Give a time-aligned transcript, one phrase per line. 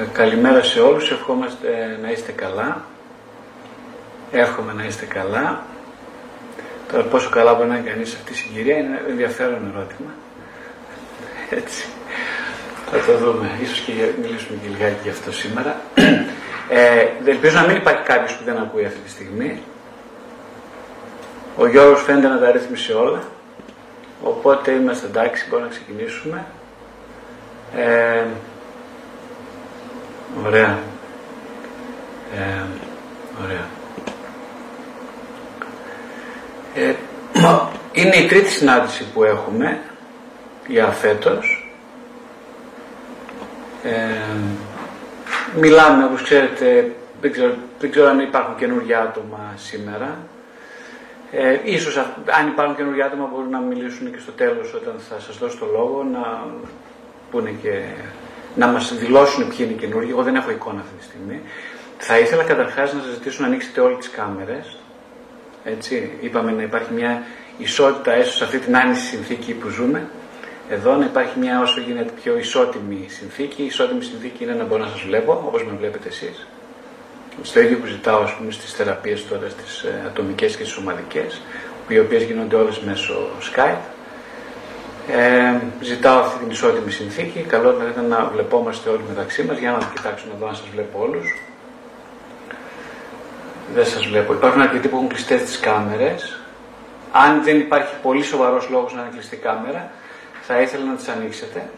[0.00, 2.84] Ε, καλημέρα σε όλους, ευχόμαστε να είστε καλά.
[4.32, 5.62] Εύχομαι να είστε καλά.
[6.92, 10.10] Τώρα πόσο καλά μπορεί να είναι κανείς αυτή τη συγκυρία είναι ενδιαφέρον ερώτημα.
[11.50, 11.86] Έτσι.
[12.90, 13.50] Θα το δούμε.
[13.62, 15.80] Ίσως και μιλήσουμε και λιγάκι γι' αυτό σήμερα.
[16.68, 19.62] Ε, ελπίζω να μην υπάρχει κάποιος που δεν ακούει αυτή τη στιγμή.
[21.56, 23.22] Ο Γιώργος φαίνεται να τα ρύθμισε όλα.
[24.22, 26.44] Οπότε είμαστε εντάξει, μπορούμε να ξεκινήσουμε.
[27.76, 28.24] Ε,
[30.46, 30.78] ωραία.
[32.34, 32.64] Ε,
[33.44, 33.66] ωραία.
[36.74, 36.94] Ε,
[37.92, 39.80] είναι η τρίτη συνάντηση που έχουμε
[40.66, 41.70] για φέτος.
[43.82, 43.90] Ε,
[45.56, 50.18] μιλάμε, όπως ξέρετε, δεν ξέρω, δεν ξέρω αν υπάρχουν καινούργια άτομα σήμερα.
[51.32, 51.96] Ε, ίσως
[52.38, 55.66] αν υπάρχουν καινούργια άτομα μπορούν να μιλήσουν και στο τέλος όταν θα σας δώσω το
[55.66, 56.46] λόγο να
[57.30, 57.80] πούνε και
[58.56, 60.10] να μας δηλώσουν ποιοι είναι καινούργοι.
[60.10, 61.40] Εγώ δεν έχω εικόνα αυτή τη στιγμή.
[61.98, 64.76] Θα ήθελα καταρχάς να σας ζητήσω να ανοίξετε όλες τις κάμερες.
[65.64, 67.22] Έτσι, είπαμε να υπάρχει μια
[67.58, 70.08] ισότητα έστω σε αυτή την άνηση συνθήκη που ζούμε.
[70.68, 73.62] Εδώ να υπάρχει μια όσο γίνεται πιο ισότιμη συνθήκη.
[73.62, 76.46] Η ισότιμη συνθήκη είναι να μπορώ να σας βλέπω όπως με βλέπετε εσείς.
[77.42, 81.40] Στο ίδιο που ζητάω ας πούμε, στις θεραπείες τώρα, στις ε, ατομικές και στις ομαδικές,
[81.88, 83.95] οι οποίες γίνονται όλες μέσω Skype.
[85.08, 87.40] Ε, ζητάω αυτή την ισότιμη συνθήκη.
[87.40, 89.58] Καλό θα ήταν να βλεπόμαστε όλοι μεταξύ μας.
[89.58, 91.40] Για να κοιτάξω να δω αν σας βλέπω όλους.
[93.74, 94.32] Δεν σας βλέπω.
[94.32, 96.40] Υπάρχουν αρκετοί που έχουν κλειστές τις κάμερες.
[97.12, 99.90] Αν δεν υπάρχει πολύ σοβαρός λόγος να είναι κλειστή η κάμερα,
[100.42, 101.68] θα ήθελα να τις ανοίξετε.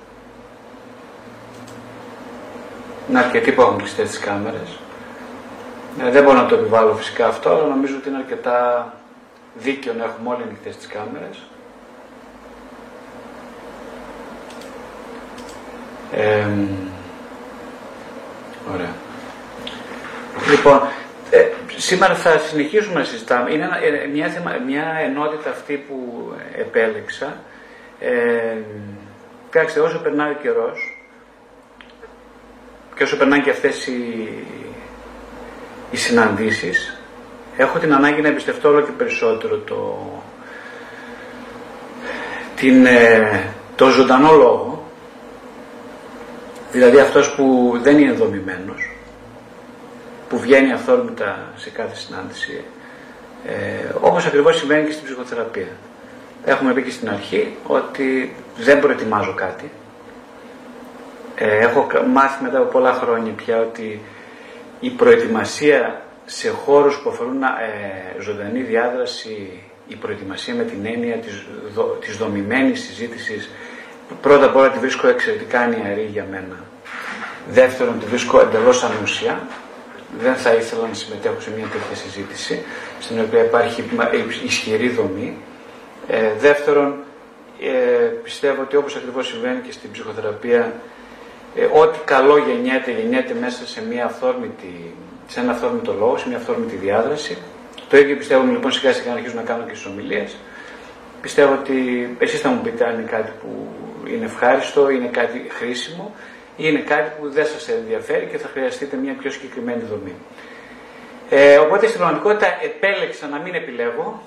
[3.09, 4.79] Είναι αρκετοί που έχουν κλειστές τις κάμερες.
[6.01, 8.93] Ε, δεν μπορώ να το επιβάλλω φυσικά αυτό, αλλά νομίζω ότι είναι αρκετά
[9.55, 11.48] δίκαιο να έχουμε όλοι ανοιχτές τις κάμερες.
[16.13, 16.47] Ε,
[18.75, 18.95] ωραία.
[20.51, 20.81] Λοιπόν,
[21.31, 23.53] ε, σήμερα θα συνεχίσουμε να συζητάμε.
[23.53, 27.37] Είναι ε, μια, μια ενότητα αυτή που επέλεξα.
[28.01, 28.57] Ε,
[29.51, 31.03] κοιτάξτε, όσο περνάει ο καιρός
[32.97, 34.29] και όσο περνάνε και αυτές οι
[35.91, 37.01] οι συναντήσεις
[37.57, 40.09] έχω την ανάγκη να εμπιστευτώ όλο και περισσότερο το,
[42.57, 43.43] την, ε,
[43.77, 44.78] το ζωντανό λόγο
[46.73, 48.91] δηλαδή αυτός που δεν είναι δομημένος
[50.29, 52.65] που βγαίνει αυθόρμητα σε κάθε συνάντηση
[53.47, 55.69] ε, όπως ακριβώς συμβαίνει και στην ψυχοθεραπεία.
[56.45, 59.71] Έχουμε πει και στην αρχή ότι δεν προετοιμάζω κάτι.
[61.35, 64.01] Ε, έχω μάθει μετά από πολλά χρόνια πια ότι
[64.81, 71.47] η προετοιμασία σε χώρους που αφορούν ε, ζωντανή διάδραση, η προετοιμασία με την έννοια της,
[71.75, 73.51] δο, της δομημένης συζήτησης,
[74.21, 76.57] πρώτα απ' όλα τη βρίσκω εξαιρετικά ανιαρή για μένα.
[77.51, 79.41] Δεύτερον, τη βρίσκω εντελώς ανούσια.
[80.21, 82.63] Δεν θα ήθελα να συμμετέχω σε μια τέτοια συζήτηση,
[83.01, 83.85] στην οποία υπάρχει
[84.45, 85.37] ισχυρή δομή.
[86.09, 86.95] Ε, δεύτερον,
[87.61, 90.73] ε, πιστεύω ότι όπως ακριβώς συμβαίνει και στην ψυχοθεραπεία,
[91.57, 94.95] ε, ό,τι καλό γεννιέται, γεννιέται μέσα σε, μια αυθόρμητη,
[95.27, 97.39] σε ένα αυθόρμητο λόγο, σε μια αυθόρμητη διάδραση.
[97.89, 100.37] Το ίδιο πιστεύω λοιπόν σιγά σιγά να αρχίσω να κάνω και στις ομιλίες.
[101.21, 101.77] Πιστεύω ότι
[102.19, 103.69] εσείς θα μου πείτε αν είναι κάτι που
[104.15, 106.15] είναι ευχάριστο, είναι κάτι χρήσιμο
[106.57, 110.15] ή είναι κάτι που δεν σας ενδιαφέρει και θα χρειαστείτε μια πιο συγκεκριμένη δομή.
[111.31, 114.23] Ε, οπότε στην πραγματικότητα επέλεξα να μην επιλέγω,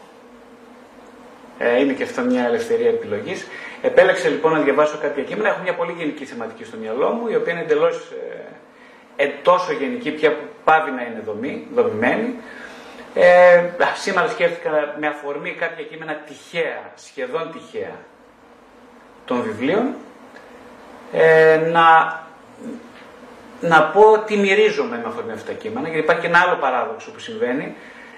[1.58, 3.48] ε, είναι και αυτό μια ελευθερία επιλογής.
[3.82, 5.50] Επέλεξα λοιπόν να διαβάσω κάποια κείμενα.
[5.50, 8.12] Έχω μια πολύ γενική θεματική στο μυαλό μου, η οποία είναι εντελώς
[9.18, 12.36] ε, ε, τόσο γενική πια που πάβει να είναι δομή, δομημένη.
[13.16, 13.64] Ε,
[13.96, 17.96] σήμερα σκέφτηκα με αφορμή κάποια κείμενα τυχαία, σχεδόν τυχαία,
[19.32, 19.94] των βιβλίων,
[21.14, 22.20] ε, να,
[23.62, 27.12] να πω τι μυρίζομαι με αφορμή αυτά τα κείμενα, γιατί υπάρχει και ένα άλλο παράδοξο
[27.12, 27.76] που συμβαίνει,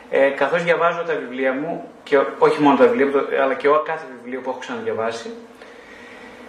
[0.09, 3.07] ε, καθώς διαβάζω τα βιβλία μου, και όχι μόνο τα βιβλία,
[3.43, 5.29] αλλά και κάθε βιβλίο που έχω ξαναδιαβάσει,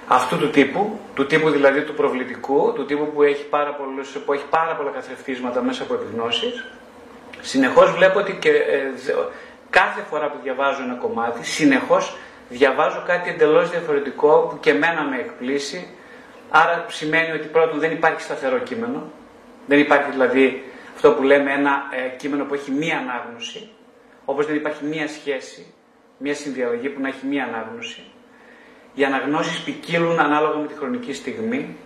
[0.09, 4.33] αυτού του τύπου, του τύπου δηλαδή του προβλητικού, του τύπου που έχει πάρα, πολλούς, που
[4.33, 6.65] έχει πάρα πολλά καθρεφτίσματα μέσα από επιγνώσεις,
[7.41, 8.81] συνεχώς βλέπω ότι και, ε,
[9.71, 12.17] κάθε φορά που διαβάζω ένα κομμάτι, συνεχώς
[12.55, 15.87] διαβάζω κάτι εντελώς διαφορετικό που και μένα με εκπλήσει,
[16.51, 19.11] άρα σημαίνει ότι πρώτον δεν υπάρχει σταθερό κείμενο,
[19.67, 20.65] δεν υπάρχει δηλαδή
[20.95, 23.71] αυτό που λέμε ένα ε, κείμενο που έχει μία ανάγνωση,
[24.25, 25.67] όπως δεν υπάρχει μία σχέση,
[26.19, 28.03] μία συνδιαλλαγή που να έχει μία ανάγνωση.
[28.95, 31.77] Οι αναγνώσεις ποικίλουν ανάλογα με τη χρονική στιγμή,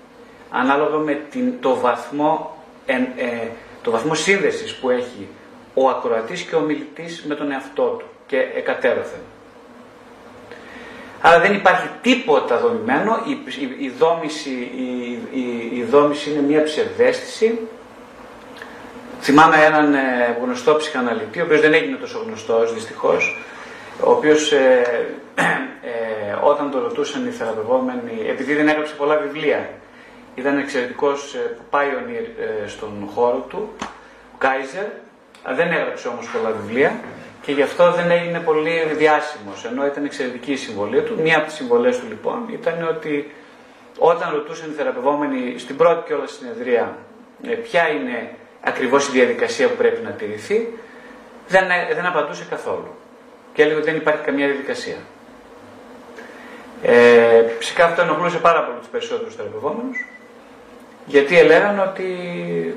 [0.50, 3.48] ανάλογα με την, το, βαθμό, ε, ε,
[3.82, 5.28] το βαθμό σύνδεσης που έχει
[5.74, 9.20] ο ακροατής και ο μιλητής με τον εαυτό του και εκατέρωθεν.
[11.20, 13.30] Άρα δεν υπάρχει τίποτα δομημένο, η,
[13.60, 17.58] η, η δόμηση, η, η, η δόμηση είναι μια ψευδέστηση.
[19.20, 23.38] Θυμάμαι έναν ε, γνωστό ψυχαναλυτή, ο οποίος δεν έγινε τόσο γνωστός δυστυχώς,
[24.04, 24.82] ο οποίος ε,
[25.34, 29.70] ε, όταν το ρωτούσαν οι θεραπευόμενοι, επειδή δεν έγραψε πολλά βιβλία,
[30.34, 32.26] ήταν εξαιρετικός ε, pioneer
[32.64, 33.72] ε, στον χώρο του,
[34.38, 34.86] Γκάιζερ,
[35.54, 37.00] δεν έγραψε όμως πολλά βιβλία
[37.42, 41.18] και γι' αυτό δεν έγινε πολύ διάσημος, ενώ ήταν εξαιρετική η συμβολή του.
[41.22, 43.30] Μία από τις συμβολές του λοιπόν ήταν ότι
[43.98, 46.96] όταν ρωτούσαν οι θεραπευόμενοι στην πρώτη και όλα συνεδρία
[47.42, 48.30] ε, ποια είναι
[48.60, 50.78] ακριβώς η διαδικασία που πρέπει να τηρηθεί,
[51.48, 51.64] δεν,
[51.94, 52.94] δεν απαντούσε καθόλου.
[53.52, 54.96] Και έλεγε ότι δεν υπάρχει καμία διαδικασία.
[56.82, 60.06] Ε, φυσικά αυτό ενοχλούσε πάρα πολύ τους περισσότερους θεραπευόμενους,
[61.08, 62.06] γιατί έλεγαν ότι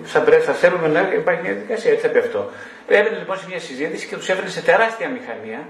[0.04, 1.92] θα, θα θέλουμε να υπάρχει μια διαδικασία.
[1.92, 2.50] Έτσι θα πει αυτό.
[2.88, 5.68] Έβαινε λοιπόν σε μια συζήτηση και τους έφερε σε τεράστια μηχανία,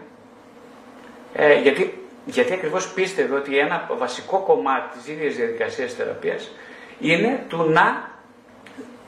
[1.34, 6.52] ε, γιατί, γιατί ακριβώς πίστευε ότι ένα βασικό κομμάτι της ίδιας διαδικασίας θεραπείας
[7.00, 8.10] είναι του να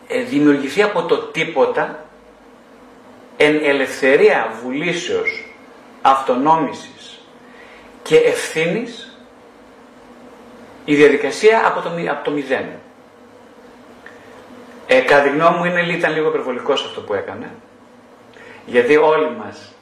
[0.08, 2.06] ε, δημιουργηθεί από το τίποτα
[3.38, 5.56] εν ελευθερία βουλήσεως,
[6.02, 7.22] αυτονόμησης
[8.04, 9.18] και ευθύνης
[10.86, 12.66] η διαδικασία από το, από το μηδέν.
[14.94, 17.52] Ε, κατά τη γνώμη μου είναι, ήταν λίγο υπερβολικός αυτό που έκανε.
[18.66, 19.74] Γιατί όλοι μας,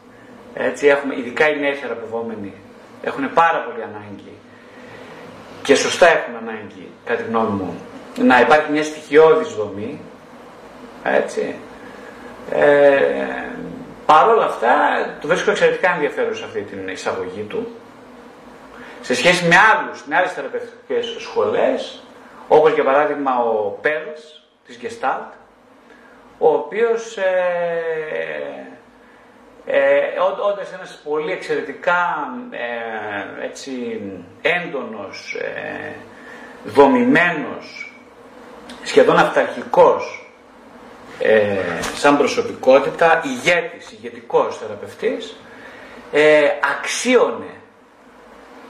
[0.54, 2.54] έτσι έχουμε, ειδικά οι νέοι θεραπευόμενοι,
[3.02, 4.34] έχουν πάρα πολύ ανάγκη
[5.64, 7.80] και σωστά έχουν ανάγκη, κατά τη γνώμη μου,
[8.18, 10.02] να υπάρχει μια στοιχειώδης δομή,
[11.04, 11.56] έτσι.
[12.52, 13.50] Ε,
[14.06, 14.70] Παρ' όλα αυτά,
[15.22, 17.68] το βρίσκω εξαιρετικά ενδιαφέρον σε αυτή την εισαγωγή του.
[19.02, 22.04] Σε σχέση με άλλους, με άλλες θεραπευτικές σχολές,
[22.48, 24.41] όπως για παράδειγμα ο Πέρες
[24.78, 25.34] της Gestalt,
[26.38, 27.92] ο οποίος ε,
[29.66, 30.02] ε,
[30.52, 34.02] όντας ένας πολύ εξαιρετικά ε, έτσι,
[34.42, 35.92] έντονος, ε,
[36.66, 37.96] δομημένος,
[38.84, 40.32] σχεδόν αυταρχικός
[41.20, 41.58] ε,
[41.96, 45.36] σαν προσωπικότητα, ηγέτης, ηγετικός θεραπευτής,
[46.12, 46.42] ε,
[46.78, 47.54] αξίωνε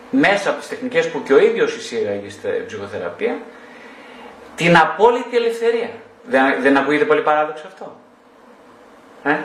[0.10, 3.42] μέσα από τις τεχνικές που και ο ίδιος εισήγαγε στην ψυχοθεραπεία
[4.56, 5.90] την απόλυτη ελευθερία.
[6.24, 7.96] Δεν, δεν ακούγεται πολύ παράδοξο αυτό;
[9.24, 9.36] Ε;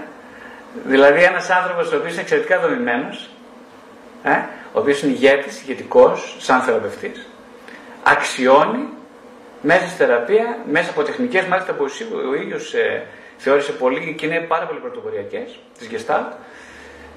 [0.85, 3.31] Δηλαδή ένας άνθρωπος ο οποίος είναι εξαιρετικά δομημένος,
[4.23, 4.31] ε;
[4.73, 7.27] ο οποίος είναι ηγέτης, ηγετικός, σαν θεραπευτής,
[8.03, 8.89] αξιώνει
[9.63, 11.85] μέσα στη θεραπεία, μέσα από τεχνικές μάλιστα που
[12.31, 13.07] ο ίδιος ε,
[13.37, 16.33] θεώρησε πολύ και είναι πάρα πολύ πρωτοποριακές, της Gestalt,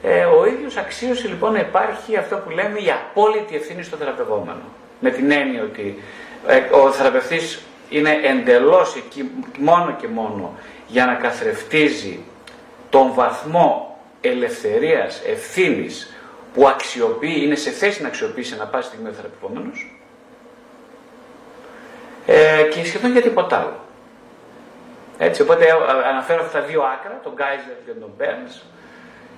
[0.04, 4.62] ε, ο ίδιος αξίωσε λοιπόν να υπάρχει αυτό που λέμε η απόλυτη ευθύνη στο θεραπευόμενο.
[5.00, 6.04] Με την έννοια ότι
[6.48, 10.58] ε, ο θεραπευτής είναι εντελώς εκεί μόνο και μόνο
[10.88, 12.20] για να καθρεφτίζει
[12.90, 16.14] τον βαθμό ελευθερίας, ευθύνης
[16.54, 20.00] που αξιοποιεί, είναι σε θέση να αξιοποιήσει να πάει στιγμή ο θεραπευόμενος
[22.26, 23.80] ε, και σχεδόν για τίποτα άλλο.
[25.18, 25.72] Έτσι, οπότε ε,
[26.10, 28.62] αναφέρω αυτά τα δύο άκρα, τον Γκάιζερ και τον Μπέρνς,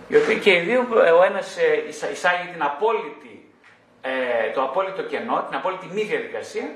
[0.07, 3.45] οι οποίοι και οι δύο, ε, ο ένας ε, εισάγει την απόλυτη,
[4.53, 6.67] το απόλυτο κενό, την απόλυτη μη διαδικασία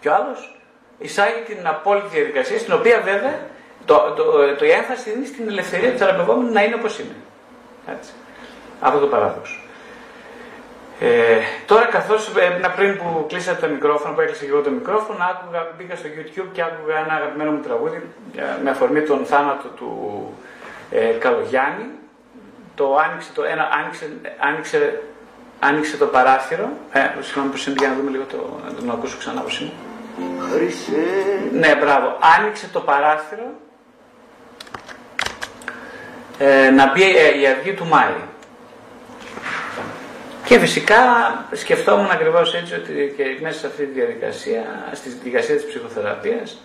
[0.00, 0.60] και ο άλλος
[0.98, 3.40] εισάγει την απόλυτη διαδικασία, στην οποία βέβαια
[3.84, 7.14] το, το, το, η έμφαση είναι στην ελευθερία του θεραπευόμενου να είναι όπως είναι.
[7.86, 8.12] Έτσι.
[8.80, 9.58] Αυτό το παράδοξο.
[11.00, 15.18] Ε, τώρα καθώς ε, πριν που κλείσατε το μικρόφωνο, που έκλεισε και εγώ το μικρόφωνο,
[15.30, 18.02] άκουγα, μπήκα στο YouTube και άκουγα ένα αγαπημένο μου τραγούδι
[18.36, 19.90] ε, με αφορμή τον θάνατο του
[20.90, 21.86] ε, Καλογιάννη.
[22.74, 25.02] Το άνοιξε, το, ένα, άνοιξε, άνοιξε,
[25.60, 26.68] άνοιξε το παράθυρο.
[26.92, 29.70] Ε, συγγνώμη που για να δούμε λίγο το, να τον ακούσω ξανά πώς είναι.
[31.52, 32.18] Ναι, μπράβο.
[32.38, 33.52] Άνοιξε το παράθυρο
[36.38, 38.14] ε, να μπει ε, η αυγή του Μάη.
[40.44, 40.96] Και φυσικά
[41.52, 46.60] σκεφτόμουν ακριβώς έτσι ότι και μέσα σε αυτή τη διαδικασία, στη διαδικασία της ψυχοθεραπείας,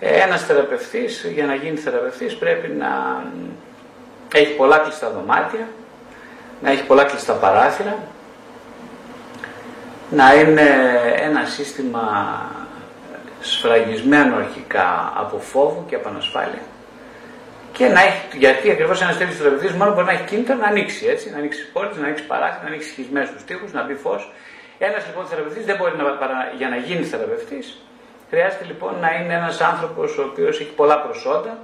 [0.00, 3.22] ένας θεραπευτής για να γίνει θεραπευτής πρέπει να
[4.34, 5.68] έχει πολλά κλειστά δωμάτια,
[6.62, 7.98] να έχει πολλά κλειστά παράθυρα,
[10.10, 10.70] να είναι
[11.20, 12.02] ένα σύστημα
[13.42, 16.62] σφραγισμένο αρχικά από φόβο και από ανασφάλεια
[17.72, 21.06] και να έχει, γιατί ακριβώς ένας τέτοιος θεραπευτής μόνο μπορεί να έχει κίνητρο να ανοίξει
[21.06, 24.32] έτσι, να ανοίξει πόρτε, να ανοίξει παράθυρα, να ανοίξει σχισμένους τους τοίχους, να μπει φως.
[24.78, 27.82] Ένας λοιπόν θεραπευτής δεν μπορεί να, παρα, για να γίνει θεραπευτής,
[28.30, 31.58] χρειάζεται λοιπόν να είναι ένας άνθρωπος ο οποίος έχει πολλά προσόντα,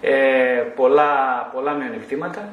[0.00, 0.12] ε,
[0.76, 1.12] πολλά,
[1.54, 2.48] πολλά μειονεκτήματα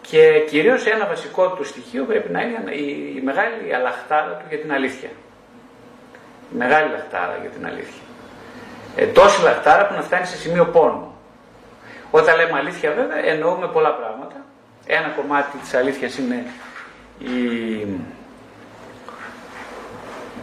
[0.00, 4.58] και κυρίως ένα βασικό του στοιχείο πρέπει να είναι η, η μεγάλη αλαχτάρα του για
[4.58, 5.08] την αλήθεια.
[6.52, 8.02] Η μεγάλη λαχτάρα για την αλήθεια.
[8.96, 11.14] Ε, τόση λαχτάρα που να φτάνει σε σημείο πόνου.
[12.10, 14.34] Όταν λέμε αλήθεια βέβαια εννοούμε πολλά πράγματα.
[14.86, 16.46] Ένα κομμάτι της αλήθειας είναι
[17.18, 17.86] η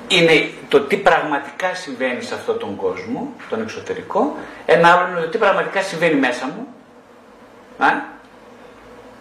[0.08, 4.36] είναι το τι πραγματικά συμβαίνει σε αυτόν τον κόσμο, τον εξωτερικό.
[4.66, 6.68] Ένα άλλο είναι το τι πραγματικά συμβαίνει μέσα μου.
[7.86, 7.88] Α;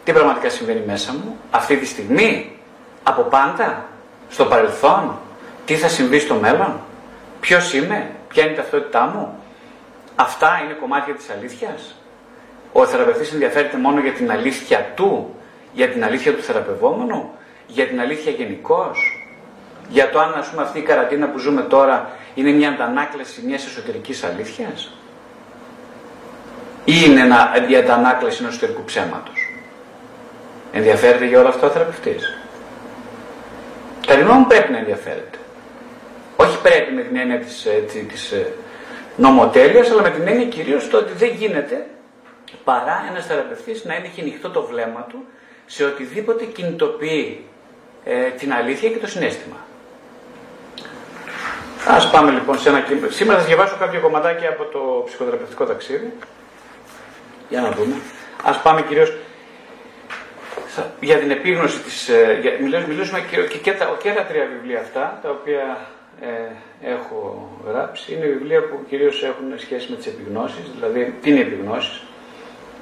[0.05, 2.59] Τι πραγματικά συμβαίνει μέσα μου, αυτή τη στιγμή,
[3.02, 3.85] από πάντα,
[4.28, 5.19] στο παρελθόν,
[5.66, 6.80] τι θα συμβεί στο μέλλον,
[7.40, 9.38] ποιος είμαι, ποια είναι η ταυτότητά μου;
[10.16, 11.94] Αυτά είναι κομμάτια της αλήθειας.
[12.73, 15.35] Ο θεραπευτής ενδιαφέρεται μόνο για την αλήθεια του,
[15.73, 17.30] για την αλήθεια του θεραπευόμενου,
[17.66, 19.20] για την αλήθεια γενικώς.
[19.88, 23.66] Για το αν ας πούμε αυτή η καρατίνα που ζούμε τώρα είναι μια αντανάκλαση μιας
[23.66, 24.92] εσωτερικής αλήθειας;
[26.85, 29.52] Ή είναι ένα, η αντανάκλαση ενός εσωτερικού ψέματος;
[30.73, 32.38] Ενδιαφέρεται για όλα αυτά ο θεραπευτής;
[34.06, 35.38] Κατά μου πρέπει να ενδιαφέρεται.
[36.37, 38.52] Όχι πρέπει με την έννοια της, της, της ε,
[39.16, 41.87] νομοτέλειας, αλλά με την έννοια κυρίως το ότι δεν γίνεται
[42.64, 45.25] παρά ένας θεραπευτής να είναι ανοιχτό το βλέμμα του
[45.66, 47.45] σε οτιδήποτε κινητοποιεί
[48.05, 49.57] ε, την αλήθεια και το συνέστημα.
[51.88, 53.11] Ας πάμε λοιπόν σε ένα κείμενο.
[53.11, 56.12] Σήμερα θα διαβάσω κάποια κομματάκια από το ψυχοθεραπευτικό ταξίδι.
[57.49, 57.95] Για να δούμε.
[58.43, 59.12] Ας πάμε κυρίως
[61.00, 62.09] για την επίγνωση της...
[62.09, 62.52] Ε, για,
[62.88, 65.78] μιλήσουμε και, και, και, τα, και τα τρία βιβλία αυτά, τα οποία
[66.20, 66.26] ε,
[66.90, 68.14] έχω γράψει.
[68.14, 72.02] Είναι βιβλία που κυρίως έχουν σχέση με τις επιγνώσεις, δηλαδή τι είναι επιγνώσεις;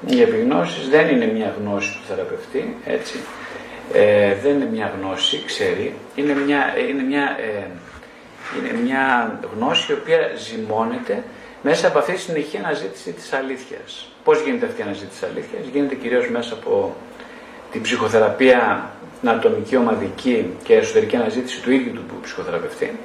[0.06, 3.18] Οι επιγνώσεις δεν είναι μια γνώση του θεραπευτή, έτσι.
[3.92, 5.94] Ε, δεν είναι μια γνώση, ξέρει.
[6.14, 7.66] Είναι μια, είναι μια ε,
[8.58, 11.22] είναι μια γνώση η οποία ζυμώνεται
[11.62, 14.08] μέσα από αυτή τη συνεχή αναζήτηση της αλήθειας.
[14.24, 16.96] Πώς γίνεται αυτή η αναζήτηση της αλήθειας, γίνεται κυρίως μέσα από
[17.72, 22.98] την ψυχοθεραπεία, την ατομική, ομαδική και εσωτερική αναζήτηση του ίδιου του ψυχοθεραπευτή,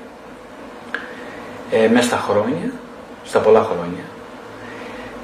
[1.72, 2.72] ε, μέσα στα χρόνια,
[3.26, 4.04] στα πολλά χρόνια.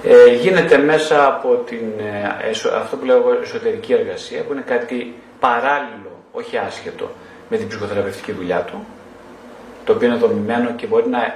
[0.03, 5.13] Ε, γίνεται μέσα από την, ε, αυτό που λέω εγώ εσωτερική εργασία, που είναι κάτι
[5.39, 7.11] παράλληλο, όχι άσχετο,
[7.49, 8.85] με την ψυχοθεραπευτική δουλειά του,
[9.83, 11.35] το οποίο είναι δομημένο και μπορεί να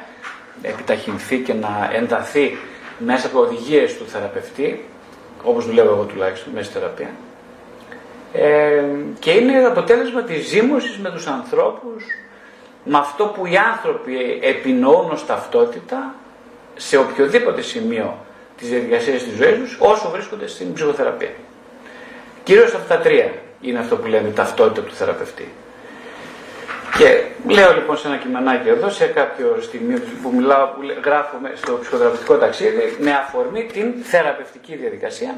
[0.62, 2.58] επιταχυνθεί και να ενταθεί
[2.98, 4.86] μέσα από οδηγίες του θεραπευτή,
[5.44, 7.10] όπως δουλεύω εγώ τουλάχιστον μέσα στη θεραπεία.
[8.34, 8.84] Ε,
[9.20, 12.04] και είναι αποτέλεσμα της ζήμωσης με τους ανθρώπους,
[12.92, 16.16] με αυτό που οι άνθρωποι επινοούν ως ταυτότητα
[16.76, 18.18] σε οποιοδήποτε σημείο
[18.58, 21.32] της διαδικασίας της ζωής τους, όσο βρίσκονται στην ψυχοθεραπεία.
[22.44, 23.32] Κυρίως αυτά τα τρία
[23.62, 25.48] είναι αυτό που λέμε ταυτότητα του θεραπευτή.
[26.98, 31.78] Και λέω λοιπόν σε ένα κειμενάκι εδώ, σε κάποιο στιγμή που μιλάω, που γράφω στο
[31.82, 35.36] ψυχοθεραπευτικό ταξίδι, με αφορμή την θεραπευτική διαδικασία.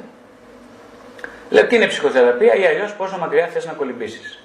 [1.50, 4.43] Λέω τι είναι ψυχοθεραπεία ή αλλιώς πόσο μακριά θες να κολυμπήσεις.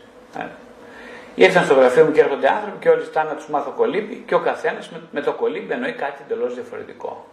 [1.37, 1.45] Ε.
[1.45, 4.35] Ήρθαν στο γραφείο μου και έρχονται άνθρωποι και όλοι στάνε να τους μάθω κολύμπι και
[4.35, 7.27] ο καθένας με, με, το κολύμπι εννοεί κάτι εντελώς διαφορετικό.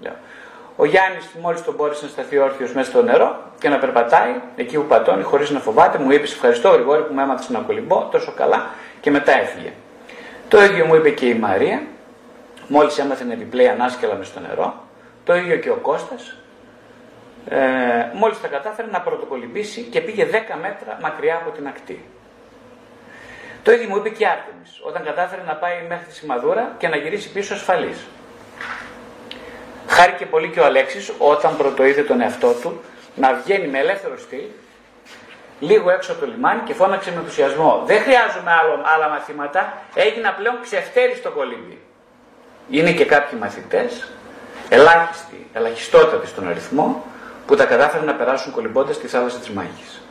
[0.00, 0.12] Λέω.
[0.76, 4.76] Ο Γιάννης, μόλις τον μπόρεσε να σταθεί όρθιος μέσα στο νερό και να περπατάει εκεί
[4.76, 8.32] που πατώνει, χωρίς να φοβάται, μου είπε: Ευχαριστώ, Γρηγόρη, που με έμαθες να κολυμπώ τόσο
[8.36, 8.66] καλά
[9.00, 9.72] και μετά έφυγε.
[10.48, 11.82] Το ίδιο μου είπε και η Μαρία,
[12.68, 14.74] μόλις έμαθε να επιπλέει ανάσκελα μες στο νερό.
[15.24, 16.36] Το ίδιο και ο Κώστας.
[17.48, 17.58] Ε,
[18.14, 22.04] μόλις τα κατάφερε να πρωτοκολυμπήσει και πήγε 10 μέτρα μακριά από την ακτή.
[23.64, 26.88] Το ίδιο μου είπε και η Άρτεμις, όταν κατάφερε να πάει μέχρι τη Σημαδούρα και
[26.88, 27.98] να γυρίσει πίσω ασφαλής.
[29.88, 32.80] Χάρηκε πολύ και ο Αλέξης όταν πρωτοείδε τον εαυτό του
[33.14, 34.44] να βγαίνει με ελεύθερο στυλ
[35.60, 37.82] λίγο έξω από το λιμάνι και φώναξε με ενθουσιασμό.
[37.86, 41.78] Δεν χρειάζομαι άλλο, άλλα μαθήματα, έγινα πλέον ξεφτέρι στο κολύμπι.
[42.70, 44.12] Είναι και κάποιοι μαθητές,
[44.68, 47.04] ελάχιστοι, ελαχιστότατοι στον αριθμό,
[47.46, 50.03] που τα κατάφεραν να περάσουν κολυμπώντας στη θάλασσα της Μάχης.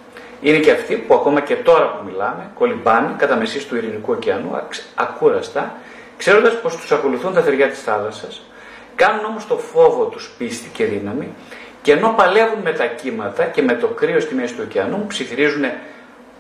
[0.43, 4.59] Είναι και αυτοί που ακόμα και τώρα που μιλάμε κολυμπάνε κατά μεσής του Ειρηνικού ωκεανού
[4.95, 5.75] ακούραστα,
[6.17, 8.41] ξέροντας πως τους ακολουθούν τα θεριά της θάλασσας,
[8.95, 11.33] κάνουν όμως το φόβο τους πίστη και δύναμη
[11.81, 15.63] και ενώ παλεύουν με τα κύματα και με το κρύο στη μέση του ωκεανού, ψιθυρίζουν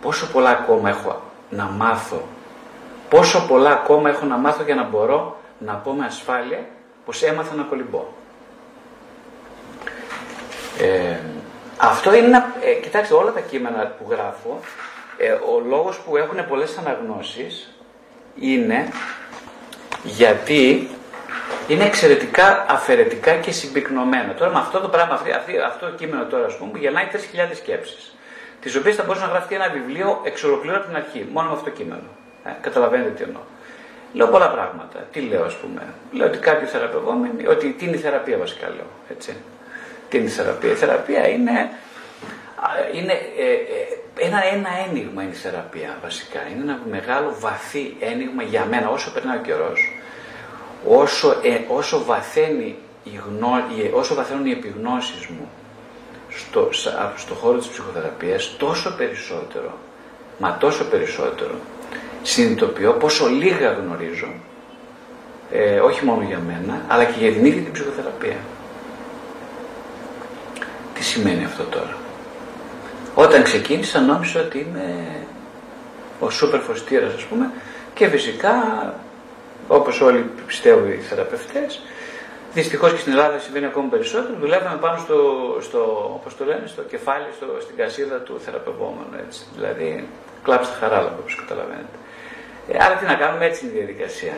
[0.01, 2.21] πόσο πολλά ακόμα έχω να μάθω.
[3.09, 6.65] Πόσο πολλά ακόμα έχω να μάθω για να μπορώ να πω με ασφάλεια
[7.05, 8.07] πως έμαθα να κολυμπώ.
[10.79, 11.15] Ε,
[11.77, 14.59] αυτό είναι ένα, ε, κοιτάξτε όλα τα κείμενα που γράφω,
[15.17, 17.73] ε, ο λόγος που έχουν πολλές αναγνώσεις
[18.39, 18.87] είναι
[20.03, 20.89] γιατί
[21.67, 24.33] είναι εξαιρετικά αφαιρετικά και συμπυκνωμένα.
[24.33, 28.15] Τώρα με αυτό το πράγμα, αυτή, αυτό το κείμενο τώρα, ας πούμε, γελάει 3.000 σκέψεις.
[28.61, 31.53] Τις οποίες θα μπορούσε να γραφτεί ένα βιβλίο εξ ολοκλήρου από την αρχή, μόνο με
[31.53, 32.07] αυτό το κείμενο.
[32.45, 33.41] Ε, καταλαβαίνετε τι εννοώ.
[34.13, 35.07] Λέω πολλά πράγματα.
[35.11, 35.81] Τι λέω, ας πούμε.
[36.11, 38.89] Λέω ότι κάποιοι θεραπευόμενοι, ότι τι είναι η θεραπεία βασικά λέω.
[39.09, 39.35] Έτσι.
[40.13, 40.71] Τι είναι η θεραπεία.
[40.71, 41.69] Η θεραπεία είναι,
[42.93, 46.39] είναι ε, ε, ένα, ένα ένιγμα είναι η θεραπεία βασικά.
[46.51, 49.79] Είναι ένα μεγάλο βαθύ ένιγμα για μένα όσο περνάει ο καιρός
[50.87, 53.49] όσο, ε, όσο, βαθαίνει η γνώ,
[53.93, 55.49] όσο βαθαίνουν οι επιγνώσεις μου
[56.29, 56.69] στο,
[57.15, 59.77] στο χώρο της ψυχοθεραπείας, τόσο περισσότερο,
[60.37, 61.55] μα τόσο περισσότερο,
[62.23, 64.33] συνειδητοποιώ πόσο λίγα γνωρίζω,
[65.51, 68.37] ε, όχι μόνο για μένα, αλλά και για την ίδια την ψυχοθεραπεία.
[71.03, 71.97] Τι σημαίνει αυτό τώρα;
[73.15, 75.05] Όταν ξεκίνησα νόμιζα ότι είμαι
[76.19, 77.51] ο σούπερ φωστήρας ας πούμε
[77.93, 78.53] και φυσικά
[79.67, 81.81] όπως όλοι πιστεύουν οι θεραπευτές
[82.53, 84.35] Δυστυχώς και στην Ελλάδα συμβαίνει ακόμη περισσότερο.
[84.39, 85.17] Δουλεύαμε πάνω στο,
[85.61, 89.15] στο, όπως το λένε, στο κεφάλι, στο, στην κασίδα του θεραπευόμενου.
[89.27, 89.41] Έτσι.
[89.55, 90.07] Δηλαδή,
[90.43, 91.97] κλάψτε χαράλαμπο, όπως καταλαβαίνετε.
[92.67, 94.33] Ε, άρα τι να κάνουμε, έτσι είναι η διαδικασία.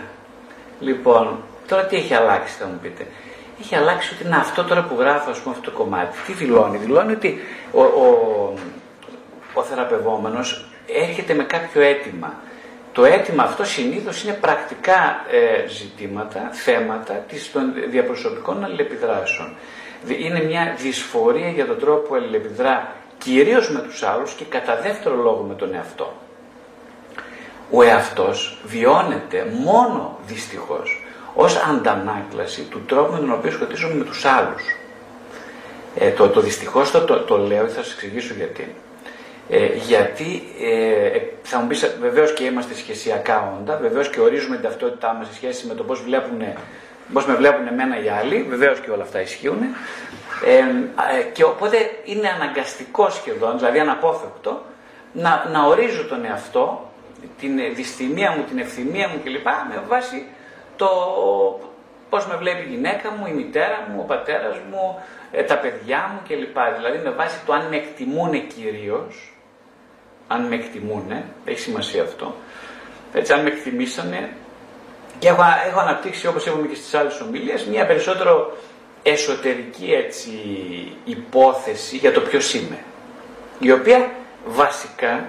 [0.80, 3.06] Λοιπόν, τώρα τι έχει αλλάξει, θα μου πείτε.
[3.60, 6.18] Έχει αλλάξει ότι είναι αυτό τώρα που γράφω, ας πούμε, αυτό το κομμάτι.
[6.26, 7.40] Τι δηλώνει, δηλώνει ότι
[7.72, 8.54] ο, ο,
[9.54, 12.34] ο θεραπευόμενος έρχεται με κάποιο αίτημα.
[12.94, 19.56] Το αίτημα αυτό συνήθως είναι πρακτικά ε, ζητήματα, θέματα της, των διαπροσωπικών αλληλεπιδράσεων.
[20.08, 25.16] Είναι μια δυσφορία για τον τρόπο που αλληλεπιδρά κυρίως με τους άλλους και κατά δεύτερο
[25.16, 26.14] λόγο με τον εαυτό.
[27.72, 31.05] Ο εαυτός βιώνεται μόνο δυστυχώς
[31.36, 34.64] ως αντανάκλαση του τρόπου με τον οποίο σχετίζομαι με τους άλλους.
[35.96, 38.76] Ε, το, το δυστυχώς το, το, το λέω και θα σας εξηγήσω γιατί.
[39.50, 44.64] Ε, γιατί ε, θα μου πεις, βεβαίως και είμαστε σχεσιακά όντα, βεβαίως και ορίζουμε την
[44.64, 46.04] ταυτότητά μας σε σχέση με το πώς
[47.14, 49.64] πώς με βλέπουν εμένα οι άλλοι, βεβαίως και όλα αυτά ισχύουν.
[50.46, 54.64] Ε, ε, και οπότε είναι αναγκαστικό σχεδόν, δηλαδή αναπόφευκτο,
[55.14, 56.92] να, να ορίζω τον εαυτό,
[57.40, 59.46] την δυστημία μου, την ευθυμία μου κλπ.
[59.46, 60.26] με βάση
[60.76, 60.90] το
[62.10, 66.12] πώς με βλέπει η γυναίκα μου, η μητέρα μου, ο πατέρας μου, ε, τα παιδιά
[66.14, 66.58] μου κλπ.
[66.76, 69.34] Δηλαδή με βάση το αν με εκτιμούν κυρίως,
[70.28, 71.12] αν με εκτιμούν,
[71.46, 72.36] έχει σημασία αυτό.
[73.14, 74.30] Έτσι, αν με εκτιμήσανε.
[75.20, 78.58] Και έχω, έχω αναπτύξει, όπως είπαμε και στις άλλες ομιλίες, μια περισσότερο
[79.04, 80.32] εσωτερική έτσι,
[81.04, 82.78] υπόθεση για το ποιος είμαι.
[83.60, 84.12] Η οποία
[84.46, 85.24] βασικά,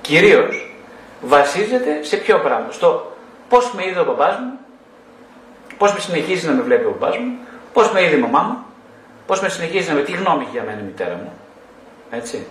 [0.00, 0.72] κυρίως,
[1.20, 3.16] βασίζεται σε ποιο πράγμα; Στο
[3.48, 4.58] πώς με είδε ο παπάς μου,
[5.78, 7.38] πώς με συνεχίζει να με βλέπει ο παπάς μου,
[7.72, 8.64] πώς με είδε η μαμά μου,
[9.26, 11.32] πώς με συνεχίζει να με, τι γνώμη έχει για μένα η μητέρα μου.
[12.10, 12.46] Έτσι.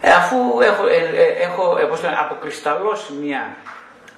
[0.00, 1.88] Ε, αφού έχω, ε, ε, έχω ε,
[2.20, 3.56] αποκρισταλώσει μια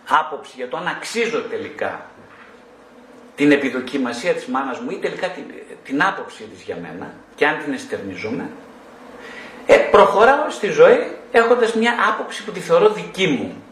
[0.08, 2.00] άποψη για το αν αξίζω τελικά
[3.36, 5.44] την επιδοκιμασία της μάνας μου ή τελικά την,
[5.84, 8.50] την άποψη της για μένα και αν την εστερνιζούμε,
[9.66, 13.62] ε, προχωράω στη ζωή έχοντας μια άποψη που τη θεωρώ δική μου.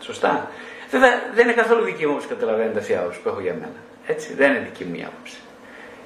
[0.00, 0.50] Σωστά.
[0.92, 3.78] Βέβαια δεν είναι καθόλου δική μου όπως καταλαβαίνετε αυτή η άποψη που έχω για μένα.
[4.06, 5.38] Έτσι, δεν είναι δική μου η άποψη.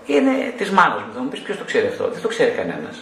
[0.07, 1.13] Είναι της μάνας μου.
[1.15, 2.09] Θα μου πεις ποιος το ξέρει αυτό.
[2.09, 2.97] Δεν το ξέρει κανένας.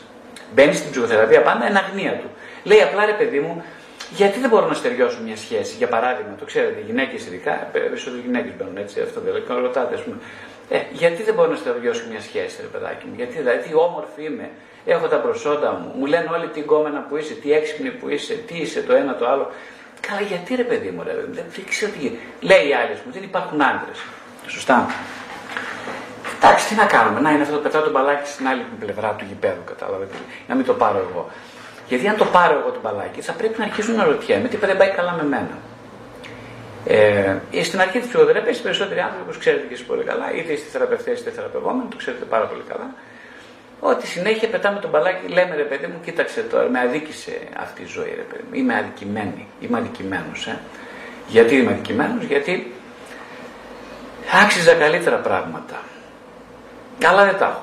[0.55, 2.29] Μπαίνει στην ψυχοθεραπεία πάντα εν αγνία του.
[2.65, 3.65] Λέει απλά ρε παιδί μου,
[4.11, 5.75] γιατί δεν μπορώ να στεριώσω μια σχέση.
[5.77, 9.95] Για παράδειγμα, το ξέρετε, οι γυναίκες ειδικά, περισσότερε γυναίκες μπαίνουν έτσι, αυτό δεν λέει, ρωτάτε,
[9.95, 10.17] ας πούμε.
[10.69, 13.15] Ε, γιατί δεν μπορώ να στεριώσω μια σχέση, ρε παιδάκι μου.
[13.17, 14.51] Γιατί δηλαδή, τι όμορφη είμαι,
[14.87, 18.35] έχω τα προσόντα μου, μου λένε όλοι τι γκόμενα που είσαι, τι έξυπνη που είσαι,
[18.35, 19.51] τι είσαι το ένα το άλλο.
[20.07, 22.13] Καλά, γιατί ρε παιδί μου, ρε, δεν ξέρω τι.
[22.41, 23.99] Λέει οι άλλες μου, δεν υπάρχουν άντρες.
[24.47, 24.91] Σωστά.
[26.37, 27.21] Εντάξει, τι να κάνουμε.
[27.21, 30.07] Να είναι αυτό το πετάω το μπαλάκι στην άλλη πλευρά του γηπέδου, κατάλαβε.
[30.49, 31.31] Να μην το πάρω εγώ.
[31.89, 34.77] Γιατί αν το πάρω εγώ το μπαλάκι, θα πρέπει να αρχίσουν να ρωτιέμαι τι δεν
[34.77, 35.57] πάει καλά με μένα.
[36.87, 40.53] Ε, στην αρχή της ψυχοθεραπεία, οι περισσότεροι άνθρωποι, όπω ξέρετε και εσείς πολύ καλά, είτε
[40.53, 42.95] είστε θεραπευτές είτε θεραπευόμενοι, το ξέρετε πάρα πολύ καλά,
[43.87, 47.87] ότι συνέχεια πετάμε το μπαλάκι, λέμε ρε παιδί μου, κοίταξε τώρα, με αδίκησε αυτή η
[47.87, 48.55] ζωή, ρε παιδί μου.
[48.55, 50.47] Είμαι αδικημένη, είμαι αδικημένος.
[50.47, 50.59] Ε.
[51.27, 52.73] Γιατί είμαι αδικημένος, γιατί
[54.45, 55.81] άξιζα καλύτερα πράγματα.
[57.05, 57.63] Αλλά δεν τα έχω.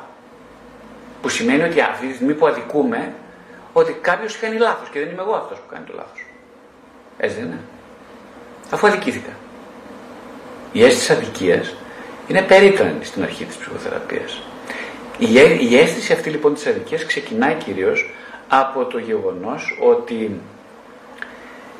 [1.21, 3.13] Που σημαίνει ότι αυτή τη στιγμή που αδικούμε,
[3.73, 6.25] ότι κάποιος κάνει λάθος και δεν είμαι εγώ αυτός που κάνει το λάθος.
[7.17, 7.60] Έτσι δεν είναι.
[8.71, 9.31] Αφού αδικήθηκα.
[10.71, 11.75] Η αίσθηση αδικίας
[12.27, 14.41] είναι περίτρανη στην αρχή της ψυχοθεραπείας.
[15.17, 15.34] Η,
[15.69, 18.13] η αίσθηση αυτή λοιπόν της αδικίας ξεκινάει κυρίως
[18.47, 20.41] από το γεγονός ότι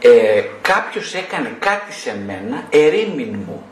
[0.02, 3.64] ε, κάποιος έκανε κάτι σε μένα ερήμην μου.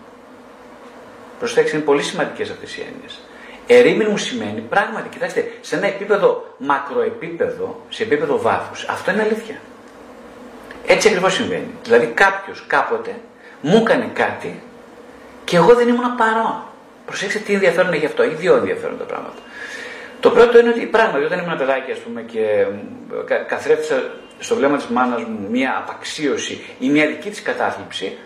[1.40, 3.20] Προσέξτε, είναι πολύ σημαντικές αυτές οι έννοιες.
[3.68, 9.60] Ερήμην μου σημαίνει πράγματι, κοιτάξτε, σε ένα επίπεδο μακροεπίπεδο, σε επίπεδο βάθους, αυτό είναι αλήθεια.
[10.86, 11.72] Έτσι ακριβώς συμβαίνει.
[11.84, 13.16] Δηλαδή κάποιος κάποτε
[13.62, 14.62] μου έκανε κάτι
[15.44, 16.64] και εγώ δεν ήμουν παρόν.
[17.06, 18.24] Προσέξτε τι ενδιαφέρον έχει αυτό.
[18.24, 19.42] Έχει δύο ενδιαφέροντα πράγματα.
[20.20, 22.66] Το πρώτο είναι ότι πράγματι όταν ήμουν παιδάκι, ας πούμε, και
[23.48, 28.18] καθρέφτησα στο βλέμμα της μάνας μου μία απαξίωση ή μία δική της κατάθλιψη,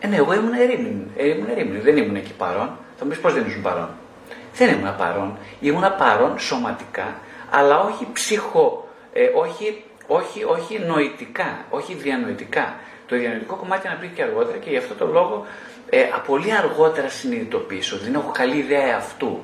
[0.00, 1.10] ε, ναι, εγώ ήμουν ερήμην.
[1.16, 1.80] Ήμουν ερήμην.
[1.82, 2.78] Δεν ήμουν εκεί παρόν.
[2.96, 3.88] Θα μου πεις πώς δεν ήσουν παρόν.
[4.54, 5.38] Δεν ήμουν παρόν.
[5.60, 7.14] Ήμουν παρόν σωματικά,
[7.50, 12.74] αλλά όχι ψυχο, ε, όχι, όχι, όχι νοητικά, όχι διανοητικά.
[13.06, 15.46] Το διανοητικό κομμάτι αναπτύχθηκε αργότερα και γι' αυτό το λόγο
[15.90, 19.40] ε, πολύ αργότερα συνειδητοποίησα ότι δεν έχω καλή ιδέα αυτού.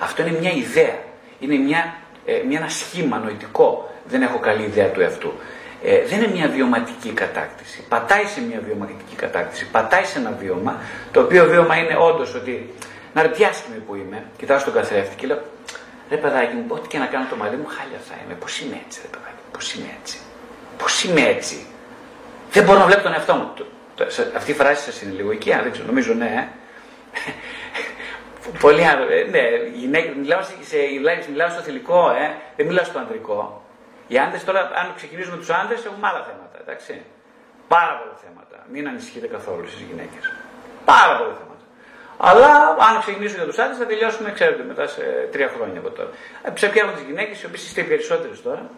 [0.00, 0.98] Αυτό είναι μια ιδέα.
[1.38, 3.94] Είναι μια, ε, μια ένα σχήμα νοητικό.
[4.04, 5.32] Δεν έχω καλή ιδέα του εαυτού.
[5.82, 7.84] ε, δεν είναι μια βιωματική κατάκτηση.
[7.88, 10.80] Πατάει σε μια βιωματική κατάκτηση, πατάει σε ένα βίωμα,
[11.12, 12.74] το οποίο βίωμα είναι όντως ότι
[13.14, 15.42] να ρε άσχημη που είμαι, κοιτάω στον καθρέφτη και λέω
[16.10, 18.34] ρε παιδάκι μου, ό,τι και να κάνω το μαλλί μου, χάλια θα είμαι.
[18.34, 20.18] Πώς είμαι έτσι, ρε παιδάκι, πώς είμαι έτσι.
[20.78, 21.66] Πώς είμαι έτσι.
[22.52, 23.52] Δεν μπορώ να βλέπω τον εαυτό μου.
[24.36, 26.48] Αυτή η φράση σας είναι λίγο οικία, δεν ξέρω, νομίζω ναι.
[27.12, 27.30] Ε.
[28.60, 29.26] Πολύ άνθρωποι.
[29.30, 29.42] Ναι,
[29.82, 30.76] γυναίκε, μιλάω, σε,
[31.30, 33.62] μιλάω στο θηλυκό, ε, δεν μιλάω στο ανδρικό.
[34.08, 36.56] Οι άντρε τώρα, αν ξεκινήσουμε τους άντρε, έχουμε άλλα θέματα.
[36.60, 36.92] Εντάξει.
[37.68, 38.56] Πάρα πολλά θέματα.
[38.72, 40.24] Μην ανησυχείτε καθόλου στι γυναίκες.
[40.84, 41.64] Πάρα πολλά θέματα.
[42.28, 42.50] Αλλά
[42.88, 46.10] αν ξεκινήσω για τους άντρε, θα τελειώσουμε, ξέρετε, μετά σε τρία χρόνια από τώρα.
[46.42, 48.70] Ε, Ψεπιάμε τις γυναίκες, οι οποίες είστε οι περισσότερες τώρα.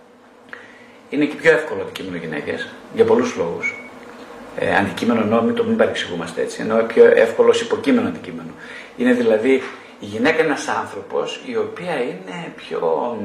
[1.11, 3.67] Είναι και πιο εύκολο αντικείμενο γυναίκες για πολλούς λόγους.
[4.57, 8.51] Ε, αντικείμενο νόμι, το μην παρεξηγούμαστε έτσι, ενώ πιο εύκολο υποκείμενο αντικείμενο.
[9.01, 9.63] Είναι δηλαδή
[10.01, 13.17] η γυναίκα ένας άνθρωπος η οποία είναι πιο,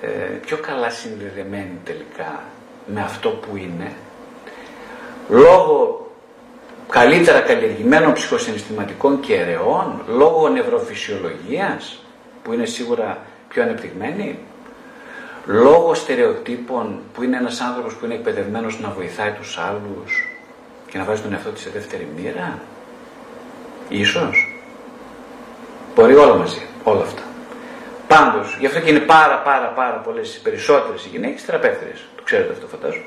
[0.00, 0.08] ε,
[0.46, 2.42] πιο καλά συνδεδεμένη τελικά
[2.86, 3.92] με αυτό που είναι
[5.28, 6.06] λόγω
[6.88, 12.04] καλύτερα καλλιεργημένων ψυχοσυναισθηματικών κεραιών, λόγω νευροφυσιολογίας
[12.42, 13.18] που είναι σίγουρα
[13.48, 14.38] πιο ανεπτυγμένη,
[15.46, 20.28] λόγω στερεοτύπων που είναι ένας άνθρωπος που είναι εκπαιδευμένος να βοηθάει τους άλλους
[20.90, 22.58] και να βάζει τον εαυτό της σε δεύτερη μοίρα.
[23.88, 24.55] Ίσως.
[25.96, 27.22] Μπορεί όλα μαζί, όλα αυτά.
[28.06, 32.04] Πάντως, γι' αυτό και είναι πάρα πάρα πάρα πολλές περισσότερες οι γυναίκες θεραπεύτριες.
[32.16, 33.04] Το ξέρετε αυτό φαντάζομαι.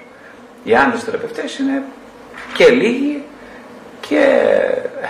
[0.63, 1.83] Οι άντρες θεραπευτές είναι
[2.53, 3.23] και λίγοι
[4.07, 4.19] και
[5.01, 5.07] ε,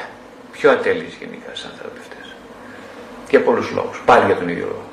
[0.51, 2.35] πιο ατέλειες γενικά σαν θεραπευτές.
[3.29, 4.01] Για πολλούς λόγους.
[4.05, 4.87] Πάλι για τον ίδιο λόγο.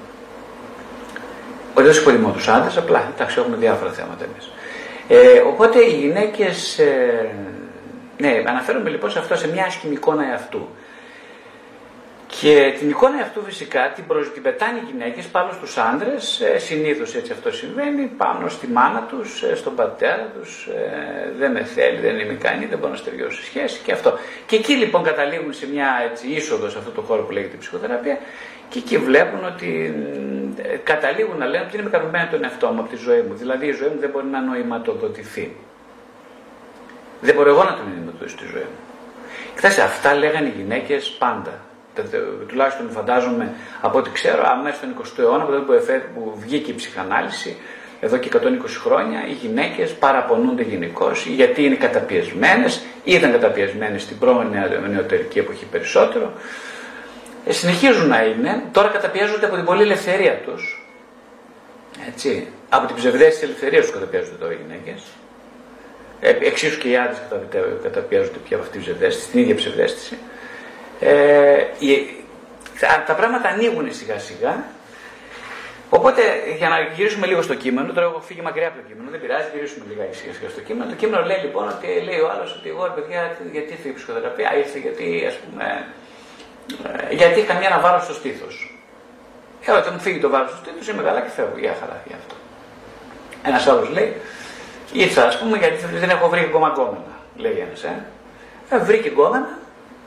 [1.75, 4.51] Όχι δεν υποτιμώ τους άντρες, απλά εντάξει έχουμε διάφορα θέματα εμείς.
[5.09, 7.31] Ε, οπότε οι γυναίκες, ε,
[8.18, 10.68] ναι αναφέρομαι λοιπόν σε αυτό, σε μια άσχημη εικόνα εαυτού.
[12.40, 14.20] Και την εικόνα αυτού φυσικά την, προ...
[14.20, 19.07] την πετάνε οι γυναίκες πάνω στους άντρες, ε, συνήθως έτσι αυτό συμβαίνει, πάνω στη μάνα
[19.09, 22.96] τους, ε, στον πατέρα τους, ε, δεν με θέλει, δεν είμαι ικανή, δεν μπορώ να
[22.96, 24.18] στεριώσω σχέση και αυτό.
[24.46, 28.18] Και εκεί λοιπόν καταλήγουν σε μια έτσι, είσοδος σε αυτό το χώρο που λέγεται ψυχοθεραπεία
[28.68, 29.94] και εκεί βλέπουν ότι
[30.57, 33.35] ε, καταλήγουν να λένε ότι είναι ικανοποιημένο τον εαυτό μου από τη ζωή μου.
[33.35, 35.57] Δηλαδή η ζωή μου δεν μπορεί να νοηματοδοτηθεί.
[37.20, 38.79] Δεν μπορώ εγώ να τον νοηματοδοτήσω στη ζωή μου.
[39.55, 41.65] Κοιτάξτε, αυτά λέγανε οι γυναίκες πάντα
[42.49, 47.57] τουλάχιστον φαντάζομαι από ό,τι ξέρω, αμέσω στον 20ο αιώνα, από τότε που βγήκε η ψυχανάλυση,
[48.01, 48.39] εδώ και 120
[48.83, 54.49] χρόνια, οι γυναίκες παραπονούνται γενικώς γιατί είναι καταπιεσμένες, ήταν καταπιεσμένες στην πρώην
[54.91, 56.33] νεωτερική εποχή περισσότερο.
[57.47, 60.87] Ε, συνεχίζουν να είναι, τώρα καταπιέζονται από την πολλή ελευθερία τους.
[62.09, 65.03] Έτσι, από την ψευδέστηση της ελευθερίας τους καταπιέζονται τώρα οι γυναίκες.
[66.21, 67.19] Ε, εξίσου και οι άντρες
[67.83, 70.19] καταπιέζονται πια από αυτή την ψευδέστηση, την ίδια ψευδέστηση.
[71.01, 71.65] Ε,
[72.81, 74.65] τα, τα πράγματα ανοίγουν σιγά σιγά.
[75.91, 76.23] Οπότε
[76.57, 79.49] για να γυρίσουμε λίγο στο κείμενο, τώρα έχω φύγει μακριά από το κείμενο, δεν πειράζει,
[79.55, 80.91] γυρίσουμε λίγα σιγά σιγά στο κείμενο.
[80.91, 83.21] Το κείμενο λέει λοιπόν ότι λέει ο άλλος ότι εγώ παιδιά
[83.53, 85.65] γιατί ήρθε η ψυχοθεραπεία, ήρθε γιατί ας πούμε.
[87.11, 88.55] Ε, γιατί είχα μια βάρο στο στήθος.
[89.67, 91.59] Ε, όταν μου φύγει το βάρο στο στήθος είμαι καλά και φεύγω.
[91.65, 92.35] Για χαρά για αυτό.
[93.49, 94.11] Ένας άλλος λέει,
[94.93, 97.13] ήρθα ας πούμε γιατί δεν έχω βρει ακόμα γκόμενα.
[97.37, 97.95] Λέει ένας, ε.
[98.71, 99.51] ε βρήκε γκόμενα,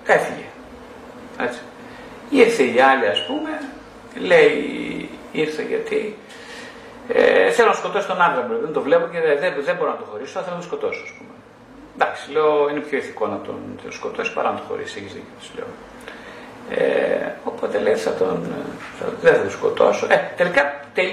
[0.05, 0.48] έφυγε.
[1.39, 1.59] Έτσι.
[2.29, 3.49] Ήρθε η άλλη ας πούμε,
[4.15, 6.17] λέει ήρθε γιατί
[7.07, 9.97] ε, θέλω να σκοτώσω τον άντρα μου, δεν το βλέπω και δεν, δεν μπορώ να
[9.97, 11.29] το χωρίσω, θέλω να τον σκοτώσω ας πούμε.
[11.95, 15.35] Εντάξει, λέω είναι πιο ηθικό να τον, τον σκοτώσει παρά να τον χωρίσει, έχεις δίκιο,
[15.41, 15.69] του λέω.
[16.69, 18.53] Ε, οπότε λέει θα τον,
[18.99, 20.05] θα, δεν θα τον σκοτώσω.
[20.09, 21.09] Ε, τελικά τελ,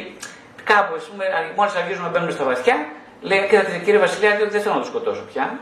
[0.65, 1.25] κάπου ας πούμε,
[1.57, 2.87] μόλις αρχίζουμε να μπαίνουμε στα βαθιά,
[3.21, 5.59] λέει κοίταξε κύριε Βασιλιά, δεν θέλω να τον σκοτώσω πια.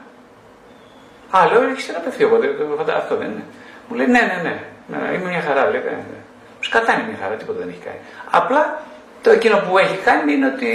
[1.30, 3.44] Α, λέω, έχεις θεραπευτεί, οπότε αυτό δεν είναι.
[3.88, 4.56] Μου λέει ναι, ναι, ναι,
[4.98, 5.70] ναι είμαι μια χαρά.
[5.70, 6.20] Λέει, ναι, ναι.
[6.60, 7.98] Σκατά είναι μια χαρά, τίποτα δεν έχει κάνει.
[8.30, 8.82] Απλά
[9.22, 10.70] το εκείνο που έχει κάνει είναι ότι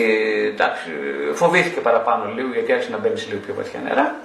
[0.53, 0.89] εντάξει,
[1.33, 4.15] φοβήθηκε παραπάνω λίγο γιατί άρχισε να μπαίνει σε λίγο πιο βαθιά νερά.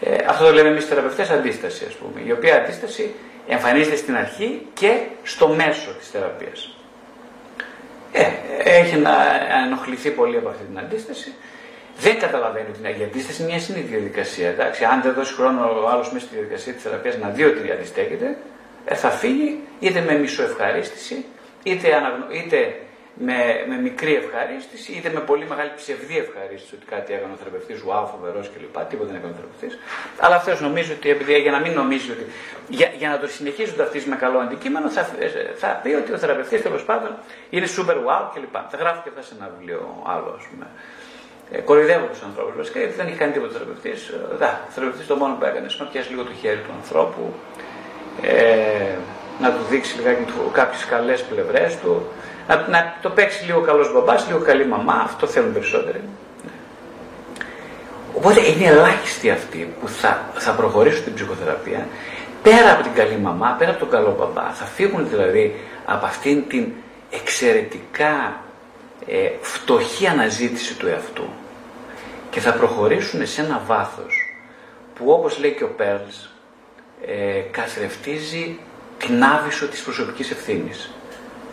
[0.00, 2.20] Ε, αυτό το λέμε εμείς θεραπευτές αντίσταση, ας πούμε.
[2.26, 3.14] Η οποία αντίσταση
[3.48, 6.76] εμφανίζεται στην αρχή και στο μέσο της θεραπείας.
[8.12, 8.24] Ε,
[8.64, 9.14] έχει να
[9.64, 11.34] ενοχληθεί πολύ από αυτή την αντίσταση
[12.02, 14.48] δεν καταλαβαίνει ότι η αντίσταση είναι μια συνήθεια διαδικασία.
[14.48, 14.84] Εντάξει.
[14.84, 18.36] Αν δεν δώσει χρόνο ο άλλος μέσα στη διαδικασία της θεραπείας να δει ότι αντιστέκεται,
[18.84, 21.24] ε, θα φύγει είτε με μισοευχαρίστηση,
[21.62, 22.26] είτε, αναγνω...
[22.30, 22.58] είτε
[23.14, 23.38] με,
[23.68, 28.04] με μικρή ευχαρίστηση, είτε με πολύ μεγάλη ψευδή ευχαρίστηση ότι κάτι έκανε ο θεραπευτής, wow,
[28.12, 28.76] φοβερός κλπ.
[28.90, 29.78] Τίποτα δεν έκανε ο θεραπευτής.
[30.24, 32.24] Αλλά αυτός νομίζει ότι επειδή, για να μην νομίζει ότι.
[32.68, 35.02] Για, για να το συνεχίσει το με καλό αντικείμενο, θα,
[35.56, 37.10] θα πει ότι ο θεραπευτής τέλος πάντων
[37.50, 38.56] είναι super wow κλπ.
[38.70, 40.66] Θα γράφει και αυτά σε ένα βιβλίο άλλο, ας πούμε
[41.52, 44.08] ε, κοροϊδεύω τους ανθρώπους βασικά γιατί δεν έχει κάνει τίποτα θεραπευτής.
[44.08, 47.34] Ε, ο θεραπευτής το μόνο που έκανε είναι να πιάσει λίγο το χέρι του ανθρώπου,
[48.22, 48.96] ε,
[49.40, 52.06] να του δείξει λιγάκι κάποιες καλές πλευρές του,
[52.48, 56.00] να, να το παίξει λίγο καλός μπαμπάς, λίγο καλή μαμά, αυτό θέλουν περισσότεροι.
[58.16, 61.86] Οπότε είναι ελάχιστοι αυτοί που θα, θα προχωρήσουν την ψυχοθεραπεία
[62.42, 64.50] πέρα από την καλή μαμά, πέρα από τον καλό μπαμπά.
[64.52, 66.72] Θα φύγουν δηλαδή από αυτήν την
[67.10, 68.42] εξαιρετικά
[69.06, 71.28] ε, φτωχή αναζήτηση του εαυτού
[72.32, 74.34] και θα προχωρήσουν σε ένα βάθος
[74.94, 76.30] που όπως λέει και ο Πέρλς
[77.06, 78.58] ε, καθρεφτίζει
[78.98, 80.92] την άβυσο της προσωπικής ευθύνης.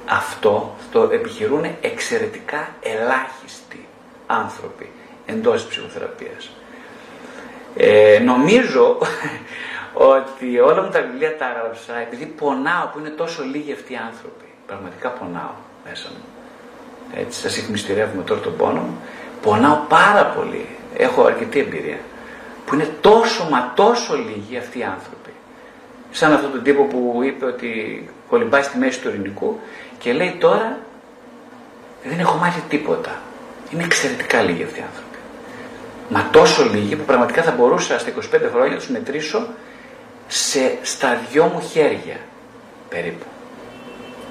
[0.05, 3.87] Αυτό το επιχειρούν εξαιρετικά ελάχιστοι
[4.27, 4.89] άνθρωποι
[5.25, 6.49] εντός της ψυχοθεραπείας.
[7.75, 8.97] Ε, νομίζω
[10.15, 13.99] ότι όλα μου τα βιβλία τα έγραψα επειδή πονάω που είναι τόσο λίγοι αυτοί οι
[14.07, 14.45] άνθρωποι.
[14.67, 15.53] Πραγματικά πονάω
[15.85, 16.23] μέσα μου.
[17.19, 18.97] Έτσι, σας εκμυστηρεύουμε τώρα τον πόνο μου.
[19.41, 20.65] Πονάω πάρα πολύ.
[20.97, 21.97] Έχω αρκετή εμπειρία.
[22.65, 25.29] Που είναι τόσο μα τόσο λίγοι αυτοί οι άνθρωποι.
[26.11, 27.69] Σαν αυτόν τον τύπο που είπε ότι
[28.29, 29.59] κολυμπάει στη μέση του ειρηνικού
[29.99, 30.77] και λέει τώρα
[32.03, 33.21] δεν έχω μάθει τίποτα.
[33.73, 35.17] Είναι εξαιρετικά λίγοι αυτοί οι άνθρωποι.
[36.09, 38.21] Μα τόσο λίγοι που πραγματικά θα μπορούσα στα 25
[38.51, 39.47] χρόνια να τους μετρήσω
[40.27, 42.17] σε, στα δυο μου χέρια
[42.89, 43.25] περίπου.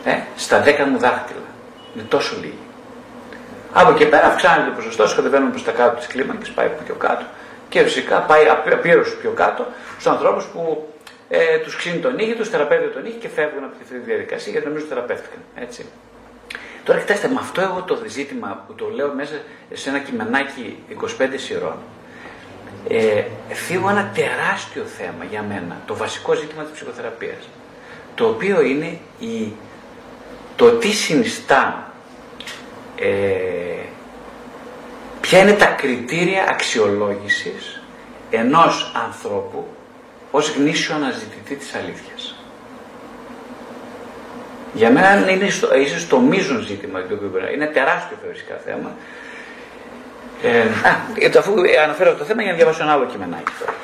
[0.04, 1.46] Ε, στα 10 μου δάχτυλα.
[1.94, 2.67] Είναι τόσο λίγοι.
[3.80, 7.24] Από εκεί πέρα αυξάνεται το ποσοστό, κατεβαίνουμε προς τα κάτω της κλίμακας, πάει πιο κάτω.
[7.68, 10.88] Και φυσικά πάει απείρω πιο κάτω στους ανθρώπους που
[11.28, 14.52] ε, τους ξύνει τον νύχι, τους θεραπεύει τον νύχι και φεύγουν από αυτή τη διαδικασία
[14.52, 15.38] γιατί νομίζω ότι θεραπεύτηκαν.
[15.54, 15.86] Έτσι.
[16.84, 19.32] Τώρα κοιτάξτε, με αυτό εγώ το ζήτημα που το λέω μέσα
[19.72, 21.04] σε ένα κειμενάκι 25
[21.36, 21.76] σειρών,
[22.88, 27.48] ε, φύγω ένα τεράστιο θέμα για μένα, το βασικό ζήτημα της ψυχοθεραπείας,
[28.14, 29.52] το οποίο είναι η,
[30.56, 31.87] το τι συνιστά,
[33.00, 33.84] ε,
[35.20, 37.82] ποια είναι τα κριτήρια αξιολόγησης
[38.30, 39.66] ενός ανθρώπου
[40.30, 42.34] ως γνήσιο αναζητητή της αλήθειας;
[44.74, 48.96] Για μένα είναι στο, ίσως το μείζον ζήτημα το οποίο είναι τεράστιο φυσικά θέμα.
[50.42, 50.60] Ε,
[51.28, 53.74] α, αφού αναφέρω το θέμα για να διαβάσω ένα άλλο κειμενάκι τώρα.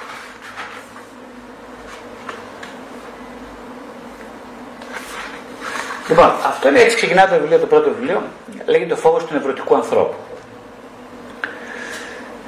[6.08, 8.22] Λοιπόν, αυτό είναι έτσι ξεκινά το βιβλίο, το πρώτο βιβλίο,
[8.64, 10.14] λέγεται το φόβος του νευρωτικού ανθρώπου.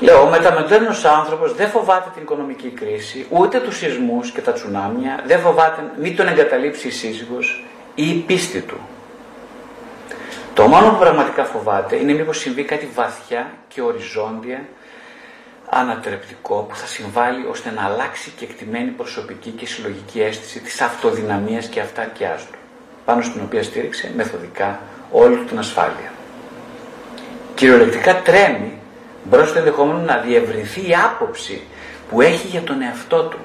[0.01, 5.23] Λέω, ο μεταμετέρνος άνθρωπος δεν φοβάται την οικονομική κρίση, ούτε τους σεισμούς και τα τσουνάμια,
[5.27, 7.65] δεν φοβάται μη τον εγκαταλείψει η σύζυγος
[7.95, 8.77] ή η πίστη του.
[10.55, 14.65] Το μόνο που πραγματικά φοβάται είναι μήπως συμβεί κάτι βαθιά και οριζόντια
[15.71, 21.67] ανατρεπτικό που θα συμβάλλει ώστε να αλλάξει και εκτιμένη προσωπική και συλλογική αίσθηση της αυτοδυναμίας
[21.67, 22.59] και αυτάρκειάς του,
[23.07, 26.13] πάνω στην οποία στήριξε μεθοδικά όλη την ασφάλεια.
[27.55, 28.73] Κυριολεκτικά τρέμει
[29.25, 31.63] μπρος στο ενδεχόμενο να διευρυνθεί η άποψη
[32.11, 33.39] που έχει για τον εαυτό του.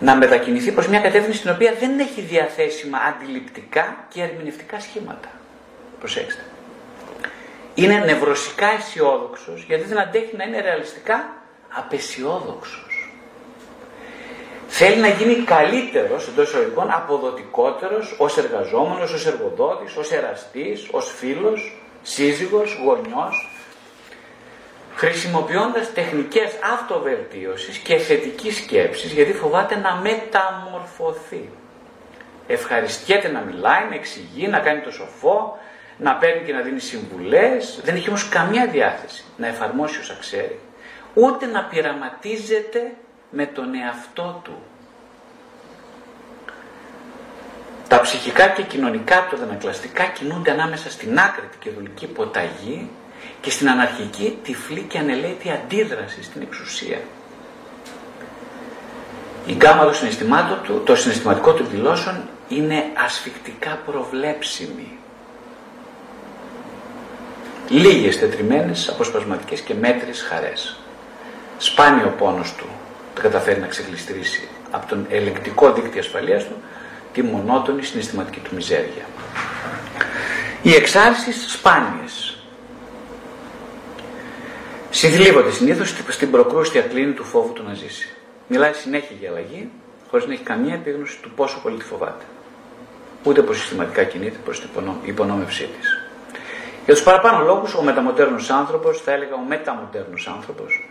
[0.00, 5.28] Να μετακινηθεί προς μια κατεύθυνση στην οποία δεν έχει διαθέσιμα αντιληπτικά και ερμηνευτικά σχήματα.
[5.98, 6.42] Προσέξτε.
[7.74, 11.32] Είναι νευρωσικά αισιόδοξος γιατί δεν αντέχει να είναι ρεαλιστικά
[11.68, 12.89] απεσιόδοξος.
[14.72, 21.82] Θέλει να γίνει καλύτερος εντός εισαγωγικών, αποδοτικότερος ως εργαζόμενος, ως εργοδότης, ως εραστής, ως φίλος,
[22.02, 23.50] σύζυγος, γονιός,
[24.94, 31.48] χρησιμοποιώντας τεχνικές αυτοβελτίωσης και θετικής σκέψης γιατί φοβάται να μεταμορφωθεί.
[32.46, 35.58] Ευχαριστιέται να μιλάει, να εξηγεί, να κάνει το σοφό,
[35.96, 40.58] να παίρνει και να δίνει συμβουλές, δεν έχει όμως καμιά διάθεση να εφαρμόσει όσα ξέρει,
[41.14, 42.92] ούτε να πειραματίζεται
[43.30, 44.62] με τον εαυτό του.
[47.88, 52.90] Τα ψυχικά και κοινωνικά του δανακλαστικά κινούνται ανάμεσα στην άκρητη και δουλική ποταγή
[53.40, 56.98] και στην αναρχική τυφλή και ανελέητη αντίδραση στην εξουσία.
[59.46, 64.98] Η γκάμα των συναισθημάτων του, το συναισθηματικό του δηλώσεων είναι ασφικτικά προβλέψιμη.
[67.68, 70.76] Λίγες τετριμένες, αποσπασματικές και μέτρες χαρές.
[71.58, 72.66] Σπάνιο ο πόνος του
[73.20, 76.54] το καταφέρει να ξεχλιστρήσει από τον ελεγκτικό δίκτυο ασφαλείας του
[77.12, 79.04] τη μονότονη συναισθηματική του μιζέρια.
[80.62, 82.34] Οι εξάρσεις σπάνιες
[84.90, 88.08] Συνθλίβονται συνήθως στην προκρούστια κλίνη του φόβου του να ζήσει.
[88.46, 89.70] Μιλάει συνέχεια για αλλαγή,
[90.10, 92.24] χωρίς να έχει καμία επίγνωση του πόσο πολύ τη φοβάται.
[93.24, 94.68] Ούτε πω συστηματικά κινείται προς την
[95.04, 96.04] υπονόμευσή της.
[96.84, 100.89] Για τους παραπάνω λόγους, ο μεταμοντέρνος άνθρωπος, θα έλεγα ο μεταμοντέρνος άνθρωπος,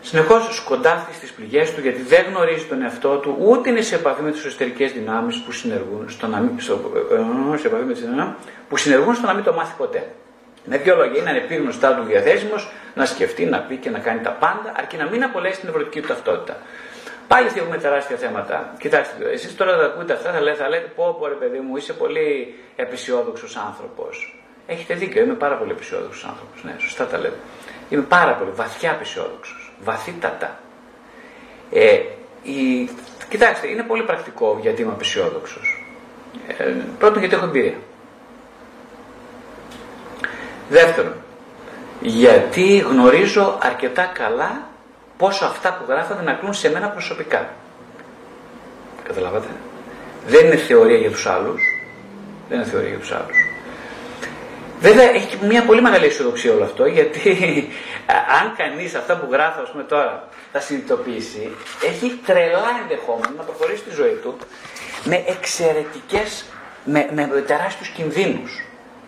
[0.00, 4.22] συνεχώς σκοντάφτει στις πληγές του γιατί δεν γνωρίζει τον εαυτό του, ούτε είναι σε επαφή
[4.22, 6.92] με τις εσωτερικές δυνάμεις που συνεργούν στο να μην, στο,
[7.54, 8.04] ε, σε επαφή με τις
[8.68, 10.08] που συνεργούν στο να μην το μάθει ποτέ.
[10.64, 14.30] Με δύο λόγια, είναι ανεπίγνωστά του διαθέσιμος να σκεφτεί, να πει και να κάνει τα
[14.30, 16.56] πάντα, αρκεί να μην απολέσει την ευρωτική του ταυτότητα.
[17.28, 18.74] Πάλι έχουμε τεράστια θέματα.
[18.78, 21.76] Κοιτάξτε, εσείς τώρα τα ακούτε αυτά, θα λέτε, θα λέτε πω, πω ρε παιδί μου,
[21.76, 24.42] είσαι πολύ επισιόδοξος άνθρωπος.
[24.66, 26.64] Έχετε δίκιο, είμαι πάρα πολύ επισιόδοξος άνθρωπος.
[26.64, 27.36] Ναι, σωστά τα λέτε.
[27.88, 29.54] Είμαι πάρα πολύ βαθιά απεσιόδοξο.
[29.84, 30.58] Βαθύτατα.
[31.72, 32.00] Ε,
[32.42, 32.88] η...
[33.28, 35.84] Κοιτάξτε, είναι πολύ πρακτικό γιατί είμαι απεσιόδοξος.
[36.58, 37.76] Ε, πρώτον, γιατί έχω εμπειρία.
[40.68, 41.14] Δεύτερον,
[42.00, 44.66] γιατί γνωρίζω αρκετά καλά
[45.16, 47.48] πόσο αυτά που γράφω δεν ακούν σε μένα προσωπικά.
[49.04, 49.48] Καταλάβατε;
[50.26, 51.62] Δεν είναι θεωρία για τους άλλους.
[52.48, 53.47] Δεν είναι θεωρία για τους άλλους.
[54.80, 57.38] Βέβαια έχει μια πολύ μεγάλη αισιοδοξία όλο αυτό γιατί
[58.40, 63.82] αν κανείς αυτά που γράφω ας πούμε τώρα τα συνειδητοποιήσει έχει τρελά ενδεχόμενο να προχωρήσει
[63.82, 64.36] τη ζωή του
[65.04, 66.44] με εξαιρετικές,
[66.84, 68.62] με, με τεράστιους κινδύνους.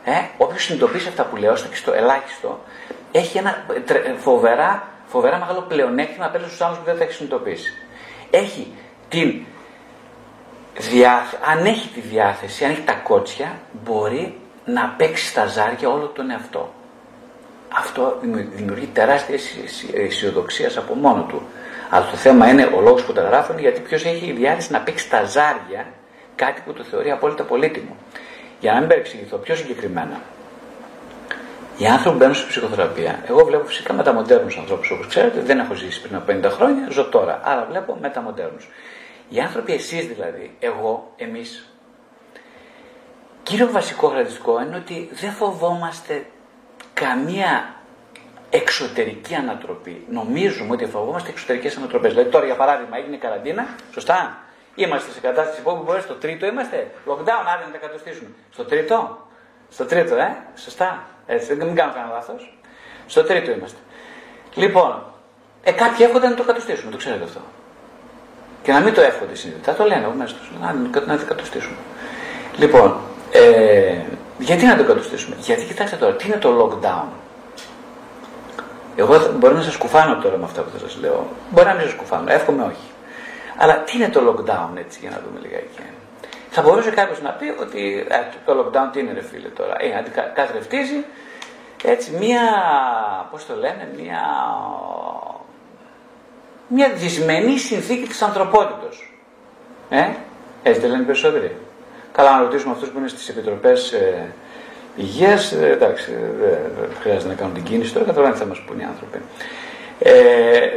[0.05, 2.61] Ε, όποιος συνειδητοποιήσει αυτά που λέω, και στο ελάχιστο,
[3.13, 3.65] έχει ένα
[4.19, 7.73] φοβερά, φοβερά μεγάλο πλεονέκτημα απέναντι στους άλλους που δεν τα έχει συνειδητοποιήσει.
[8.31, 8.73] Έχει
[9.09, 9.41] την
[10.79, 16.07] διάθεση, αν έχει τη διάθεση, αν έχει τα κότσια, μπορεί να παίξει στα ζάρια όλο
[16.07, 16.73] τον εαυτό.
[17.75, 18.19] Αυτό
[18.53, 19.39] δημιουργεί τεράστια
[19.95, 21.43] αισιοδοξία από μόνο του.
[21.91, 24.81] Αλλά το θέμα είναι ο λόγος που τα γράφουν γιατί ποιος έχει η διάθεση να
[24.81, 25.87] παίξει στα ζάρια
[26.35, 27.97] κάτι που το θεωρεί απόλυτα πολύτιμο.
[28.61, 30.21] Για να μην παρεξηγηθώ πιο συγκεκριμένα,
[31.79, 33.23] οι άνθρωποι μπαίνουν σε ψυχοθεραπεία.
[33.29, 37.05] Εγώ βλέπω φυσικά μεταμοντέρνους ανθρώπους όπως ξέρετε, δεν έχω ζήσει πριν από 50 χρόνια, ζω
[37.05, 37.41] τώρα.
[37.45, 38.69] Άρα βλέπω μεταμοντέρνους.
[39.29, 41.70] Οι άνθρωποι, εσείς δηλαδή, εγώ, εμείς,
[43.43, 46.27] κύριο βασικό χαρακτηριστικό είναι ότι δεν φοβόμαστε
[46.95, 47.75] καμία
[48.51, 50.07] εξωτερική ανατροπή.
[50.11, 52.13] Νομίζουμε ότι φοβόμαστε εξωτερικές ανατροπές.
[52.13, 54.39] Δηλαδή, τώρα για παράδειγμα έγινε καραντίνα, σωστά.
[54.75, 56.91] Είμαστε σε κατάσταση που μπορείς στο τρίτο είμαστε.
[57.07, 58.29] Lockdown, άντε να τα κατοστήσουμε.
[58.53, 59.27] Στο τρίτο.
[59.71, 60.37] Στο τρίτο, ε.
[60.55, 61.05] Σωστά.
[61.27, 62.59] Έτσι, δεν μην κάνω κανένα λάθος.
[63.07, 63.79] Στο τρίτο είμαστε.
[64.55, 65.03] Λοιπόν,
[65.63, 67.41] ε, κάποιοι εύχονται να το κατοστήσουμε, το ξέρετε αυτό.
[68.63, 70.51] Και να μην το εύχονται συνειδητά, το λένε μέσα τους.
[70.61, 70.73] Να,
[71.07, 71.77] να το κατοστήσουμε.
[72.57, 73.01] Λοιπόν,
[73.33, 73.97] ε,
[74.39, 77.09] γιατί να το κατοστήσουμε; Γιατί κοιτάξτε τώρα, τι είναι το lockdown;
[78.97, 81.27] Εγώ μπορεί να σας κουφάνω τώρα με αυτά που θα σας λέω.
[81.51, 82.89] Μπορεί να μην σας κουφάνω, εύχομαι όχι.
[83.57, 85.79] Αλλά τι είναι το lockdown έτσι για να δούμε λιγάκι.
[86.51, 89.75] Θα μπορούσε κάποιος να πει ότι ε, το lockdown τι είναι ρε φίλε τώρα.
[89.79, 91.05] Ε, αντικαθρεφτίζει
[91.85, 92.41] έτσι μία,
[93.31, 94.21] πώς το λένε, μία,
[96.69, 99.13] μία δυσμενή συνθήκη της ανθρωπότητος.
[99.91, 100.09] Ε,
[100.63, 101.57] έτσι δεν λένε περισσότεροι.
[102.21, 104.33] Καλά να ρωτήσουμε αυτούς που είναι στις επιτροπές ε,
[104.97, 108.85] υγείας, ε, εντάξει, δεν χρειάζεται να κάνουν την κίνηση τώρα, καταλαβαίνετε θα μας πούν οι
[108.85, 109.19] άνθρωποι.
[109.99, 110.13] Ε,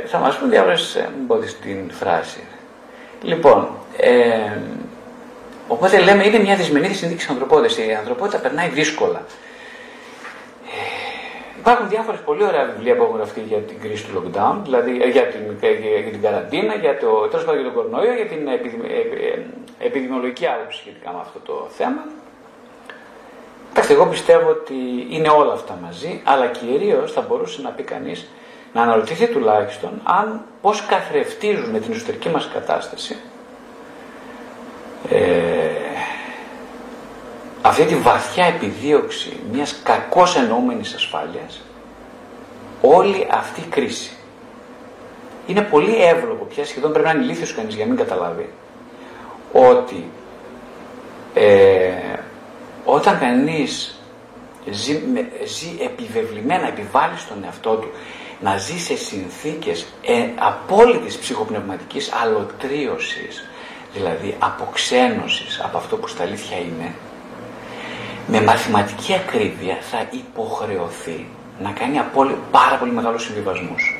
[0.05, 2.39] θα μας πούν διάφορες, ε, μην την φράση.
[3.21, 4.57] Λοιπόν, ε,
[5.67, 7.77] οπότε λέμε είναι μια δυσμενή συνθήκη της ανθρωπότητας.
[7.77, 9.25] Η ανθρωπότητα περνάει δύσκολα.
[11.63, 15.07] Υπάρχουν διάφορες πολύ ωραία βιβλία που έχουν γραφτεί για την κρίση του lockdown, δηλαδή ε,
[15.07, 15.69] για την, για,
[16.01, 19.85] για την καραντίνα, για το, τέλος πάντων για τον κορονοϊό, για την επιδημι, ε, ε,
[19.87, 22.03] επιδημιολογική άποψη σχετικά με αυτό το θέμα.
[23.71, 28.27] Εντάξει, εγώ πιστεύω ότι είναι όλα αυτά μαζί, αλλά κυρίως θα μπορούσε να πει κανείς
[28.73, 33.15] να αναρωτηθεί τουλάχιστον αν πώς καθρεφτίζουν με την εσωτερική μας κατάσταση
[35.09, 35.92] ε,
[37.65, 41.61] αυτή τη βαθιά επιδίωξη μιας κακώς εννοούμενης ασφάλειας,
[42.81, 44.11] όλη αυτή η κρίση.
[45.47, 48.49] Είναι πολύ εύλογο πια, σχεδόν πρέπει να είναι ηλίθιος κανείς για να μην καταλάβει,
[49.51, 50.09] ότι
[51.33, 51.91] ε,
[52.85, 53.99] όταν κανείς
[54.71, 54.99] ζει,
[55.45, 57.87] ζει επιβεβλημένα, επιβάλλει στον εαυτό του
[58.39, 63.49] να ζει σε συνθήκες ε, απόλυτης ψυχοπνευματικής αλωτρίωσης,
[63.93, 66.95] δηλαδή αποξένωσης από αυτό που στα αλήθεια είναι,
[68.27, 71.27] με μαθηματική ακρίβεια θα υποχρεωθεί
[71.59, 72.01] να κάνει
[72.51, 73.97] πάρα πολύ μεγάλους συμβιβασμούς.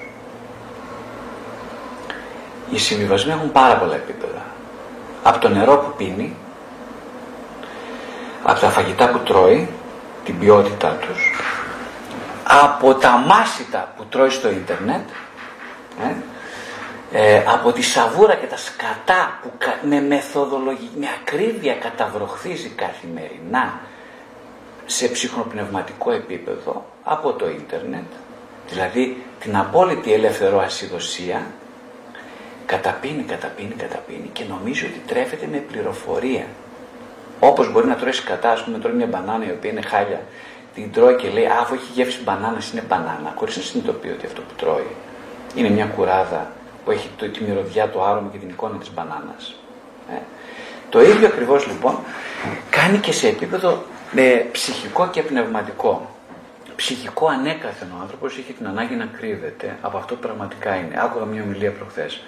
[2.71, 4.41] Οι συμβιβασμοί έχουν πάρα πολλά επίπεδα.
[5.23, 6.35] Από το νερό που πίνει,
[8.43, 9.69] από τα φαγητά που τρώει,
[10.25, 11.31] την ποιότητά τους,
[12.43, 15.09] από τα μάσιτα που τρώει στο ίντερνετ,
[16.01, 16.15] ε,
[17.11, 23.79] ε, από τη σαβούρα και τα σκατά που με μεθοδολογία, με ακρίβεια καταβροχθίζει καθημερινά
[24.85, 28.11] σε ψυχνοπνευματικό επίπεδο από το ίντερνετ,
[28.69, 31.45] δηλαδή την απόλυτη ελεύθερο ασυδοσία,
[32.65, 36.45] καταπίνει, καταπίνει, καταπίνει και νομίζει ότι τρέφεται με πληροφορία.
[37.39, 40.21] Όπως μπορεί να τρώει κατά, ας πούμε, τρώει μια μπανάνα η οποία είναι χάλια,
[40.75, 44.41] την τρώει και λέει, αφού έχει γεύση μπανάνας, είναι μπανάνα, χωρίς να συνειδητοποιεί ότι αυτό
[44.41, 44.87] που τρώει
[45.55, 46.51] είναι μια κουράδα
[46.85, 49.55] που έχει το, τη μυρωδιά, το άρωμα και την εικόνα της μπανάνας.
[50.11, 50.17] Ε.
[50.89, 51.97] Το ίδιο ακριβώς λοιπόν
[52.69, 53.83] κάνει και σε επίπεδο
[54.13, 56.15] με ψυχικό και πνευματικό.
[56.75, 61.01] Ψυχικό ανέκαθεν ο άνθρωπος έχει την ανάγκη να κρύβεται από αυτό που πραγματικά είναι.
[61.03, 62.21] Άκουγα μια ομιλία προχθές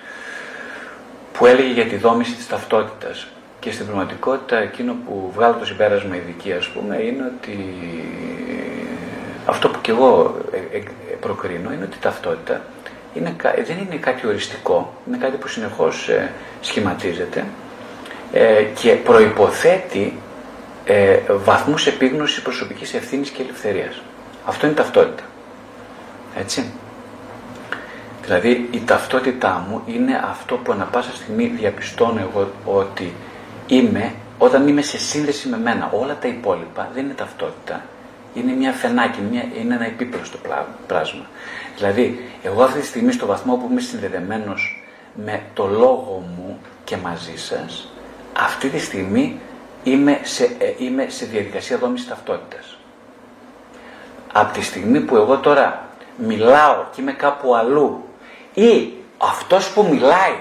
[1.34, 3.28] που έλεγε για τη δόμηση της ταυτότητας.
[3.60, 7.74] Και στην πραγματικότητα εκείνο που βγάλω το συμπέρασμα ειδική ας πούμε είναι ότι
[9.46, 10.84] αυτό που κι εγώ ε, ε,
[11.20, 12.62] προκρίνω είναι ότι η ταυτότητα
[13.14, 16.32] είναι, δεν είναι κάτι οριστικό, είναι κάτι που συνεχώς ε,
[16.62, 17.46] σχηματίζεται
[18.32, 20.18] ε, και προϋποθέτει
[20.86, 24.02] ε, βαθμούς επίγνωσης προσωπικής ευθύνης και ελευθερίας.
[24.46, 25.24] Αυτό είναι η ταυτότητα.
[26.38, 26.72] Έτσι.
[28.24, 33.14] Δηλαδή η ταυτότητά μου είναι αυτό που ανα πάσα στιγμή διαπιστώνω εγώ ότι
[33.68, 35.90] είμαι όταν είμαι σε σύνδεση με μένα.
[35.94, 37.84] Όλα τα υπόλοιπα δεν είναι ταυτότητα.
[38.34, 40.38] Είναι μια φενάκι, μια, είναι ένα επίπλωστο
[40.88, 41.26] πράγμα.
[41.76, 44.84] Δηλαδή, εγώ αυτή τη στιγμή στο βαθμό που είμαι συνδεδεμένος
[45.26, 47.92] με το λόγο μου και μαζί σας,
[48.34, 49.40] αυτή τη στιγμή
[49.86, 52.78] είμαι σε, ε, είμαι σε διαδικασία δόμησης ταυτότητας.
[54.34, 58.04] Από τη στιγμή που εγώ τώρα μιλάω και είμαι κάπου αλλού
[58.54, 60.40] ή αυτός που μιλάει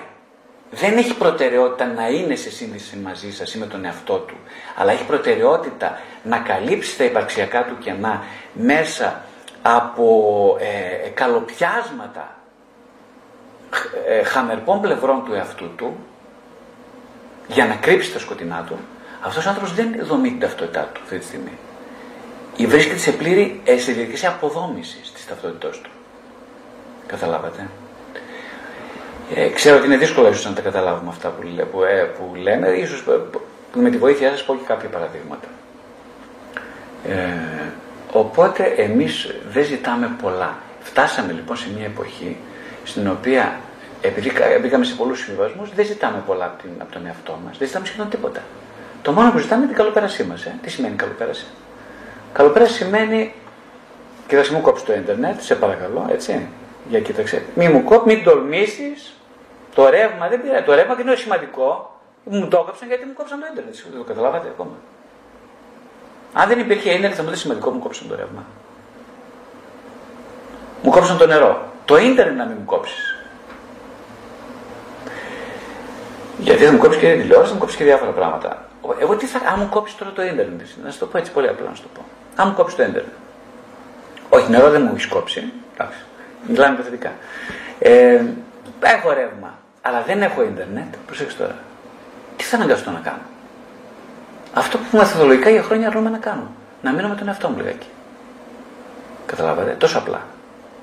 [0.71, 4.35] δεν έχει προτεραιότητα να είναι σε σύνδεση μαζί σας ή με τον εαυτό του,
[4.77, 8.23] αλλά έχει προτεραιότητα να καλύψει τα υπαρξιακά του κενά
[8.53, 9.23] μέσα
[9.63, 12.37] από ε, καλοπιάσματα
[14.07, 15.97] ε, χαμερπών πλευρών του εαυτού του
[17.47, 18.79] για να κρύψει τα σκοτεινά του,
[19.25, 21.59] αυτός ο άνθρωπος δεν δομεί την ταυτότητά του αυτή τη στιγμή.
[22.57, 25.91] Ή βρίσκεται σε πλήρη ε, σε διαδικασία αποδόμησης της ταυτότητός του.
[27.07, 27.69] Καταλάβατε.
[29.35, 32.69] Ε, ξέρω ότι είναι δύσκολο ίσως να τα καταλάβουμε αυτά που, που, ε, που λέμε,
[32.69, 35.49] ίσως ε, με τη βοήθειά σας πω και κάποια παραδείγματα.
[37.09, 37.69] Ε,
[38.13, 40.59] οπότε εμείς δεν ζητάμε πολλά.
[40.83, 42.37] Φτάσαμε λοιπόν σε μια εποχή
[42.85, 43.59] στην οποία
[44.01, 47.67] επειδή μπήκαμε σε πολλούς συμβασμούς δεν ζητάμε πολλά από, την, από τον εαυτό μας, δεν
[47.67, 48.43] ζητάμε σχεδόν τίποτα.
[49.05, 50.45] Το μόνο που ζητάμε είναι την καλοπέρασή μας.
[50.45, 50.59] Ε.
[50.63, 51.47] Τι σημαίνει καλοπέραση;
[52.33, 53.35] Καλοπέραση σημαίνει,
[54.27, 56.49] και θα μου κόψεις το ίντερνετ, σε παρακαλώ, έτσι.
[56.89, 57.43] Για κοίταξε.
[57.55, 59.15] Μη μου κόψει, μην τολμήσεις.
[59.75, 60.65] Το ρεύμα δεν πειράζει.
[60.65, 61.99] Το ρεύμα και είναι σημαντικό.
[62.25, 63.75] Μου το έκοψαν γιατί μου κόψαν το ίντερνετ.
[63.91, 64.77] Δεν το καταλάβατε ακόμα.
[66.33, 68.45] Αν δεν υπήρχε ίντερνετ θα μου ήταν σημαντικό μου κόψαν το ρεύμα.
[70.83, 71.69] Μου κόψαν το νερό.
[71.85, 73.27] Το ίντερνετ να μην μου κόψεις.
[76.39, 78.69] Γιατί θα μου κόψεις και την τηλεόραση, θα μου κόψεις και διάφορα πράγματα.
[79.01, 79.39] Εγώ τι θα.
[79.39, 81.83] Αν μου κόψεις τώρα το ίντερνετ, να σου το πω έτσι πολύ απλά να σου
[81.83, 82.05] το πω.
[82.37, 83.13] Αν μου κόψεις το ίντερνετ.
[84.29, 85.53] Όχι, νερό δεν μου έχεις κόψει.
[85.75, 85.99] Εντάξει.
[86.47, 87.13] Μιλάμε υποθετικά.
[87.79, 88.25] Ε,
[88.81, 90.95] έχω ρεύμα, αλλά δεν έχω ίντερνετ.
[91.07, 91.57] Προσέξτε τώρα.
[92.37, 93.23] Τι θα αναγκαστώ να κάνω;
[94.55, 96.51] Αυτό που μεθοδολογικά για χρόνια αρνούμε να κάνω.
[96.83, 97.87] Να μείνω με τον εαυτό μου λιγάκι.
[99.27, 100.21] Καταλάβατε, τόσο απλά.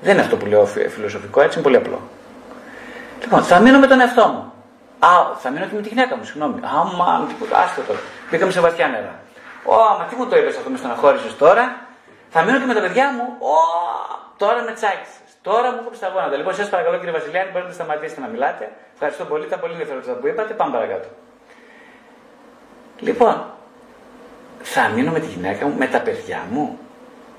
[0.02, 2.00] Δεν είναι αυτό που λέω φιλοσοφικό, έτσι είναι πολύ απλό.
[3.20, 4.51] Λοιπόν, θα μείνω με τον εαυτό μου.
[5.10, 5.10] Α,
[5.42, 6.60] θα μείνω και με τη γυναίκα μου, συγγνώμη.
[6.62, 8.00] Άμα, τίποτα, άστο τώρα.
[8.30, 9.14] Μπήκαμε σε βαθιά νερά.
[9.64, 11.76] Ω, μα τι μου το είπες αυτό, με στεναχώρησες τώρα.
[12.30, 13.24] Θα μείνω και με τα παιδιά μου.
[13.38, 13.56] Ω,
[14.36, 15.30] τώρα με τσάκισες.
[15.42, 16.36] Τώρα μου κόψεις τα γόνατα.
[16.36, 18.72] Λοιπόν, σας παρακαλώ κύριε Βασιλιάνη, μπορείτε να σταματήσετε να μιλάτε.
[18.92, 20.54] Ευχαριστώ πολύ, ήταν πολύ ενδιαφέροντα που είπατε.
[20.54, 21.08] Πάμε παρακάτω.
[22.98, 23.44] Λοιπόν,
[24.62, 26.78] θα μείνω με τη γυναίκα μου, με τα παιδιά μου.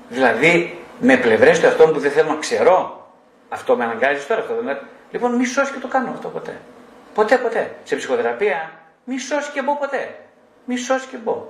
[0.08, 3.06] Δηλαδή, με πλευρές του εαυτό μου που δεν θέλω να ξέρω.
[3.48, 4.40] Αυτό με αναγκάζεις τώρα.
[4.40, 4.78] Αυτό δεν...
[5.10, 6.60] Λοιπόν, μη σώσεις και το κάνω αυτό ποτέ.
[7.14, 7.74] Ποτέ, ποτέ.
[7.84, 8.70] Σε ψυχοθεραπεία,
[9.04, 10.14] μη σώσει και μπω ποτέ.
[10.64, 11.46] Μη σώσει και μπω.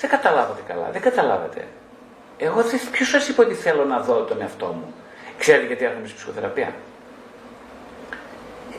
[0.00, 1.66] Δεν καταλάβατε καλά, δεν καταλάβατε.
[2.38, 4.94] Εγώ ποιος σας είπε ότι θέλω να δω τον εαυτό μου;
[5.38, 6.72] Ξέρετε γιατί έρχομαι στη ψυχοθεραπεία;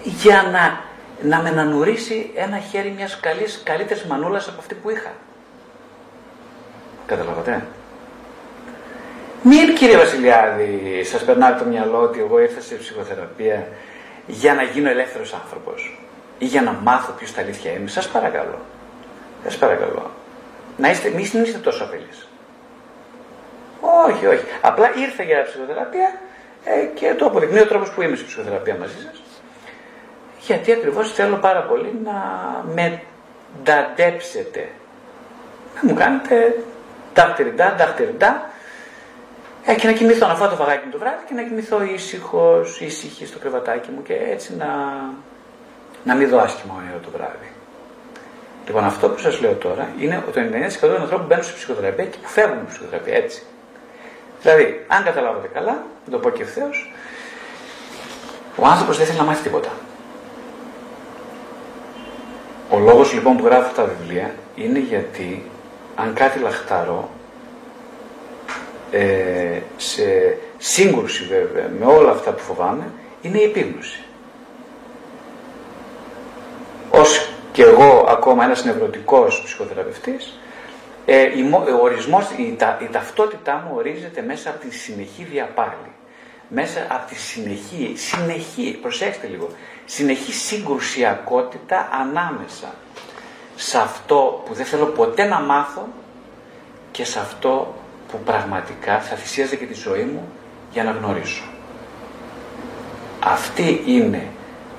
[0.03, 0.80] Για να,
[1.30, 5.11] να με ανανουρίσει ένα χέρι μιας καλής, καλύτερης μανούλας από αυτή που είχα.
[7.05, 7.65] Καταλαβαίνετε.
[9.43, 13.67] Μην κύριε Βασιλιάδη σας περνάει το μυαλό ότι εγώ ήρθα σε ψυχοθεραπεία
[14.28, 15.99] για να γίνω ελεύθερος άνθρωπος
[16.38, 17.89] ή για να μάθω ποιος τα αλήθεια είμαι.
[17.89, 18.59] Σας παρακαλώ.
[19.43, 20.11] Σας παρακαλώ.
[20.78, 22.28] Να είστε, μην είστε τόσο αφελείς.
[24.07, 24.43] Όχι, όχι.
[24.61, 26.19] Απλά ήρθα για ψυχοθεραπεία
[26.63, 29.22] ε, και το αποδεικνύει ο τρόπο που είμαι στη ψυχοθεραπεία μαζί σας.
[30.39, 32.13] Γιατί ακριβώς θέλω πάρα πολύ να
[32.74, 33.01] με
[33.63, 34.69] νταντέψετε.
[35.82, 36.63] Να μου κάνετε
[37.13, 38.49] ταχτεριντά, ταχτεριντά
[39.66, 42.82] ε, και να κοιμηθώ, να φάω το φαγάκι μου το βράδυ και να κοιμηθώ ήσυχος,
[42.82, 44.68] ήσυχη στο κρεβατάκι μου και έτσι να,
[46.03, 47.49] να μην δω άσχημα όνειρο το βράδυ.
[48.66, 52.05] Λοιπόν, αυτό που σας λέω τώρα είναι ότι το 99% των ανθρώπων μπαίνουν σε ψυχοθεραπεία
[52.05, 53.43] και που φεύγουν από ψυχοθεραπεία έτσι.
[54.41, 56.93] Δηλαδή, αν καταλάβατε καλά, να το πω και ευθέως,
[58.55, 59.70] ο άνθρωπος δεν θέλει να μάθει τίποτα.
[62.70, 65.49] Ο λόγος λοιπόν που γράφω τα βιβλία είναι γιατί
[65.95, 67.09] αν κάτι λαχταρώ
[68.92, 74.00] ε, σε σύγκρουση βέβαια με όλα αυτά που φοβάμαι είναι η επίγνωση.
[76.92, 80.39] Ως και εγώ ακόμα ένας νευρωτικός ψυχοθεραπευτής
[81.06, 81.28] ε,
[81.72, 85.92] ο ορισμός, η, τα, η ταυτότητά μου ορίζεται μέσα από τη συνεχή διαπάλη.
[86.48, 89.50] Μέσα από τη συνεχή, συνεχή, προσέξτε λίγο,
[89.86, 92.74] συνεχή συγκρουσιακότητα ανάμεσα
[93.56, 95.88] σε αυτό που δεν θέλω ποτέ να μάθω
[96.92, 97.76] και σε αυτό
[98.12, 100.32] που πραγματικά θα θυσίαζε και τη ζωή μου
[100.72, 101.43] για να γνωρίσω.
[103.24, 104.28] Αυτή είναι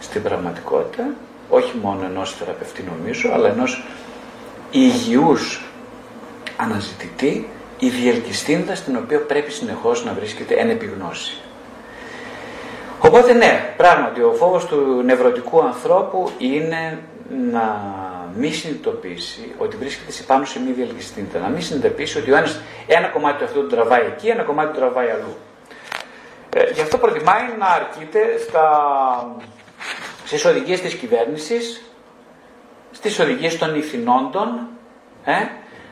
[0.00, 1.04] στην πραγματικότητα
[1.48, 3.84] όχι μόνο ενός θεραπευτή νομίζω, αλλά ενός
[4.70, 5.64] υγιούς
[6.56, 11.36] αναζητητή, η διελκυστίνδα στην οποία πρέπει συνεχώς να βρίσκεται εν επιγνώση.
[12.98, 16.98] Οπότε ναι, πράγματι ο φόβος του νευρωτικού ανθρώπου είναι
[17.52, 17.80] να
[18.36, 21.38] μην συνειδητοποιήσει ότι βρίσκεται σε πάνω σε μια διελκυστίνδα.
[21.38, 24.72] Να μην συνειδητοποιήσει ότι ο ένας, ένα κομμάτι του αυτού του τραβάει εκεί, ένα κομμάτι
[24.72, 25.36] του τραβάει αλλού.
[26.54, 28.66] Ε, γι' αυτό προτιμάει να αρκείται στα,
[30.24, 31.82] στις οδηγίες της κυβέρνησης,
[32.90, 34.68] στις οδηγίες των ηθινόντων,
[35.24, 35.32] ε,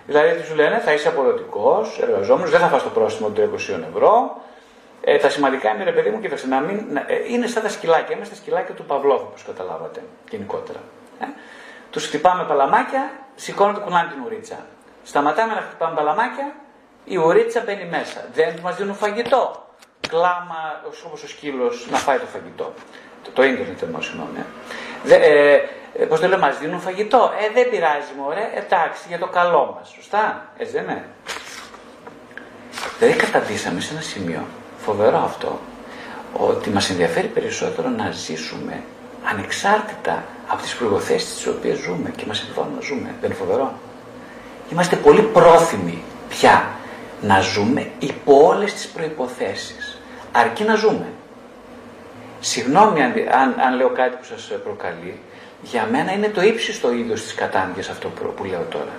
[0.07, 3.84] δηλαδή τι σου λένε θα είσαι αποδοτικός, εργαζόμενος, δεν θα φας το πρόστιμο των 20
[3.88, 4.43] ευρώ,
[5.01, 7.68] ε, τα σημαντικά είναι ρε παιδί μου, κοίταξε, να μην, να, ε, είναι σαν τα
[7.68, 10.78] σκυλάκια, είμαστε στα σκυλάκια του Παυλόβου, όπως καταλάβατε γενικότερα.
[11.20, 11.26] Ε.
[11.91, 14.66] Τους χτυπάμε παλαμάκια, σηκώνονται κουνάνε την ουρίτσα.
[15.05, 16.55] Σταματάμε να χτυπάμε παλαμάκια,
[17.05, 18.24] η ουρίτσα μπαίνει μέσα.
[18.34, 19.66] Δεν μας δίνουν φαγητό.
[20.09, 22.72] Κλάμα όπως ο σκύλος να φάει το φαγητό.
[23.24, 24.45] Το, το ίντερνετ εννοώ, συγγνώμη.
[25.09, 25.14] Ε.
[25.14, 25.61] ε,
[25.95, 27.32] ε, Πώς το λέω, μας δίνουν φαγητό.
[27.41, 28.51] Ε, δεν πειράζει, μωρέ.
[28.55, 29.93] Εντάξει, για το καλό μας.
[29.95, 30.53] Σωστά.
[30.57, 31.05] Έτσι δεν είναι.
[32.99, 34.47] Δηλαδή καταντήσαμε σε ένα σημείο,
[34.78, 35.61] φοβερό αυτό,
[36.32, 38.82] ότι μας ενδιαφέρει περισσότερο να ζήσουμε
[39.25, 43.14] ανεξάρτητα από τις προϋποθέσεις τις οποίες ζούμε και μας επιβάλλουν να ζούμε.
[43.21, 43.73] Δεν είναι φοβερό.
[44.73, 46.68] Είμαστε πολύ πρόθυμοι πια
[47.21, 50.01] να ζούμε υπό όλες τις προϋποθέσεις.
[50.33, 51.07] Αρκεί να ζούμε.
[52.41, 55.21] Συγγνώμη αν, αν, λέω κάτι που σας προκαλεί,
[55.62, 58.95] για μένα είναι το ύψιστο είδος της κατάνοιας αυτό που, λέω τώρα.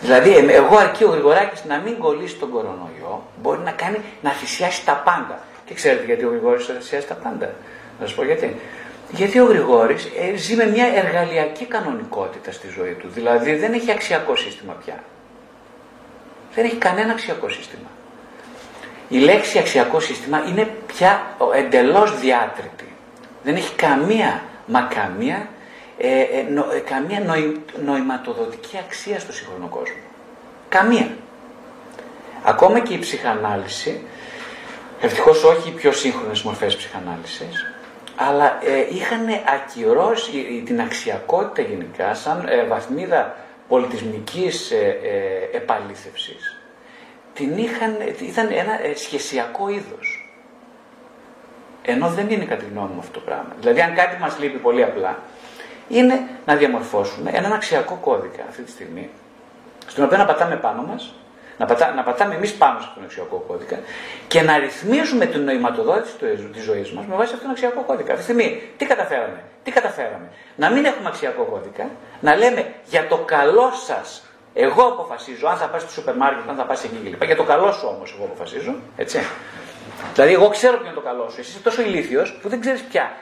[0.00, 4.84] Δηλαδή, εγώ αρκεί ο Γρηγοράκης να μην κολλήσει τον κορονοϊό, μπορεί να κάνει να θυσιάσει
[4.84, 5.38] τα πάντα.
[5.64, 7.46] Και ξέρετε γιατί ο Γρηγόρης θα θυσιάσει τα πάντα.
[8.00, 8.60] Να σας πω γιατί.
[9.10, 13.08] Γιατί ο Γρηγόρης ε, ζει με μια εργαλειακή κανονικότητα στη ζωή του.
[13.08, 15.02] Δηλαδή δεν έχει αξιακό σύστημα πια.
[16.54, 17.88] Δεν έχει κανένα αξιακό σύστημα.
[19.08, 22.92] Η λέξη αξιακό σύστημα είναι πια εντελώς διάτρητη.
[23.42, 25.48] Δεν έχει καμία, μα καμία,
[25.98, 26.38] ε, ε,
[26.74, 27.48] ε καμία
[27.84, 30.00] νοηματοδοτική αξία στο σύγχρονο κόσμο.
[30.68, 31.08] Καμία.
[32.42, 34.00] Ακόμα και η ψυχανάλυση,
[35.00, 37.75] ευτυχώς όχι οι πιο σύγχρονες μορφές ψυχανάλυσης,
[38.16, 43.34] αλλά ε, είχαν ακυρώσει την αξιακότητα γενικά σαν ε, βαθμίδα
[43.68, 46.60] πολιτισμικής ε, ε, επαλήθευσης.
[47.34, 50.30] Την είχαν, ήταν ένα ε, σχεσιακό είδος.
[51.82, 53.52] Ενώ δεν είναι κατά τη γνώμη μου αυτό το πράγμα.
[53.60, 55.18] Δηλαδή αν κάτι μας λείπει πολύ απλά,
[55.88, 59.10] είναι να διαμορφώσουμε έναν αξιακό κώδικα αυτή τη στιγμή,
[59.86, 61.14] στον οποίο να πατάμε πάνω μας
[61.58, 63.78] να, πατά, να πατάμε εμείς πάνω σε τον αξιακό κώδικα
[64.28, 66.14] και να ρυθμίζουμε την νοηματοδότηση
[66.52, 68.12] της ζωής μας με βάση αυτόν τον αξιακό κώδικα.
[68.12, 71.90] Αυτή τη στιγμή, τι καταφέραμε, τι καταφέραμε; Να μην έχουμε αξιακό κώδικα,
[72.20, 74.22] να λέμε για το καλό σας.
[74.54, 77.24] Εγώ αποφασίζω αν θα πας στο σούπερ μάρκετ, αν θα πας εκεί κλπ.
[77.24, 78.74] Για το καλό σου όμως, εγώ αποφασίζω.
[78.96, 79.18] Έτσι.
[80.14, 81.40] Δηλαδή, εγώ ξέρω ποιο είναι το καλό σου.
[81.40, 83.12] Εσύ είσαι τόσο ηλίθιος που δεν ξέρεις πια.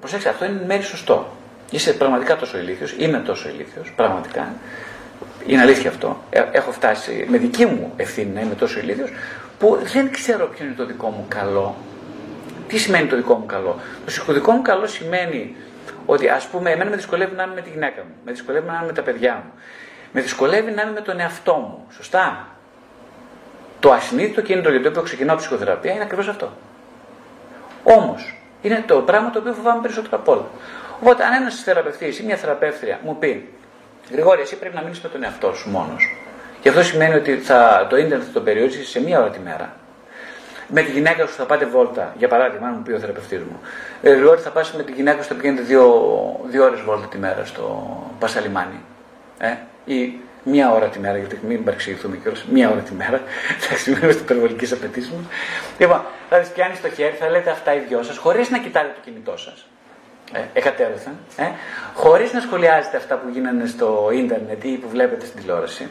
[0.00, 1.26] Προσέξτε, αυτό είναι μέρη σωστό.
[1.70, 4.54] Είσαι πραγματικά τόσο ηλίθιος, είμαι τόσο ηλίθιος, πραγματικά.
[5.48, 6.22] Είναι αλήθεια αυτό.
[6.30, 9.10] Ε, έχω φτάσει με δική μου ευθύνη να είμαι τόσο ηλίθιος
[9.58, 11.76] που δεν ξέρω ποιο είναι το δικό μου καλό.
[12.68, 13.78] Τι σημαίνει το δικό μου καλό;
[14.26, 15.56] Το δικό μου καλό σημαίνει
[16.06, 18.74] ότι ας πούμε εμένα με δυσκολεύει να είμαι με τη γυναίκα μου, με δυσκολεύει να
[18.74, 19.52] είμαι με τα παιδιά μου,
[20.12, 21.86] με δυσκολεύει να είμαι με τον εαυτό μου.
[21.90, 22.46] Σωστά;
[23.80, 26.52] Το ασυνείδητο κίνητρο για το οποίο ξεκινάω ψυχοθεραπεία είναι ακριβώς αυτό.
[27.82, 30.46] Όμως, είναι το πράγμα το οποίο φοβάμαι περισσότερο από όλα.
[31.00, 33.48] Οπότε, αν ένας θεραπευτής ή μια θεραπεύτρια μου πει
[34.10, 36.16] Γρηγόρη, εσύ πρέπει να μείνεις με τον εαυτό σου μόνος.
[36.60, 39.76] Και αυτό σημαίνει ότι θα, το ίντερνετ θα το περιορίσει σε μία ώρα τη μέρα.
[40.68, 43.60] Με τη γυναίκα σου θα πάτε βόλτα, για παράδειγμα, αν μου πει ο θεραπευτής μου.
[44.02, 45.84] Ε, Γρηγόρη, θα πας με τη γυναίκα σου θα πηγαίνετε δύο,
[46.44, 48.80] δύο ώρες βόλτα τη μέρα στο Πασαλιμάνι.
[49.38, 49.54] Ε;
[49.84, 52.44] Ή μία ώρα τη μέρα, γιατί μην παρεξηγηθούμε κιόλας.
[52.44, 53.20] Μία ώρα τη μέρα.
[53.68, 55.28] Θα σημαίνει στην υπερβολική απαιτήσεις μου.
[55.78, 58.92] Λοιπόν, θα τη πιάνεις το χέρι, θα λέτε αυτά οι δυο σας, χωρίς να κοιτάτε
[58.94, 59.66] το κινητό σας
[60.32, 61.44] ε, εκατέρωθεν, ε,
[61.94, 65.88] χωρίς να σχολιάζετε αυτά που γίνανε στο ίντερνετ ή που βλέπετε στην τηλεόραση,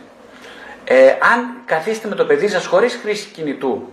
[0.84, 3.92] ε, αν καθίσετε με το παιδί σας χωρίς χρήση κινητού,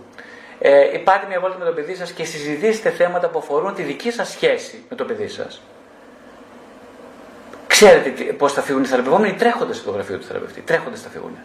[0.59, 4.11] ε, πάτε μια βόλτα με το παιδί σας και συζητήσετε θέματα που αφορούν τη δική
[4.11, 5.61] σας σχέση με το παιδί σας,
[7.67, 11.37] ξέρετε πώς θα φύγουν οι θεραπευόμενοι τρέχοντας στο γραφείο του θεραπευτή, τρέχοντας θα φύγουν.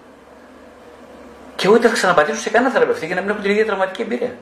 [1.56, 4.34] Και ούτε θα ξαναπατήσουν σε κανένα θεραπευτή για να μην έχουν την ίδια τραυματική εμπειρία.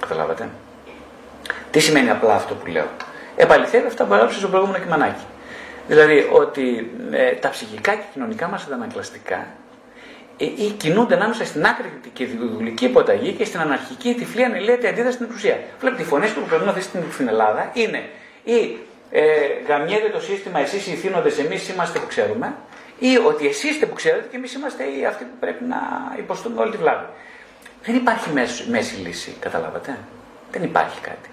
[0.00, 0.48] Καταλάβατε.
[1.74, 2.86] Τι σημαίνει απλά αυτό που λέω;
[3.36, 5.24] Επαληθεύει αυτά που έγραψε στο προηγούμενο κειμενάκι.
[5.88, 9.46] Δηλαδή ότι ε, τα ψυχικά και κοινωνικά μας αντανακλαστικά
[10.36, 14.86] ε, ε, κινούνται ανάμεσα στην άκρη και τη δουλική υποταγή και στην αναρχική τυφλή ανελέτη
[14.86, 15.58] αντίδραση στην εξουσία.
[15.80, 18.08] Βλέπετε, οι φωνές που προκαλούν αυτή στην Ελλάδα είναι
[18.44, 18.78] ή
[19.10, 19.22] ε,
[19.68, 22.54] γαμιέται το σύστημα, εσείς οι ηθήνοντες, εμείς είμαστε που ξέρουμε,
[22.98, 25.78] ή ότι εσείς είστε που ξέρετε και εμείς είμαστε οι αυτοί που πρέπει να
[26.18, 27.06] υποστούμε όλη τη βλάβη.
[27.84, 29.98] Δεν υπάρχει μέση, μέση λύση, καταλάβατε;
[30.50, 31.28] Δεν υπάρχει κάτι.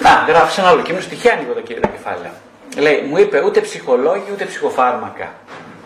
[0.00, 2.32] Να, γράφει σε ένα άλλο κείμενο, στοιχεία ανοίγω τα κεφάλαια.
[2.76, 5.32] Λέει, μου είπε ούτε ψυχολόγοι ούτε ψυχοφάρμακα.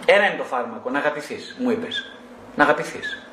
[0.06, 2.12] Ένα είναι το φάρμακο, να αγαπηθείς, μου είπες.
[2.54, 3.26] Να αγαπηθείς.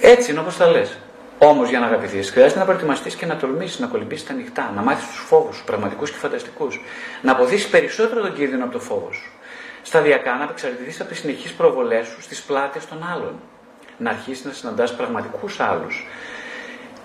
[0.00, 0.96] Έτσι είναι όπως τα λες.
[1.38, 4.82] Όμως για να αγαπηθείς, χρειάζεται να προετοιμαστείς και να τολμήσεις να κολυμπήσεις τα νυχτά, να
[4.82, 6.80] μάθεις τους φόβους σου, πραγματικούς και φανταστικούς.
[7.22, 9.30] Να αποθήσει περισσότερο τον κίνδυνο από το φόβο σου.
[9.82, 13.40] Σταδιακά να απεξαρτηθείς από τις συνεχείς προβολές σου στις πλάτες των άλλων.
[13.98, 16.06] Να αρχίσεις να συναντάς πραγματικούς άλλους.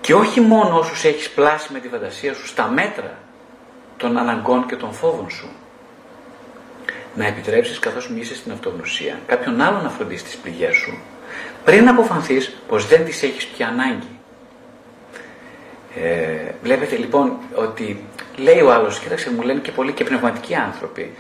[0.02, 3.18] Και όχι μόνο όσους έχεις πλάσει με τη φαντασία σου στα μέτρα
[3.98, 5.50] των αναγκών και των φόβων σου.
[7.16, 10.98] Να επιτρέψεις καθώς μοιήσεις στην αυτογνωσία κάποιον άλλον να φροντίσει τις πληγές σου
[11.64, 14.19] πριν αποφανθείς πως δεν τις έχεις πια ανάγκη.
[16.04, 18.04] Ε, βλέπετε λοιπόν ότι
[18.38, 21.14] λέει ο άλλος, κοίταξε, μου λένε και πολλοί και πνευματικοί άνθρωποι,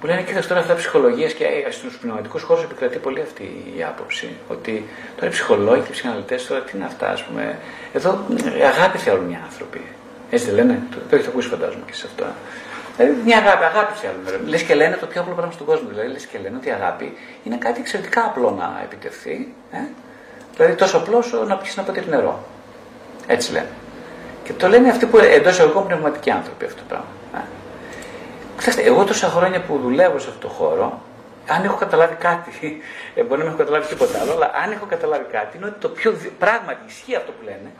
[0.00, 3.42] μου λένε κοίταξε τώρα αυτά ψυχολογία και στους πνευματικούς χώρους επικρατεί πολύ αυτή
[3.76, 4.28] η άποψη.
[4.48, 7.58] Ότι τώρα οι ψυχολόγοι και οι ψυχαναλυτές τώρα τι είναι αυτά, ας πούμε.
[7.92, 8.26] Εδώ
[8.74, 9.80] αγάπη θέλουν οι άνθρωποι.
[10.30, 12.24] Έτσι δεν λένε, το, το έχετε ακούσει φαντάζομαι και σε αυτό.
[12.96, 14.48] Δηλαδή μια αγάπη, αγάπη θέλουν.
[14.48, 15.88] Λες και λένε το πιο απλό πράγμα στον κόσμο.
[15.88, 19.54] Δηλαδή λες και λένε ότι η αγάπη είναι κάτι εξαιρετικά απλό να επιτευχθεί.
[19.72, 19.78] Ε;
[20.56, 22.44] Δηλαδή τόσο απλό όσο να πει ένα ποτήρι νερό.
[23.26, 23.68] Έτσι λένε.
[24.44, 27.06] Και το λένε αυτοί που εντός εγώ πνευματικοί άνθρωποι αυτό το πράγμα.
[27.34, 27.38] Ε;
[28.58, 31.02] Κοιτάξτε, εγώ τόσα χρόνια που δουλεύω σε αυτό το χώρο,
[31.46, 32.82] αν έχω καταλάβει κάτι,
[33.14, 35.78] ε, μπορεί να μην έχω καταλάβει τίποτα άλλο, αλλά αν έχω καταλάβει κάτι, είναι ότι
[35.78, 37.70] το πιο πράγματι ισχύει αυτό που λένε,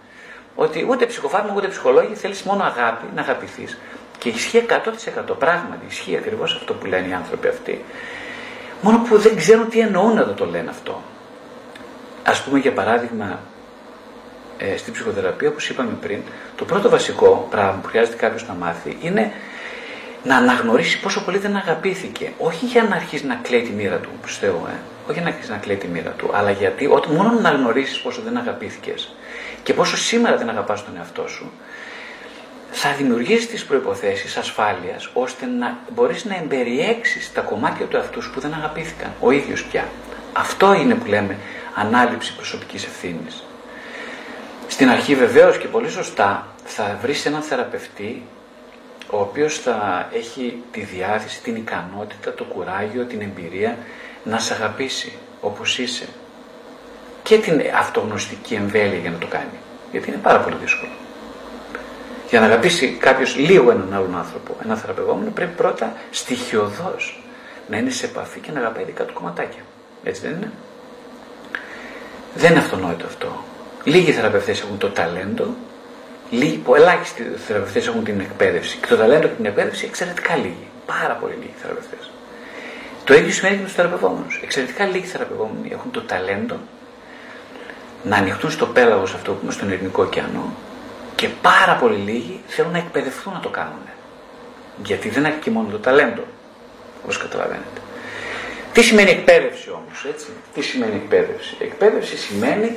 [0.54, 3.78] ότι ούτε ψυχοφάρμακο ούτε ψυχολόγοι θέλεις μόνο αγάπη, να αγαπηθείς.
[4.18, 7.84] Και ισχύει 100% πράγματι, ισχύει ακριβώς αυτό που λένε οι άνθρωποι αυτοί.
[8.80, 11.02] Μόνο που δεν ξέρουν τι εννοούν να το λένε αυτό.
[12.22, 13.40] Α πούμε για παράδειγμα,
[14.62, 16.20] ε, στην ψυχοθεραπεία, όπως είπαμε πριν,
[16.56, 19.32] το πρώτο βασικό πράγμα που χρειάζεται κάποιος να μάθει είναι
[20.24, 22.32] να αναγνωρίσει πόσο πολύ δεν αγαπήθηκε.
[22.38, 24.74] Όχι για να αρχίσει να κλαίει τη μοίρα του, προ Θεού, ε.
[25.04, 28.00] όχι για να αρχίσει να κλαίει τη μοίρα του, αλλά γιατί όταν μόνο να αναγνωρίσεις
[28.00, 29.14] πόσο δεν αγαπήθηκες
[29.62, 31.50] και πόσο σήμερα δεν αγαπάς τον εαυτό σου,
[32.70, 38.30] θα δημιουργήσεις τις προϋποθέσεις ασφάλειας ώστε να μπορείς να εμπεριέξεις τα κομμάτια του εαυτού σου
[38.30, 39.88] που δεν αγαπήθηκαν ο ίδιος πια.
[40.32, 41.36] Αυτό είναι που λέμε
[41.74, 43.44] ανάληψη προσωπικής ευθύνης.
[44.72, 48.22] Στην αρχή βεβαίως και πολύ σωστά θα βρεις έναν θεραπευτή
[49.10, 53.78] ο οποίος θα έχει τη διάθεση, την ικανότητα, το κουράγιο, την εμπειρία
[54.24, 56.08] να σε αγαπήσει όπως είσαι
[57.22, 59.58] και την αυτογνωστική εμβέλεια για να το κάνει.
[59.90, 60.92] Γιατί είναι πάρα πολύ δύσκολο.
[62.28, 67.22] Για να αγαπήσει κάποιος λίγο έναν άλλον άνθρωπο, έναν θεραπευόμενο, πρέπει πρώτα στοιχειοδός
[67.68, 69.62] να είναι σε επαφή και να αγαπάει δικά του κομματάκια.
[70.04, 70.52] Έτσι δεν είναι;
[72.34, 73.44] Δεν είναι αυτονόητο αυτό.
[73.84, 75.54] Λίγοι θεραπευτές έχουν το ταλέντο,
[76.30, 78.76] λίγοι, ελάχιστοι θεραπευτές έχουν την εκπαίδευση.
[78.76, 80.66] Και το ταλέντο και την εκπαίδευση εξαιρετικά λίγοι.
[80.86, 82.10] Πάρα πολύ λίγοι θεραπευτές.
[83.04, 84.40] Το ίδιο σημαίνει και με τους θεραπευόμενους.
[84.42, 86.58] Εξαιρετικά λίγοι θεραπευόμενοι έχουν το ταλέντο
[88.02, 90.52] να ανοιχτούν στο πέλαγος αυτό που είναι στον Ειρηνικό ωκεανό
[91.14, 93.86] και πάρα πολύ λίγοι θέλουν να εκπαιδευτούν να το κάνουν.
[94.84, 96.24] Γιατί δεν έχει και μόνο το ταλέντο,
[97.02, 97.80] όπως καταλαβαίνετε.
[98.72, 102.76] Τι σημαίνει εκπαίδευση όμως, έτσι; Τι σημαίνει εκπαίδευση; Εκπαίδευση σημαίνει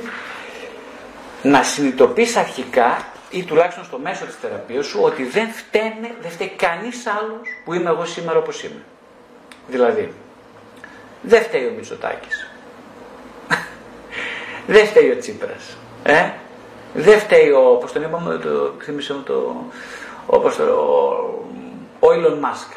[1.50, 6.48] να συνειδητοποιείς αρχικά ή τουλάχιστον στο μέσο της θεραπείας σου ότι δεν φταίνε, δεν φταίει
[6.48, 8.82] κανείς άλλος που είμαι εγώ σήμερα όπως είμαι.
[9.68, 10.12] Δηλαδή,
[11.22, 12.50] δεν φταίει ο Μητσοτάκης.
[14.74, 15.76] δεν φταίει ο Τσίπρας.
[16.02, 16.30] Ε;
[16.94, 19.64] Δεν φταίει ο, πώς τον είπαμε, το, θυμίσαι μου το,
[20.26, 22.76] όπως το, ο, ο Elon Musk.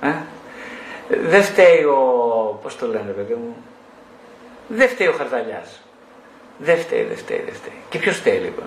[0.00, 0.12] Ε;
[1.28, 1.98] Δεν φταίει ο,
[2.62, 3.56] πώς το λένε παιδί μου,
[4.68, 5.83] δεν φταίει ο Χαρδαλιάς.
[6.58, 7.78] Δεν φταίει, δεν φταίει, δεν φταίει.
[7.88, 8.64] Και ποιος φταίει λοιπόν,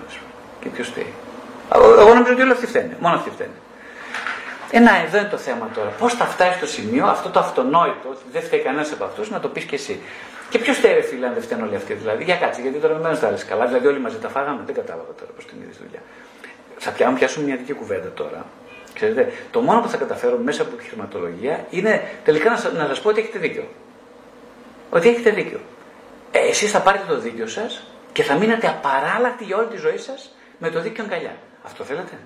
[0.60, 1.12] και ποιος φταίει.
[1.74, 3.56] Εγώ νομίζω ότι όλοι αυτοί φταίνε, μόνο αυτοί φταίνε.
[4.70, 5.88] Ε, να, εδώ είναι το θέμα τώρα.
[5.88, 9.40] Πώς θα φτάσει στο σημείο αυτό το αυτονόητο, ότι δεν φταίει κανένας από αυτούς, να
[9.40, 10.00] το πεις και εσύ.
[10.50, 11.94] Και ποιος φταίει, φίλε, αν δεν φταίνουν όλοι αυτοί.
[11.94, 13.66] Δηλαδή, για κάτσε, γιατί τώρα με τα καλά.
[13.66, 16.02] Δηλαδή, όλοι μαζί τα φάγαμε, δεν κατάλαβα τώρα πώς την είδες δουλειά.
[16.78, 18.44] Θα πιάνουμε, πιάσουμε μια δική κουβέντα τώρα.
[18.94, 23.08] Ξέρετε, το μόνο που θα καταφέρω μέσα από επιχειρηματολογία είναι τελικά να, να σας πω
[23.08, 23.64] ότι έχετε δίκιο.
[24.90, 25.60] Ότι έχετε δίκιο.
[26.30, 29.98] Ε, Εσείς θα πάρετε το δίκιο σας και θα μείνετε απαράλλακτοι για όλη τη ζωή
[29.98, 31.36] σας με το δίκιο αγκαλιά.
[31.64, 32.18] Αυτό θέλετε.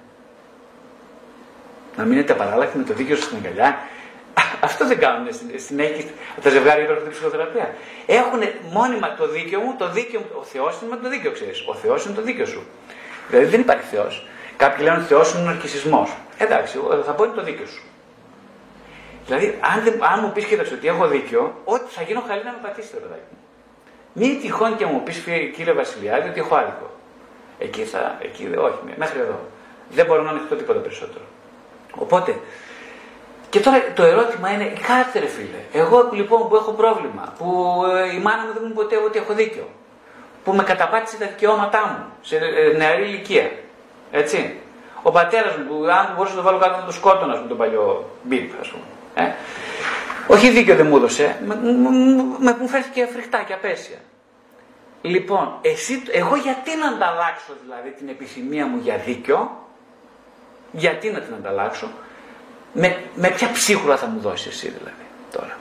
[1.96, 3.78] Να μείνετε απαράλλακτοι με το δίκιο σας στην αγκαλιά;
[4.68, 6.11] Αυτό δεν κάνουν στην συνέχεια
[6.42, 7.68] τα ζευγάρια που έχουν ψυχοθεραπείας.
[8.07, 8.40] Έχουν
[8.70, 10.26] μόνιμα το δίκαιο μου, το δίκαιο μου.
[10.40, 11.64] Ο Θεός είναι με το δίκαιο, ξέρεις.
[11.68, 12.62] Ο Θεός είναι το δίκαιο σου.
[13.28, 14.26] Δηλαδή δεν υπάρχει Θεός.
[14.57, 16.09] Κάποιοι λένε ότι ο Θεός είναι ο ναρκισμό.
[16.38, 17.82] Εντάξει, θα πω είναι το δίκαιο σου.
[19.26, 22.57] Δηλαδή, αν, δεν, αν μου πεις κοίταξε ότι έχω δίκιο, ό,τι θα γίνω καλύτερα να
[22.57, 23.38] με πατήσει το παιδάκι μου.
[24.12, 25.18] Μη τυχόν και μου πεις
[25.54, 26.90] κύριε Βασιλιάδη ότι έχω άδικο.
[27.58, 29.40] Εκεί θα, εκεί, όχι, μέχρι εδώ.
[29.90, 31.24] Δεν μπορώ να ανοιχτώ τίποτα περισσότερο.
[31.98, 32.38] Οπότε,
[33.48, 38.14] και τώρα το ερώτημα είναι, κάτσε ρε φίλε, εγώ λοιπόν που έχω πρόβλημα, που ε,
[38.14, 39.68] η μάνα μου δεν μου ποτέ ότι έχω δίκιο,
[40.44, 43.50] που με καταπάτησε τα δικαιώματά μου σε ε, νεαρή ηλικία,
[44.10, 44.56] έτσι.
[45.02, 47.56] Ο πατέρας μου, που αν μπορούσα να το βάλω κάτω να το σκότωνας, με τον
[47.56, 48.84] παλιό μπιπ, ας πούμε.
[49.14, 49.32] Ε.
[50.26, 51.40] Όχι δίκιο δεν μου έδωσε,
[52.38, 53.96] με, μου φέρθηκε φρικτά και απέσια.
[55.02, 59.66] Λοιπόν, εσύ, εγώ γιατί να ανταλλάξω δηλαδή την επιθυμία μου για δίκιο,
[60.72, 61.90] γιατί να την ανταλλάξω,
[62.72, 65.56] με, με ποια ψίχουλα θα μου δώσεις εσύ δηλαδή τώρα;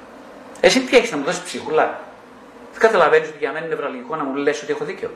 [0.60, 2.00] Εσύ τι έχεις να μου δώσεις ψίχουλα;
[2.72, 5.12] Δεν καταλαβαίνεις ότι για μένα είναι νευραλγικό να μου λες ότι έχω δίκιο;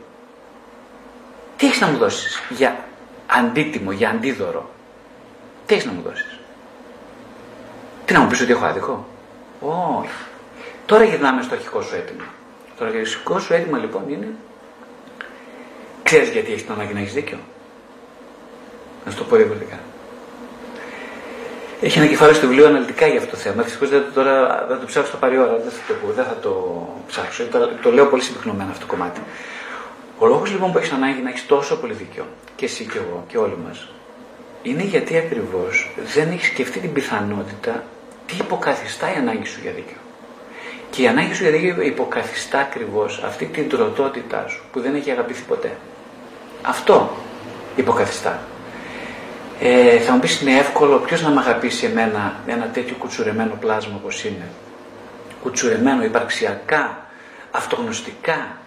[1.57, 2.77] Τι έχεις να μου δώσεις για
[3.27, 4.69] αντίτιμο, για αντίδωρο;
[5.65, 6.39] Τι έχεις να μου δώσεις;
[8.05, 9.05] Τι να μου πεις ότι έχω άδικο;
[9.60, 10.10] Όχι.
[10.86, 12.24] Τώρα γυρνάμε στο αρχικό σου έτοιμο.
[12.78, 14.28] Το αρχικό σου έτοιμο λοιπόν είναι.
[16.03, 17.38] Ξέρεις γιατί έχεις την ανάγκη να έχεις δίκιο;
[19.06, 19.80] Να σου το πω διαφορετικά.
[21.82, 23.64] Έχει ένα κεφάλαιο στο βιβλίο αναλυτικά για αυτό το θέμα.
[23.64, 26.36] Δυστυχώς δεν, τώρα, δεν το ψάξω, θα πάρει ώρα, δεν θα το, πω, δεν θα
[26.41, 27.43] το ψάξω.
[27.45, 29.22] Το, το λέω πολύ συμπυκνωμένο αυτό το κομμάτι.
[30.18, 32.26] Ο λόγος λοιπόν που έχεις ανάγκη να έχεις τόσο πολύ δίκιο,
[32.56, 33.88] και εσύ και εγώ και όλοι μας,
[34.62, 37.84] είναι γιατί ακριβώς δεν έχεις σκεφτεί την πιθανότητα
[38.28, 39.97] τι υποκαθιστά η ανάγκη σου για δίκιο;
[40.89, 45.11] Και η ανάγκη σου για δίκιο υποκαθιστά ακριβώς αυτή την τροτότητά σου που δεν έχει
[45.11, 45.76] αγαπηθεί ποτέ.
[46.61, 47.15] Αυτό
[47.76, 48.39] υποκαθιστά.
[49.59, 53.95] Ε, θα μου πεις είναι εύκολο ποιος να με αγαπήσει εμένα ένα τέτοιο κουτσουρεμένο πλάσμα
[53.95, 54.47] όπως είναι;
[55.41, 57.07] Κουτσουρεμένο υπαρξιακά,
[57.51, 58.57] αυτογνωστικά.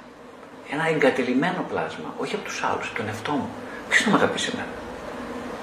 [0.70, 3.48] Ένα εγκατελειμμένο πλάσμα, όχι από τους άλλους, από τον εαυτό μου.
[3.88, 4.72] Ποιος θα με αγαπήσει εμένα;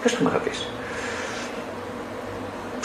[0.02, 0.68] Ποιος θα με αγαπήσει;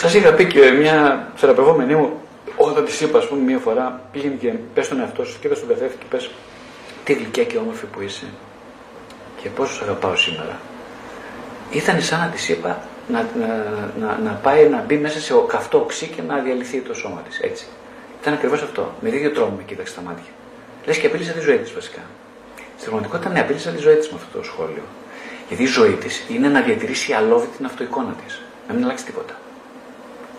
[0.01, 2.11] Σας είχα πει και μια θεραπευόμενη μου,
[2.55, 5.67] όταν της είπα, ας πούμε, μία φορά, πήγαινε και πες τον εαυτό σου, κοίτα στον
[5.67, 6.31] καθένα και πες
[7.03, 8.25] τι γλυκιά και όμορφη που είσαι
[9.41, 10.59] και πόσο αγαπάω σήμερα
[11.71, 13.47] ήταν σαν να της είπα να, να,
[13.99, 17.39] να, να, πάει να μπει μέσα σε καυτό οξύ και να διαλυθεί το σώμα της.
[17.39, 17.65] Έτσι.
[18.21, 18.93] Ήταν ακριβώς αυτό.
[19.01, 20.31] Με ίδιο τρόπο με κοίταξε τα μάτια.
[20.85, 22.01] Λες και απείλησα τη ζωή της βασικά.
[22.77, 24.83] Στην πραγματικότητα, ναι, απείλησα τη ζωή της με αυτό το σχόλιο.
[25.47, 28.41] Γιατί η ζωή της είναι να διατηρήσει αλόβητη την αυτοεικόνα της.
[28.67, 29.35] Να μην αλλάξει τίποτα.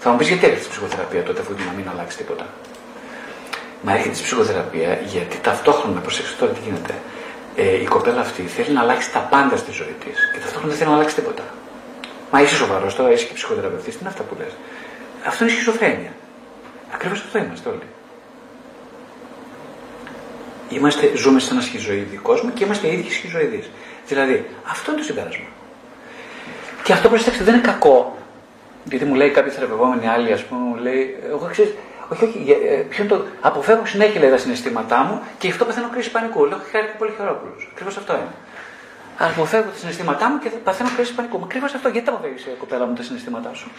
[0.02, 2.46] Θα μου πεις γιατί έρχεται η ψυχοθεραπεία τότε, αφού να μην αλλάξει τίποτα.
[3.82, 6.94] Μα έρχεται η ψυχοθεραπεία γιατί ταυτόχρονα, προσέξτε τώρα τι γίνεται,
[7.56, 10.76] ε, η κοπέλα αυτή θέλει να αλλάξει τα πάντα στη ζωή της και ταυτόχρονα δεν
[10.78, 11.42] θέλει να αλλάξει τίποτα.
[12.30, 14.52] Μα είσαι σοβαρός τώρα, είσαι και ψυχοθεραπευτής, τι είναι αυτά που λες.
[15.26, 16.12] Αυτό είναι σχizοφρένεια.
[16.94, 17.88] Ακριβώς αυτό είμαστε όλοι.
[20.68, 23.70] Είμαστε, ζούμε σε ένα σχιζοειδή κόσμο και είμαστε οι ίδιοι σχιζοειδείς.
[24.06, 25.46] Δηλαδή, αυτό είναι το συμπέρασμα.
[26.82, 28.16] Και αυτό προσέξτε δεν είναι κακό.
[28.84, 31.72] Γιατί μου λέει κάποια θεραπευόμενη άλλη, ας πούμε, μου λέει, εγώ ξέρεις,
[32.12, 33.24] όχι, όχι, ε, ποιο το.
[33.40, 36.44] Αποφεύγω συνέχεια λέει, τα συναισθήματά μου και γι' αυτό παθαίνω κρίση πανικού.
[36.44, 37.52] Λέω χάρη και πολύ χειρόπουλο.
[37.72, 38.32] Ακριβώς αυτό είναι.
[39.18, 41.38] Αποφεύγω τα συναισθήματά μου και παθαίνω κρίση πανικού.
[41.38, 41.88] Μα ακριβώς αυτό.
[41.88, 43.70] Γιατί τα αποφεύγεις, ε, κοπέλα μου, τα συναισθήματά σου;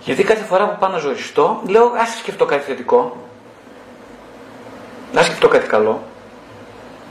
[0.00, 3.16] Γιατί κάθε φορά που πάω να ζοριστώ, λέω α σκεφτώ κάτι θετικό.
[5.12, 6.02] Να σκεφτώ κάτι καλό.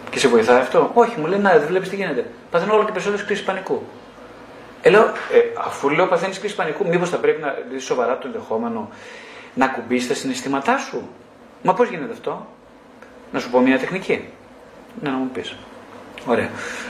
[0.09, 2.25] Και σε βοηθάει αυτό; Όχι, μου λέει να δεν βλέπεις τι γίνεται.
[2.51, 3.83] Παθαίνω όλο και περισσότερες κρίσεις πανικού.
[4.81, 8.27] Ε, λέω, ε, αφού λέω παθαίνεις κρίση πανικού, μήπως θα πρέπει να δεις σοβαρά το
[8.27, 8.89] ενδεχόμενο
[9.53, 11.09] να κουμπίσει τα συναισθήματά σου;
[11.63, 12.47] Μα πώς γίνεται αυτό,
[13.31, 14.27] Να σου πω μια τεχνική.
[15.01, 15.55] Ναι, να μου πεις.
[16.25, 16.49] Ωραία.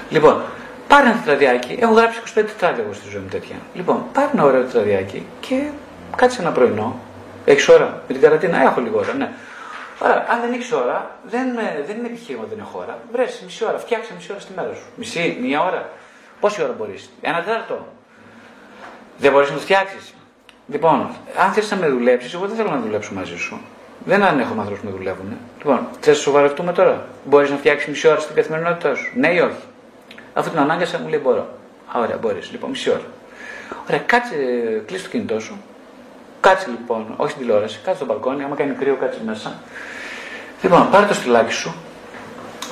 [0.10, 0.42] Λοιπόν,
[0.88, 1.78] πάρε ένα τετραδιάκι.
[1.82, 3.56] Έχω γράψει 25 τετράδια εγώ στη ζωή μου τέτοια.
[3.74, 5.70] Λοιπόν, πάρε ένα ωραίο τετραδιάκι και
[6.16, 7.00] κάτσε ένα πρωινό.
[7.46, 9.30] Έχεις ώρα με την καρατίνα, έχω λίγο ώρα, ναι.
[10.00, 11.48] Άρα, αν δεν έχεις ώρα, δεν,
[11.88, 12.98] δεν είναι επιχείρημα δεν έχω ώρα.
[13.12, 14.86] Βρες μισή ώρα, φτιάξε μισή ώρα στη μέρα σου.
[14.96, 15.90] Μισή, μία ώρα.
[16.40, 17.88] Πόση ώρα μπορείς, ένα τέταρτο.
[19.18, 20.14] Δεν μπορείς να το φτιάξεις.
[20.68, 23.62] Λοιπόν, αν θες να με δουλέψεις, εγώ δεν θέλω να δουλέψω μαζί σου.
[24.06, 25.38] Δεν ανέχομαι ανθρώπου που με δουλεύουν.
[25.58, 29.40] Λοιπόν, θες να σοβαρευτούμε τώρα; Μπορείς να φτιάξεις μισή ώρα στην καθημερινότητά σου; Ναι ή
[29.40, 29.64] όχι;
[30.34, 31.48] Αφού την ανάγκασα, μου λέει μπορώ.
[31.96, 32.52] Α, ωραία, μπορείς.
[32.52, 33.06] Λοιπόν, μισή ώρα.
[33.88, 34.36] Ωραία, κάτσε,
[34.86, 35.62] κλείσει το κινητό σου.
[36.40, 38.44] Κάτσε λοιπόν, όχι στην τηλεόραση, κάτσε στο μπαλκόνι.
[38.44, 39.54] Άμα κάνει κρύο, κάτσε μέσα.
[40.62, 41.74] Λοιπόν, πάρε το στυλάκι σου.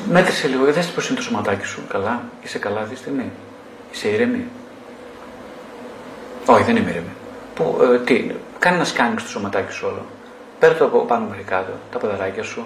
[0.09, 1.81] Μέτρησε λίγο, δεν πώ είναι το σωματάκι σου.
[1.87, 3.31] Καλά, είσαι καλά αυτή τη στιγμή.
[3.97, 4.47] Είσαι ήρεμη.
[6.45, 7.13] Όχι, δεν είμαι ήρεμη.
[7.55, 10.05] Που, ε, τι, κάνει ένα σκάνινγκ στο σωματάκι σου όλο.
[10.59, 12.65] Πέρα το από πάνω μέχρι κάτω, τα ποδαράκια σου,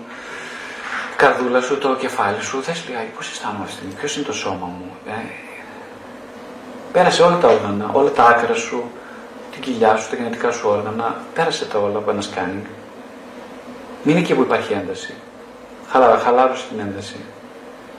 [1.16, 2.64] καρδούλα σου, το κεφάλι σου.
[2.64, 5.12] Θες λιγάκι, πώς αισθάνομαι αυτή ποιος είναι το σώμα μου; Ε,
[6.92, 8.84] πέρασε όλα τα όργανα, όλα τα άκρα σου,
[9.52, 11.16] την κοιλιά σου, τα γενετικά σου όργανα.
[11.34, 12.66] Πέρασε τα όλα από ένα σκάνινγκ.
[14.04, 15.14] Μην είναι εκεί που υπάρχει ένταση.
[15.90, 17.16] Χαλά, χαλάρωσε την ένταση.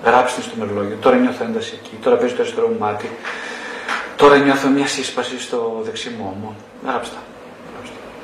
[0.04, 0.96] Γράψτε στο μερολόγιο.
[1.00, 1.98] Τώρα νιώθω ένταση εκεί.
[2.02, 3.10] Τώρα παίζει το αριστερό μου μάτι.
[4.16, 6.54] Τώρα νιώθω μια σύσπαση στο δεξί μου ώμο.
[6.86, 7.16] Γράψτε.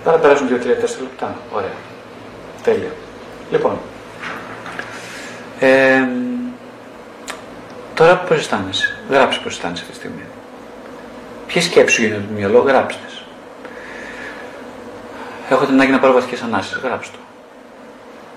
[0.04, 0.50] Θα περάσουν 2-3-4
[1.00, 1.36] λεπτά.
[1.52, 1.76] Ωραία.
[2.62, 2.90] Τέλεια.
[3.50, 3.78] Λοιπόν.
[5.60, 6.08] Ε,
[7.94, 8.98] τώρα πώ αισθάνεσαι.
[9.10, 10.22] Γράψε πώ αισθάνεσαι αυτή τη στιγμή.
[11.46, 13.24] Ποιες σκέψεις σου γίνονται το μυαλό, γράψτες.
[15.50, 17.22] Έχω την ανάγκη να πάρω βαθιές ανάσες, γράψτε το.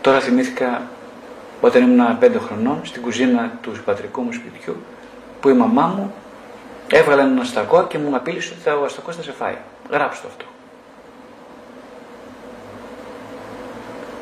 [0.01, 0.81] Τώρα θυμήθηκα
[1.61, 4.75] όταν ήμουν 5 χρονών στην κουζίνα του πατρικού μου σπιτιού
[5.41, 6.13] που η μαμά μου
[6.91, 9.55] έβγαλε ένα αστακό και μου απείλησε ότι ο αστακός θα σε φάει.
[9.89, 10.45] Γράψτε το αυτό.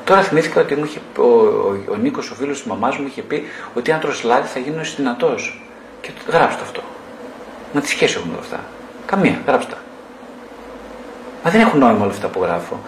[0.03, 3.21] Τώρα θυμήθηκα ότι μου είχε, ο, ο, ο Νίκος, ο φίλος της μαμάς μου, είχε
[3.21, 5.61] πει ότι αν τρως λάδι θα γίνω δυνατός.
[6.01, 6.81] Και γράψτε αυτό.
[7.73, 8.59] Μα τι σχέση έχουν όλα αυτά;
[9.05, 9.75] Καμία, γράψτε
[11.43, 12.79] Μα δεν έχουν νόημα όλα αυτά που γράφω.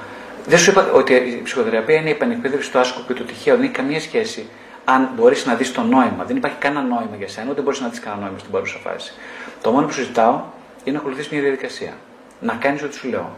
[0.51, 3.55] Δεν σου είπα ότι η ψυχοθεραπεία είναι η επανεκπαίδευση του άσκοπου και του τυχαίου.
[3.55, 4.49] Δεν έχει καμία σχέση
[4.85, 6.23] αν μπορείς να δεις το νόημα.
[6.27, 9.13] Δεν υπάρχει κανένα νόημα για σένα, ούτε μπορείς να δεις κανένα νόημα στην παρούσα φάση.
[9.61, 10.41] Το μόνο που σου ζητάω
[10.83, 11.93] είναι να ακολουθείς μια διαδικασία.
[12.39, 13.35] Να κάνεις ό,τι σου λέω.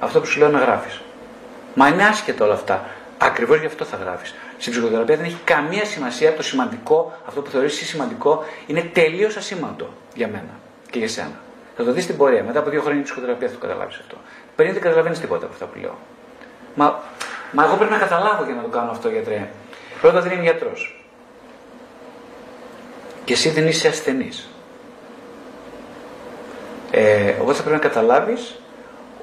[0.00, 1.00] Αυτό που σου λέω να γράφεις.
[1.74, 2.84] Μα είναι άσχετο όλα αυτά.
[3.18, 4.34] Ακριβώς γι' αυτό θα γράφεις.
[4.58, 9.92] Στην ψυχοθεραπεία δεν έχει καμία σημασία το σημαντικό, αυτό που θεωρείς σημαντικό, είναι τελείως ασήμαντο
[10.14, 10.54] για μένα
[10.90, 11.40] και για σένα.
[11.76, 12.44] Θα το δεις στην πορεία.
[12.44, 14.16] Μετά από δύο χρόνια ψυχοθεραπείας θα το καταλάβεις αυτό.
[14.56, 15.98] Πριν δεν καταλαβαίνεις τίποτα από αυτά που λέω.
[16.74, 17.02] Μα,
[17.52, 19.48] μα εγώ πρέπει να καταλάβω για να το κάνω αυτό, γιατρέ.
[20.00, 21.04] Πρώτα δεν είμαι γιατρός.
[23.24, 24.48] Και εσύ δεν είσαι ασθενής.
[26.90, 28.60] Ε, οπότε θα πρέπει να καταλάβεις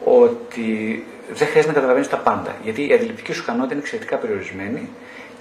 [0.03, 2.55] ότι δεν χρειάζεται να καταλαβαίνεις τα πάντα.
[2.63, 4.89] Γιατί η αντιληπτική σου ικανότητα είναι εξαιρετικά περιορισμένη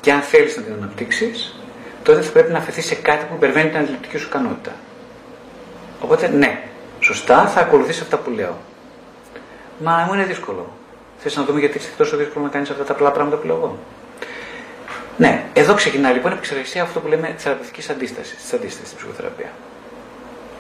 [0.00, 1.60] και αν θέλεις να την αναπτύξεις,
[2.02, 4.72] τότε θα πρέπει να αφαιθεί σε κάτι που υπερβαίνει την αντιληπτική σου ικανότητα.
[6.00, 6.62] Οπότε ναι,
[7.00, 8.56] σωστά θα ακολουθήσει αυτά που λέω.
[9.78, 10.75] Μα μου είναι δύσκολο.
[11.28, 13.56] Θες να δούμε γιατί είναι τόσο δύσκολο να κάνει αυτά τα απλά πράγματα που λέω
[13.56, 13.78] εγώ.
[15.16, 19.50] Ναι, εδώ ξεκινάει λοιπόν η επεξεργασία αυτό που λέμε θεραπευτικής αντίστασης, της αντίστασης στην ψυχοθεραπεία.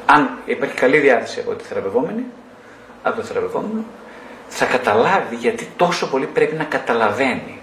[0.06, 2.24] Αν υπάρχει καλή διάθεση από τη θεραπευόμενη,
[3.02, 3.84] από το θεραπευόμενο,
[4.48, 7.60] θα καταλάβει γιατί τόσο πολύ πρέπει να καταλαβαίνει.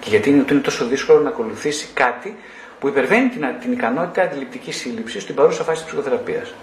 [0.00, 2.36] Και γιατί είναι, είναι τόσο δύσκολο να ακολουθήσει κάτι
[2.80, 6.54] που υπερβαίνει την, την ικανότητα αντιληπτικής σύλληψης στην παρούσα φάση της ψυχοθεραπείας.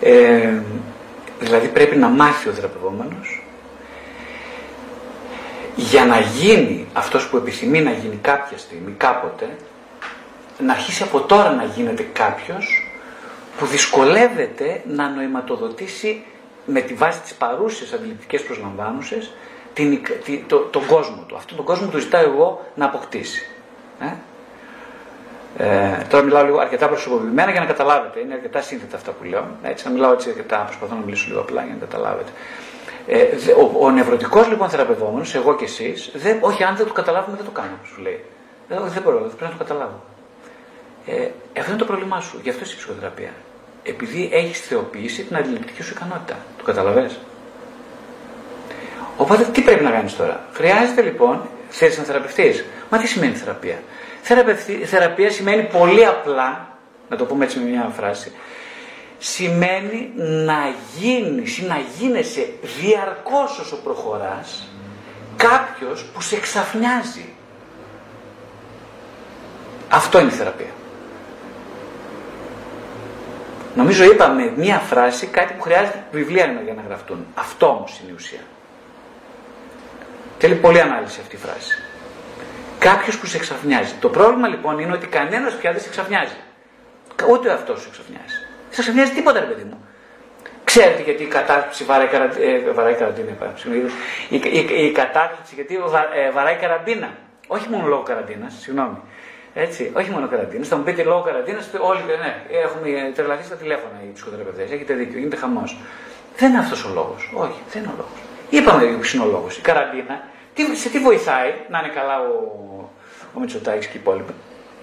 [0.00, 0.60] Ε,
[1.42, 3.42] δηλαδή πρέπει να μάθει ο θεραπευόμενος
[5.76, 9.56] για να γίνει αυτός που επιθυμεί να γίνει κάποια στιγμή, κάποτε,
[10.58, 12.86] να αρχίσει από τώρα να γίνεται κάποιος
[13.58, 16.24] που δυσκολεύεται να νοηματοδοτήσει
[16.66, 19.32] με τη βάση της παρούσης αντιληπτικές προσλαμβάνουσες
[19.74, 20.00] την,
[20.46, 21.36] το, τον κόσμο του.
[21.36, 23.46] Αυτόν τον κόσμο του ζητάω εγώ να αποκτήσει.
[24.00, 24.06] Ε;
[25.58, 28.20] Ε, τώρα μιλάω λίγο αρκετά προσωποποιημένα για να καταλάβετε.
[28.20, 29.44] Είναι αρκετά σύνθετα αυτά που λέω.
[29.62, 32.30] Έτσι, να μιλάω έτσι αρκετά, προσπαθώ να μιλήσω λίγο απλά για να καταλάβετε.
[33.06, 33.22] Ε,
[33.52, 37.50] ο, ο νευρωτικός λοιπόν θεραπευόμενος, εγώ και εσείς, όχι, αν δεν το καταλάβουμε, δεν το
[37.50, 38.24] κάνουμε, σου λέει.
[38.68, 40.00] Δεν, δεν μπορώ, πρέπει να το καταλάβω.
[41.06, 41.28] Ε,
[41.58, 42.38] αυτό είναι το πρόβλημά σου.
[42.42, 43.32] Γι' αυτό είσαι η ψυχοθεραπεία.
[43.82, 46.36] Επειδή έχεις θεοποιήσει την αντιληπτική σου ικανότητα.
[46.58, 47.10] Το καταλαβέ.
[49.16, 53.78] Οπότε τι πρέπει να κάνεις τώρα; Χρειάζεται λοιπόν, θέλει να θεραπευτείς; Μα τι σημαίνει θεραπεία;
[54.84, 56.68] Θεραπεία σημαίνει πολύ απλά,
[57.08, 58.32] να το πούμε έτσι με μια φράση,
[59.18, 64.68] σημαίνει να γίνεις ή να γίνεσαι διαρκώς όσο προχωράς
[65.36, 67.28] κάποιος που σε εξαφνιάζει.
[69.88, 70.70] Αυτό είναι η θεραπεία.
[73.74, 77.26] Νομίζω είπαμε μία φράση κάτι που χρειάζεται βιβλία για να γραφτούν.
[77.34, 78.40] Αυτό όμως είναι η ουσία.
[80.38, 81.76] Θέλει πολλή ανάλυση αυτή η φράση.
[82.88, 83.94] Κάποιος που σε εξαφνιάζει.
[84.00, 86.36] Το πρόβλημα λοιπόν είναι ότι κανένας πια δεν σε εξαφνιάζει.
[87.30, 88.36] Ούτε αυτός σε εξαφνιάζει.
[88.66, 89.84] Δεν σε εξαφνιάζει τίποτα, ρε παιδί μου.
[90.64, 92.08] Ξέρετε γιατί η κατάρτιση βαράει,
[92.40, 93.30] ε, βαράει καραντίνα.
[94.28, 95.74] Η, η, η κατάρτιση γιατί
[96.14, 97.10] ε, βαράει καραντίνα.
[97.46, 98.98] Όχι μόνο λόγω καραντίνας, συγγνώμη.
[99.54, 100.68] Έτσι, όχι μόνο καραντίνας.
[100.68, 104.70] Θα μου πείτε λόγω καραντίνας, όλοι ναι, έχουμε τρελαθεί στα τηλέφωνα οι ψυχοθεραπευτές.
[104.70, 105.78] Έχετε δίκιο, γίνεται χαμός.
[106.36, 107.32] Δεν είναι αυτός ο λόγος.
[107.34, 108.18] Όχι, δεν είναι ο λόγος.
[108.50, 109.56] Είπαμε ποιο είναι ο λόγος.
[109.56, 112.90] Η καραντίνα τι, σε τι βοηθάει να είναι καλά ο,
[113.34, 114.32] ο Μητσοτάκης και οι υπόλοιποι;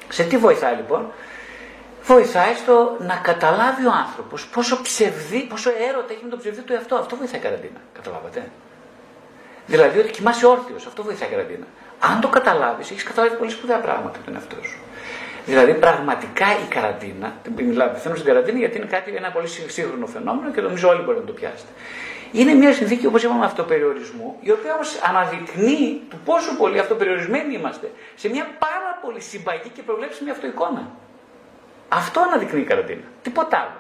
[0.09, 1.11] Σε τι βοηθάει λοιπόν;
[2.03, 6.73] Βοηθάει στο να καταλάβει ο άνθρωπος πόσο ψευδή, πόσο έρωτα έχει με το ψευδή του
[6.73, 6.95] εαυτό.
[6.95, 7.79] Αυτό βοηθάει η καραντίνα.
[7.93, 8.49] Καταλάβατε;
[9.65, 10.85] Δηλαδή ότι κοιμάσαι όρθιος.
[10.85, 11.65] Αυτό βοηθάει η καραντίνα.
[11.99, 14.79] Αν το καταλάβεις, έχεις καταλάβει πολύ σπουδαία πράγματα από τον εαυτό σου.
[15.45, 20.51] Δηλαδή πραγματικά η καραντίνα, μιλάω πεθαίνω στην καραντίνα γιατί είναι κάτι, ένα πολύ σύγχρονο φαινόμενο
[20.51, 21.71] και νομίζω όλοι μπορείτε να το πιάσετε.
[22.31, 27.91] Είναι μια συνθήκη, όπως είπαμε, αυτοπεριορισμού, η οποία όμως αναδεικνύει του πόσο πολύ αυτοπεριορισμένοι είμαστε
[28.15, 30.89] σε μια πάρα πολύ συμπαγή και προβλέψιμη αυτοεικόνα.
[31.89, 33.03] Αυτό αναδεικνύει η καραντίνα.
[33.21, 33.79] Τίποτα άλλο.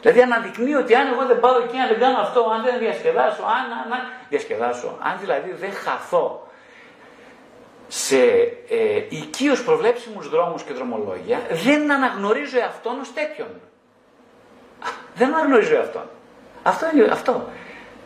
[0.00, 3.42] Δηλαδή αναδεικνύει ότι αν εγώ δεν πάω εκεί, αν δεν κάνω αυτό, αν δεν διασκεδάσω,
[3.42, 6.48] αν, αν, διασκεδάσω, αν δηλαδή δεν χαθώ
[7.88, 8.16] σε
[8.68, 13.48] ε, οικείως προβλέψιμους δρόμους και δρομολόγια, δεν αναγνωρίζω εαυτόν ως τέτοιον.
[15.14, 16.08] Δεν αναγνωρίζω εαυτόν.
[16.64, 17.48] Αυτό είναι αυτό.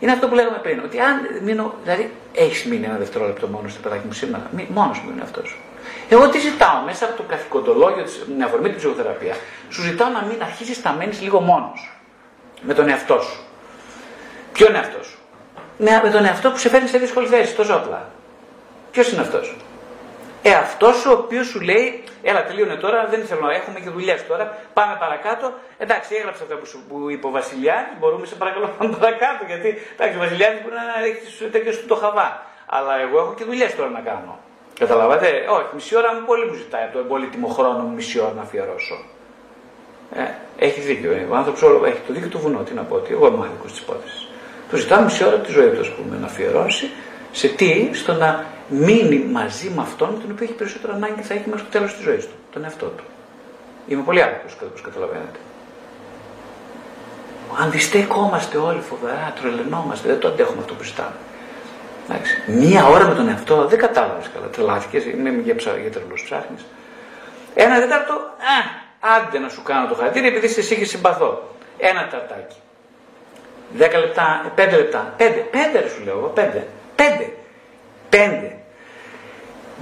[0.01, 0.81] Είναι αυτό που λέγαμε πριν.
[0.85, 4.51] Ότι αν μείνω, δηλαδή έχεις μείνει ένα δευτερόλεπτο μόνος στο παιδάκι μου σήμερα.
[4.69, 5.59] Μόνος μου είναι αυτός.
[6.09, 9.37] Εγώ τι ζητάω μέσα από το καθηκοντολόγιο, την αφορμή της ψυχοθεραπείας,
[9.69, 11.93] σου ζητάω να μην αρχίσεις να μένεις λίγο μόνος.
[12.63, 13.41] Με τον εαυτό σου.
[14.53, 15.19] Ποιο είναι αυτό σου;
[15.79, 18.11] Ναι, με τον εαυτό που σε φέρνει σε δύσκολη θέση, τόσο απλά.
[18.91, 19.57] Ποιος είναι αυτός;
[20.43, 24.27] Ε, αυτός ο οποίος σου λέει, έλα τελείωνε τώρα, δεν θέλω να έχουμε και δουλειές
[24.27, 25.53] τώρα, πάμε παρακάτω.
[25.79, 29.45] Εντάξει, έγραψε αυτά που, σου, που είπε ο Βασιλιάδης, μπορούμε σε παρακαλώ να πάμε παρακάτω.
[29.47, 32.29] Γιατί εντάξει, ο Βασιλιάδης μπορεί να έχει τέτοιο του το χαβά.
[32.67, 34.39] Αλλά εγώ έχω και δουλειές τώρα να κάνω.
[34.79, 38.33] Καταλαβαίνετε, όχι, μισή ώρα μου πολύ μου ζητάει από τον πολύτιμο χρόνο μου μισή ώρα
[38.37, 38.99] να αφιερώσω.
[40.15, 40.23] Ε,
[40.67, 41.11] έχεις δίκιο.
[41.13, 41.27] Ε.
[41.31, 42.59] Ο άνθρωπος έχει το δίκιο του βουνό.
[42.59, 44.29] Τι να πω, ότι εγώ είμαι άδικο της υπόθεσης.
[44.71, 46.91] Του ζητάω μισή ώρα από τη ζωή του, ας πούμε, να αφιερώσει
[47.33, 51.35] σε τι, στο να μείνει μαζί με αυτόν τον οποίο έχει περισσότερο ανάγκη και θα
[51.35, 53.05] έχει μέχρι το τέλος της ζωής του, τον εαυτό του.
[53.89, 55.39] Είμαι πολύ άδικος, όπως καταλαβαίνετε.
[57.61, 61.17] Αντιστέκομαστε όλοι φοβερά, τρελαινόμαστε, δεν το αντέχουμε αυτό που ζητάμε.
[62.09, 62.43] Εντάξει.
[62.47, 64.47] Μία ώρα με τον εαυτό, δεν κατάλαβες καλά.
[64.47, 66.67] Τρελάθηκες, είμαι για, ψα, για τρελούς ψάχνεις.
[67.55, 68.59] Ένα τέταρτο, α,
[69.17, 71.55] άντε να σου κάνω το χαρτί, επειδή σε είχε συμπαθώ.
[71.79, 72.57] Ένα ταρτάκι.
[73.77, 75.15] Δέκα λεπτά, πέντε λεπτά.
[75.17, 76.67] Πέντε, πέντε σου λέω εγώ, πέντε.
[76.99, 77.33] Πέντε.
[78.09, 78.57] Πέντε.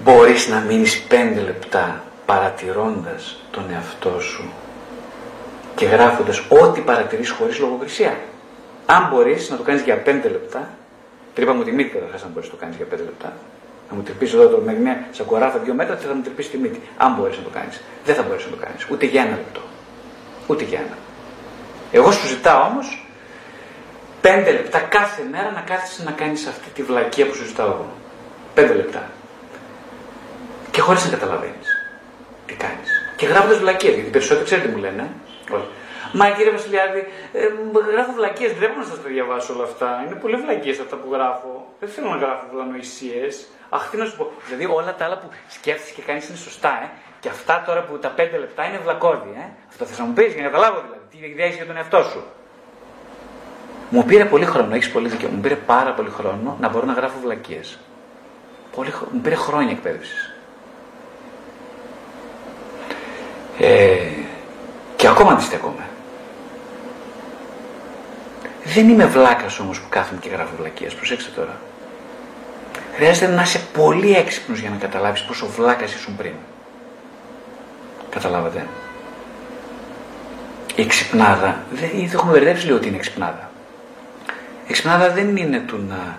[0.02, 4.52] Μπορείς να μείνεις πέντε λεπτά παρατηρώντας τον εαυτό σου
[5.74, 8.18] και γράφοντας ό,τι παρατηρείς χωρίς λογοκρισία.
[8.86, 10.68] Αν μπορείς να το κάνεις για πέντε λεπτά,
[11.34, 13.32] τρύπα μου τη μύτη καταρχάς αν μπορείς να το κάνεις για πέντε λεπτά,
[13.90, 16.58] να μου τρυπήσεις εδώ το με μια σακοράφα δύο μέτρα και θα μου τρυπήσεις τη
[16.58, 16.80] μύτη.
[16.96, 17.80] Αν μπορείς να το κάνεις.
[18.04, 18.86] Δεν θα μπορείς να το κάνεις.
[18.90, 19.60] Ούτε για ένα λεπτό.
[20.46, 20.96] Ούτε για ένα.
[21.92, 23.05] Εγώ σου ζητάω όμως
[24.26, 27.88] πέντε λεπτά κάθε μέρα να κάθεσαι να κάνεις αυτή τη βλακεία που σου ζητάω εγώ.
[28.54, 29.10] Πέντε λεπτά.
[30.70, 31.68] Και χωρίς να καταλαβαίνεις
[32.46, 32.88] τι κάνεις.
[33.16, 35.10] Και γράφοντας βλακίες, γιατί περισσότεροι ξέρετε μου λένε.
[35.50, 35.68] Όλοι.
[36.12, 37.00] Μα κύριε Βασιλιάδη,
[37.32, 37.38] ε,
[37.92, 39.88] γράφω βλακίες, δεν πρέπει να σας τα διαβάσω όλα αυτά.
[40.06, 41.52] Είναι πολύ βλακίες αυτά που γράφω.
[41.80, 43.46] Δεν θέλω να γράφω βλανοησίες.
[43.68, 44.32] Αχ, τι να σου πω.
[44.46, 46.86] Δηλαδή όλα τα άλλα που σκέφτεσαι και κάνεις είναι σωστά, ε.
[47.20, 49.46] Και αυτά τώρα που τα πέντε λεπτά είναι βλακώδη, ε.
[49.68, 51.04] Αυτό θες να μου πεις για να καταλάβω δηλαδή.
[51.10, 52.20] Τι ιδέα για τον εαυτό σου.
[53.90, 55.28] Μου πήρε πολύ χρόνο, έχεις πολύ δίκιο.
[55.28, 57.78] Μου πήρε πάρα πολύ χρόνο να μπορώ να γράφω βλακίες.
[58.76, 60.34] Πολύ, μου πήρε χρόνια εκπαίδευσης.
[63.58, 63.96] Ε,
[64.96, 65.88] και ακόμα αντιστέκομαι.
[68.64, 70.94] Δεν είμαι βλάκα όμως που κάθομαι και γράφω βλακίες.
[70.94, 71.60] Προσέξτε τώρα.
[72.94, 76.34] Χρειάζεται να είσαι πολύ έξυπνος για να καταλάβεις πόσο βλάκας ήσουν πριν.
[78.10, 78.66] Καταλάβατε.
[80.76, 82.96] Η ξυπνάδα, δεν, δεν έχουμε μπερδέψει λίγο ότι είναι
[84.72, 85.04] ξυπνάδα.
[85.04, 86.18] Εξυπνάδα δεν είναι του να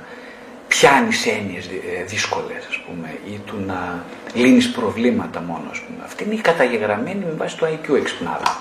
[0.68, 1.70] πιάνεις έννοιες
[2.06, 5.98] δύσκολες, ας πούμε, ή του να λύνεις προβλήματα μόνο, ας πούμε.
[6.04, 8.58] Αυτή είναι η καταγεγραμμένη με βάση το IQ εξυπνάδα.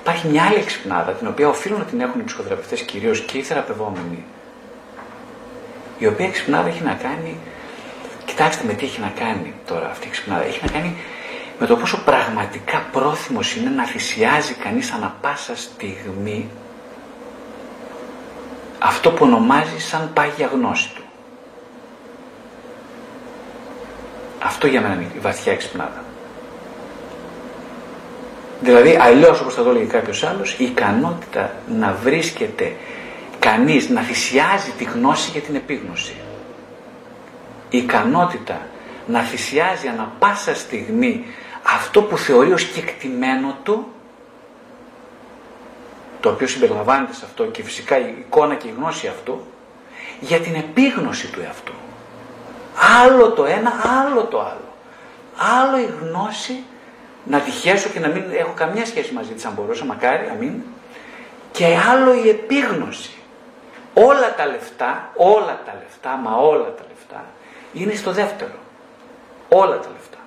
[0.00, 3.42] Υπάρχει μια άλλη εξυπνάδα, την οποία οφείλουν να την έχουν οι ψυχοθεραπευτές κυρίως και οι
[3.42, 4.24] θεραπευόμενοι,
[5.98, 7.36] η οποία εξυπνάδα έχει να κάνει.
[8.24, 10.44] Κοιτάξτε με τι έχει να κάνει τώρα αυτή η εξυπνάδα.
[10.44, 10.96] Έχει να κάνει
[11.58, 16.48] με το πόσο πραγματικά πρόθυμος είναι να θυσιάζει κανείς ανα πάσα στιγμή
[18.78, 21.02] αυτό που ονομάζει σαν πάγια γνώση του.
[24.42, 26.04] Αυτό για μένα είναι η βαθιά εξυπνάδα.
[28.60, 32.76] Δηλαδή, αλλιώς όπως θα το έλεγε κάποιος άλλος, η ικανότητα να βρίσκεται
[33.38, 36.14] κανείς να θυσιάζει τη γνώση για την επίγνωση.
[37.70, 38.66] Η ικανότητα
[39.06, 41.24] να θυσιάζει ανα πάσα στιγμή
[41.74, 43.86] αυτό που θεωρεί ως κεκτημένο του
[46.20, 49.46] το οποίο συμπεριλαμβάνεται σε αυτό και φυσικά η εικόνα και η γνώση αυτού,
[50.20, 51.72] για την επίγνωση του εαυτού.
[53.02, 54.68] Άλλο το ένα, άλλο το άλλο.
[55.60, 56.62] Άλλο η γνώση
[57.24, 60.62] να τυχέσω και να μην έχω καμιά σχέση μαζί της αν μπορούσα, μακάρι, αμήν.
[61.52, 63.10] Και άλλο η επίγνωση.
[63.94, 67.24] Όλα τα λεφτά, όλα τα λεφτά, μα όλα τα λεφτά,
[67.72, 68.58] είναι στο δεύτερο.
[69.48, 70.18] Όλα τα λεφτά.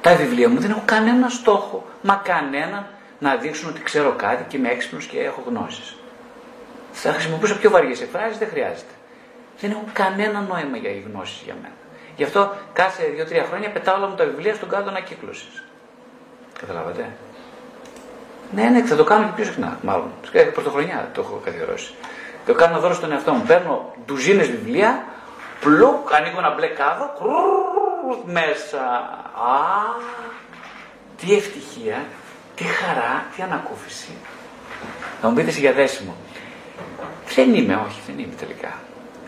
[0.00, 2.88] Τα βιβλία μου δεν έχουν κανένα στόχο, μα κανένα
[3.26, 5.96] να δείξουν ότι ξέρω κάτι και είμαι έξυπνος και έχω γνώσεις.
[6.92, 8.94] Θα χρησιμοποιήσω πιο βαριές εκφράσεις, δεν χρειάζεται.
[9.60, 11.74] Δεν έχουν κανένα νόημα για οι γνώσεις για μένα.
[12.16, 15.62] Γι' αυτό κάθε δύο-τρία χρόνια πετάω όλα μου τα βιβλία στον κάδο ανακύκλωσης.
[16.60, 17.10] Καταλάβατε;
[18.54, 20.10] Ναι, ναι, θα το κάνω και πιο συχνά, μάλλον.
[20.52, 21.94] Πρωτοχρονιά το έχω καθιερώσει.
[22.46, 23.44] Το κάνω δώρο στον εαυτό μου.
[23.46, 25.04] Παίρνω ντουζίνες βιβλία,
[25.60, 27.10] πλουκ, ανοίγω ένα μπλε κάδο,
[28.24, 28.82] μέσα.
[29.34, 29.58] Α,
[31.16, 32.04] τι ευτυχία
[32.56, 34.10] τι χαρά, τι ανακούφιση.
[35.20, 36.16] Θα μου πείτε για δέσιμο.
[37.34, 38.78] Δεν είμαι, όχι, δεν είμαι τελικά.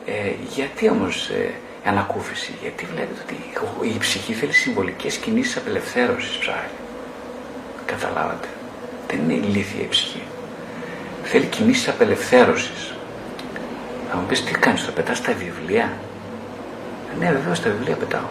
[0.06, 1.54] Ε, γιατί όμως ε,
[1.84, 3.36] ανακούφιση, γιατί βλέπετε ότι
[3.94, 6.78] η ψυχή θέλει συμβολικές κινήσεις απελευθέρωσης ψάχνει.
[7.86, 8.48] Καταλάβατε.
[9.08, 10.22] Δεν είναι ηλίθια η ψυχή.
[11.22, 12.94] Θέλει κινήσεις απελευθέρωσης.
[14.10, 15.92] Θα μου πεις τι κάνεις, θα πετάς τα βιβλία;
[17.18, 18.28] Ναι βεβαίως τα βιβλία πετάω.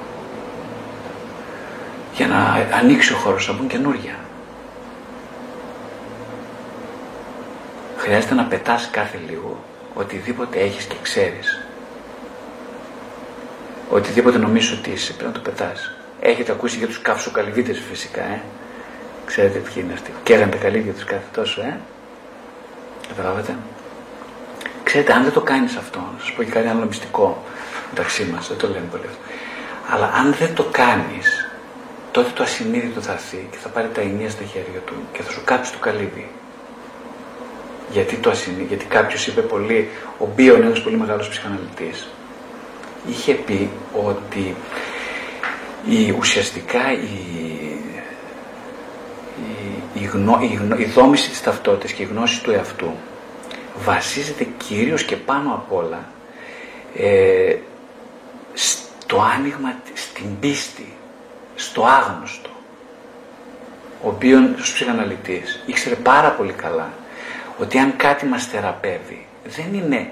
[2.14, 4.16] Για να ανοίξει ο χώρος, να μπουν καινούργια.
[8.08, 11.60] Χρειάζεται να πετάς κάθε λίγο οτιδήποτε έχεις και ξέρεις.
[13.90, 15.92] Οτιδήποτε νομίζεις ότι είσαι, πρέπει να το πετάς.
[16.20, 18.42] Έχετε ακούσει για τους καυσοκαλυβίτες φυσικά, ε;
[19.26, 20.12] Ξέρετε ποιοι είναι αυτοί.
[20.24, 21.80] Καίγαν τα καλύβια τους κάθε τόσο, ε;
[23.08, 23.56] Καταλάβατε.
[24.84, 27.44] Ξέρετε, αν δεν το κάνεις αυτό, να σας πω και κάτι άλλο μυστικό
[27.90, 29.22] μεταξύ μας, δεν το λέμε πολύ αυτό.
[29.94, 31.50] Αλλά αν δεν το κάνεις,
[32.12, 35.32] τότε το ασυνείδητο θα έρθει και θα πάρει τα ενία στα χέρια του και θα
[35.32, 36.30] σου κάψει το καλύβι.
[37.92, 42.08] Γιατί το ασυνείδητο, γιατί κάποιος είπε πολύ, ο Μπίον, ένας πολύ μεγάλος ψυχαναλυτής,
[43.10, 43.70] είχε πει
[44.06, 44.56] ότι
[45.90, 46.98] η, ουσιαστικά η,
[49.94, 52.92] η, η, η δόμηση της ταυτότητας και η γνώση του εαυτού
[53.84, 56.10] βασίζεται κυρίως και πάνω απ' όλα
[56.96, 57.56] ε,
[58.54, 60.94] στο άνοιγμα, στην πίστη,
[61.56, 62.50] στο άγνωστο.
[64.04, 66.90] Ο οποίος ο ψυχαναλυτής ήξερε πάρα πολύ καλά
[67.58, 70.12] ότι αν κάτι μας θεραπεύει δεν είναι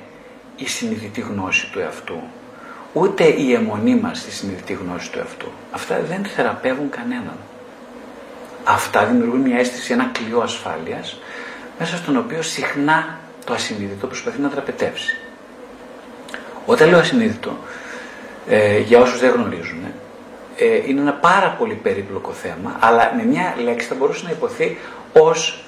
[0.55, 2.19] η συνειδητή γνώση του εαυτού,
[2.93, 5.47] ούτε η αιμονή μας στη συνειδητή γνώση του εαυτού.
[5.71, 7.37] Αυτά δεν θεραπεύουν κανέναν.
[8.63, 11.19] Αυτά δημιουργούν μια αίσθηση, ένα κλειό ασφάλειας,
[11.79, 15.17] μέσα στον οποίο συχνά το ασυνείδητο προσπαθεί να τραπετεύσει.
[16.65, 17.57] Όταν λέω ασυνείδητο,
[18.47, 19.83] ε, για όσους δεν γνωρίζουν,
[20.57, 24.77] ε, είναι ένα πάρα πολύ περίπλοκο θέμα, αλλά με μια λέξη θα μπορούσε να υποθεί
[25.13, 25.63] ως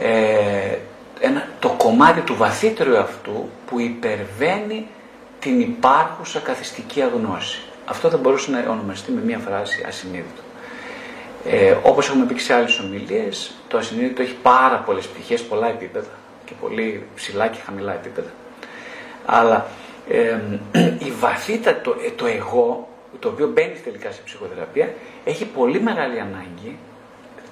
[0.00, 0.76] ε,
[1.20, 4.86] ένα, το κομμάτι του βαθύτερου αυτού που υπερβαίνει
[5.40, 7.62] την υπάρχουσα καθιστική αγνώση.
[7.84, 10.42] Αυτό θα μπορούσε να ονομαστεί με μια φράση ασυνείδητο.
[11.44, 15.68] Ε, όπως έχουμε πει και σε άλλες ομιλίες, το ασυνείδητο έχει πάρα πολλές πτυχές, πολλά
[15.68, 16.10] επίπεδα
[16.44, 18.28] και πολύ ψηλά και χαμηλά επίπεδα.
[19.26, 19.66] Αλλά
[20.08, 20.38] ε,
[21.08, 24.94] η βαθύτητα, το, το εγώ, το οποίο μπαίνει τελικά σε ψυχοθεραπεία,
[25.24, 26.78] έχει πολύ μεγάλη ανάγκη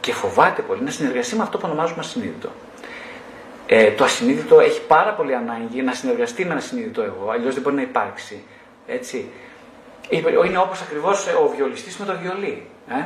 [0.00, 2.48] και φοβάται πολύ να συνεργαστεί με αυτό που ονομάζουμε ασυνείδητο.
[3.70, 7.62] Ε, το ασυνείδητο έχει πάρα πολύ ανάγκη να συνεργαστεί με ένα συνείδητο εγώ, αλλιώς δεν
[7.62, 8.42] μπορεί να υπάρξει.
[8.86, 9.30] Έτσι.
[10.08, 12.66] Είναι όπως ακριβώς ο βιολιστής με το βιολί.
[12.88, 13.04] Ε;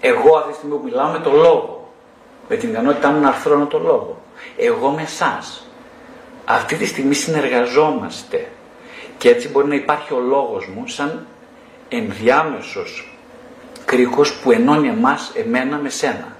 [0.00, 1.92] Εγώ αυτή τη στιγμή που μιλάω με το λόγο,
[2.48, 4.20] με την ικανότητά μου να αρθρώνω το λόγο.
[4.56, 5.66] Εγώ με εσάς.
[6.44, 8.48] Αυτή τη στιγμή συνεργαζόμαστε
[9.18, 11.26] και έτσι μπορεί να υπάρχει ο λόγος μου σαν
[11.88, 13.18] ενδιάμεσος
[13.84, 16.36] κρίκος που ενώνει εμάς, εμένα με σένα.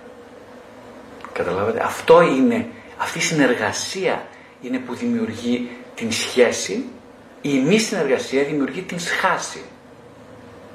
[1.33, 2.69] Καταλάβατε; Αυτό είναι
[2.99, 4.27] αυτή η συνεργασία
[4.63, 6.85] είναι που δημιουργεί την σχέση,
[7.43, 9.63] η μη συνεργασία δημιουργεί την σχάση,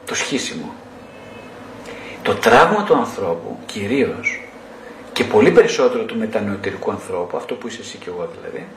[0.06, 0.74] το σχίσιμο.
[2.24, 4.42] Το τραύμα του ανθρώπου κυρίως
[5.14, 8.68] και πολύ περισσότερο του μετανεωτερικού ανθρώπου, αυτό που είσαι εσύ και εγώ δηλαδή,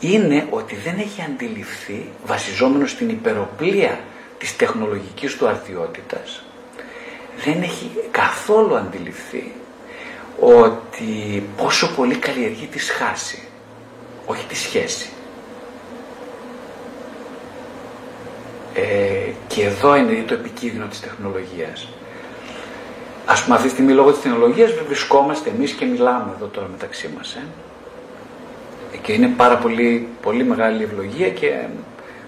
[0.00, 4.00] είναι ότι δεν έχει αντιληφθεί, βασιζόμενος στην υπεροπλία
[4.38, 6.42] της τεχνολογικής του αρδιότητας,
[7.44, 9.52] δεν έχει καθόλου αντιληφθεί
[10.40, 13.42] ότι πόσο πολύ καλλιεργεί τη σχάση,
[14.26, 15.08] όχι τη σχέση.
[18.74, 21.88] Ε, και εδώ είναι το επικίνδυνο της τεχνολογίας.
[23.26, 27.10] Ας πούμε αυτή τη στιγμή λόγω της τεχνολογίας βρισκόμαστε εμείς και μιλάμε εδώ τώρα μεταξύ
[27.16, 27.34] μας.
[27.34, 28.96] Ε.
[29.02, 31.66] Και είναι πάρα πολύ, πολύ μεγάλη ευλογία και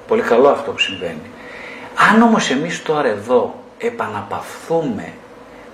[0.07, 1.31] πολύ καλό αυτό που συμβαίνει.
[2.13, 5.13] Αν όμως εμείς τώρα εδώ επαναπαυθούμε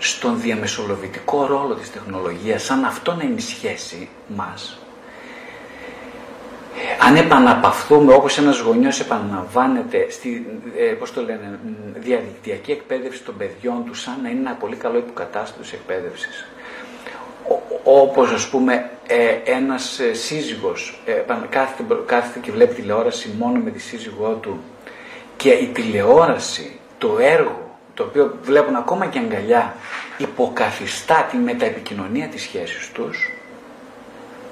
[0.09, 4.79] στον διαμεσολαβητικό ρόλο της τεχνολογίας σαν αυτό να είναι η σχέση μας.
[7.07, 11.59] Αν επαναπαυθούμε όπως ένας γονιός επαναλαμβάνεται στη ε, πώς το λένε,
[11.95, 16.47] διαδικτυακή εκπαίδευση των παιδιών του σαν να είναι ένα πολύ καλό υποκατάστατος της εκπαίδευσης
[17.85, 21.13] όπως ας πούμε ε, ένας ε, σύζυγος ε,
[21.49, 24.61] κάθεται, κάθεται και βλέπει τηλεόραση μόνο με τη σύζυγό του
[25.37, 27.64] και η τηλεόραση, το έργο
[27.95, 29.75] το οποίο βλέπουν ακόμα και αγκαλιά,
[30.19, 33.31] υποκαθιστά τη μεταεπικοινωνία της σχέσης τους.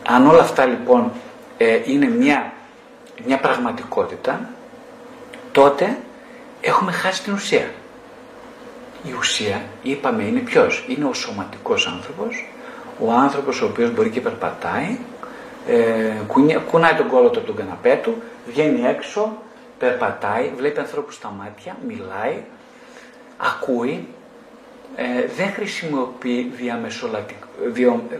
[0.09, 1.13] Αν όλα αυτά λοιπόν
[1.57, 2.53] ε, είναι μια,
[3.27, 4.49] μια πραγματικότητα,
[5.53, 5.99] τότε
[6.61, 7.71] έχουμε χάσει την ουσία.
[9.05, 12.49] Η ουσία, είπαμε, είναι ποιος; Είναι ο σωματικός άνθρωπος,
[12.99, 14.99] ο άνθρωπος ο οποίος μπορεί και περπατάει,
[15.69, 16.13] ε,
[16.71, 19.37] κουνάει τον κόλο του από τον καναπέ του, βγαίνει έξω,
[19.79, 22.43] περπατάει, βλέπει ανθρώπους στα μάτια, μιλάει,
[23.43, 24.07] ακούει,
[24.97, 25.05] ε,
[25.37, 26.81] δεν χρησιμοποιεί δια,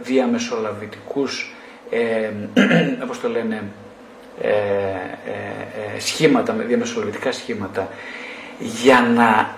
[0.03, 1.53] διαμεσολαβητικούς,
[1.89, 2.29] ε,
[3.03, 3.63] όπως το λένε,
[4.41, 7.89] ε, ε, ε, σχήματα, διαμεσολαβητικά σχήματα,
[8.59, 9.49] για να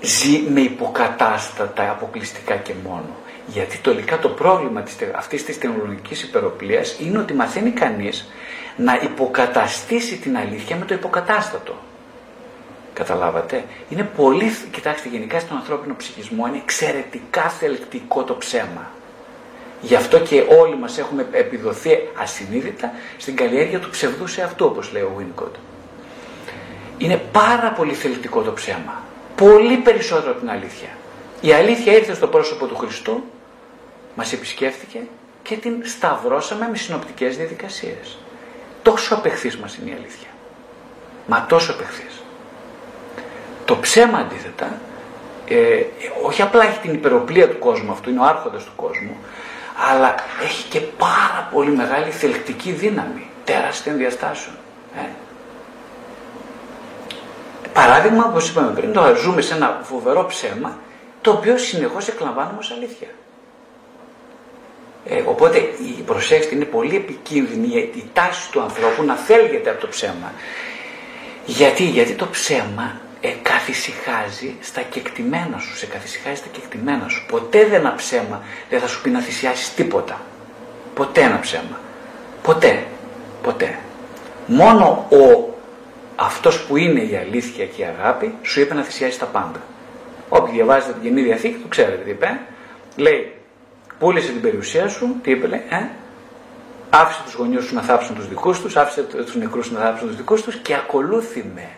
[0.00, 3.08] ζει με υποκατάστατα αποκλειστικά και μόνο.
[3.46, 8.28] Γιατί τελικά το πρόβλημα της, αυτής της τεχνολογικής υπεροπλίας είναι ότι μαθαίνει κανείς
[8.76, 11.74] να υποκαταστήσει την αλήθεια με το υποκατάστατο.
[12.94, 13.64] Καταλάβατε.
[13.88, 18.90] Είναι πολύ, κοιτάξτε γενικά στον ανθρώπινο ψυχισμό είναι εξαιρετικά θελκτικό το ψέμα.
[19.80, 24.92] Γι' αυτό και όλοι μας έχουμε επιδοθεί ασυνείδητα στην καλλιέργεια του ψευδού σε αυτό όπως
[24.92, 25.54] λέει ο Winnicott.
[26.98, 29.02] Είναι πάρα πολύ θελκτικό το ψέμα.
[29.36, 30.88] Πολύ περισσότερο από την αλήθεια.
[31.40, 33.24] Η αλήθεια ήρθε στο πρόσωπο του Χριστού,
[34.14, 35.00] μας επισκέφθηκε
[35.42, 38.18] και την σταυρώσαμε με συνοπτικές διαδικασίες.
[38.82, 40.28] Τόσο απεχθής μας είναι η αλήθεια.
[41.26, 42.23] Μα τόσο απεχθής.
[43.64, 44.80] Το ψέμα αντίθετα,
[45.48, 45.82] ε,
[46.22, 49.16] όχι απλά έχει την υπεροπλία του κόσμου αυτού, είναι ο άρχοντας του κόσμου,
[49.92, 54.56] αλλά έχει και πάρα πολύ μεγάλη θελκτική δύναμη, τεράστιων διαστάσεων.
[54.96, 55.06] Ε.
[57.72, 60.78] Παράδειγμα, όπως είπαμε πριν, το ζούμε σε ένα φοβερό ψέμα,
[61.20, 63.08] το οποίο συνεχώς εκλαμβάνουμε ως αλήθεια.
[65.08, 65.58] Ε, οπότε
[65.98, 70.32] η προσέξτε είναι πολύ επικίνδυνη η τάση του ανθρώπου να θέλγεται από το ψέμα.
[71.46, 77.26] Γιατί, γιατί το ψέμα ε, καθησυχάζει στα κεκτημένα σου, σε καθησυχάζει στα κεκτημένα σου.
[77.28, 80.20] Ποτέ δεν ένα ψέμα δεν θα σου πει να θυσιάσεις τίποτα.
[80.94, 81.78] Ποτέ ένα ψέμα.
[82.42, 82.84] Ποτέ.
[83.42, 83.78] Ποτέ.
[84.46, 85.54] Μόνο ο
[86.16, 89.60] αυτός που είναι η αλήθεια και η αγάπη σου είπε να θυσιάσεις τα πάντα.
[90.28, 92.40] Όποιοι διαβάζετε την Κοινή Διαθήκη το ξέρετε τι είπε.
[92.96, 93.32] Λέει
[93.98, 95.88] πούλησε την περιουσία σου, τι είπε λέει, ε;
[96.90, 100.16] άφησε τους γονιούς σου να θάψουν τους δικούς τους, άφησε τους νεκρούς να θάψουν τους
[100.16, 101.68] δικούς τους και ακολούθη με.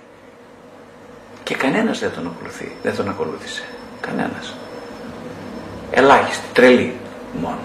[1.46, 3.62] Και κανένας δεν τον ακολουθεί, δεν τον ακολούθησε.
[4.00, 4.54] Κανένας.
[5.90, 6.94] Ελάχιστοι, τρελοί
[7.40, 7.58] μόνο.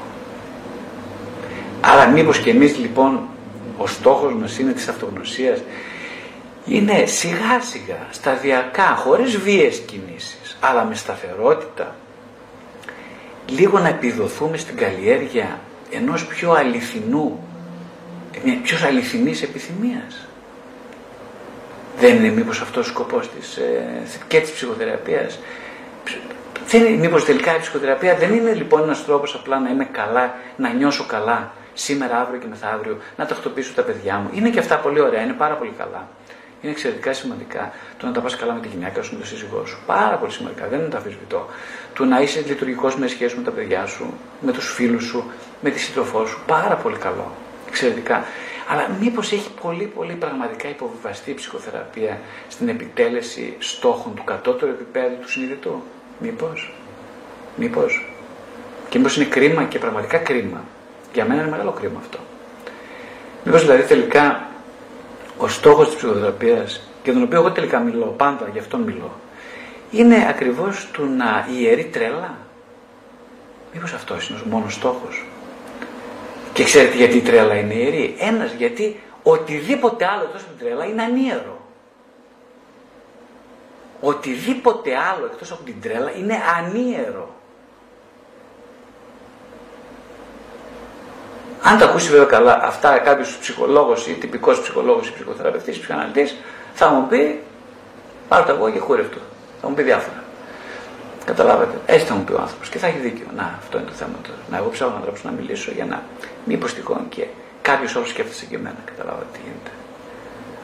[1.82, 3.20] Αλλά μήπως και εμείς λοιπόν
[3.78, 5.60] ο στόχος μας είναι της αυτογνωσίας
[6.66, 11.96] είναι σιγά σιγά, σταδιακά, χωρίς βίες κινήσεις, αλλά με σταθερότητα,
[13.48, 15.60] λίγο να επιδοθούμε στην καλλιέργεια
[15.92, 17.40] ενός πιο αληθινού,
[18.44, 20.26] μια πιο αληθινής επιθυμίας.
[22.00, 25.40] Δεν είναι μήπως αυτός ο σκοπός της, ε, και της ψυχοθεραπείας.
[26.68, 30.36] Δεν είναι, μήπως τελικά η ψυχοθεραπεία δεν είναι λοιπόν ένας τρόπος απλά να είμαι καλά,
[30.58, 34.30] να νιώσω καλά σήμερα, αύριο και μεθαύριο, να τακτοποιήσω τα παιδιά μου.
[34.34, 36.08] Είναι και αυτά πολύ ωραία, είναι πάρα πολύ καλά.
[36.62, 39.66] Είναι εξαιρετικά σημαντικά το να τα πας καλά με τη γυναίκα σου, με τον σύζυγό
[39.66, 39.80] σου.
[39.86, 41.50] Πάρα πολύ σημαντικά, δεν είναι το αφισβητώ.
[41.94, 45.32] Το να είσαι λειτουργικός με σχέση με τα παιδιά σου, με τους φίλους σου,
[45.62, 46.40] με τη σύντροφό σου.
[46.46, 47.32] Πάρα πολύ καλό.
[47.68, 48.26] Εξαιρετικά.
[48.72, 55.16] Αλλά μήπως έχει πολύ πολύ πραγματικά υποβιβαστεί η ψυχοθεραπεία στην επιτέλεση στόχων του κατώτερου επίπεδου
[55.22, 55.82] του συνειδητού;
[56.20, 56.74] Μήπως.
[57.56, 58.14] Μήπως.
[58.90, 60.64] Και μήπως είναι κρίμα και πραγματικά κρίμα.
[61.14, 62.18] Για μένα είναι μεγάλο κρίμα αυτό.
[63.44, 64.48] Μήπως δηλαδή τελικά
[65.38, 69.12] ο στόχος της ψυχοθεραπείας και τον οποίο εγώ τελικά μιλώ, πάντα γι' αυτόν μιλώ,
[69.92, 72.38] είναι ακριβώς του να ιερεί τρέλα;
[73.74, 75.26] Μήπως αυτός είναι ο μόνος στόχος;
[76.54, 80.86] Και ξέρετε γιατί η τρέλα είναι ιερή; Ένας γιατί οτιδήποτε άλλο εκτός από την τρέλα
[80.86, 81.60] είναι ανίερο.
[84.02, 87.36] Οτιδήποτε άλλο εκτός από την τρέλα είναι ανίερο.
[91.64, 96.38] Αν τα ακούσει βέβαια καλά αυτά κάποιος ψυχολόγος ή τυπικός ψυχολόγος ή ψυχοθεραπευτής, ψυχαναλυτής,
[96.74, 97.44] θα μου πει
[98.28, 99.18] πάρω το εγώ και χούρευτο.
[99.62, 100.21] Θα μου πει διάφορα.
[101.26, 101.78] Καταλάβατε.
[101.86, 103.26] Έτσι θα μου πει ο άνθρωπος και θα έχει δίκιο.
[103.36, 104.32] Να, αυτό είναι το θέμα του.
[104.52, 106.04] Να, εγώ ψάχνω ανθρώπου να μιλήσω για να
[106.46, 107.26] μήπω τυχόν και
[107.62, 108.76] κάποιος όλο σκέφτεσαι και εμένα.
[108.86, 109.72] Καταλάβατε τι γίνεται.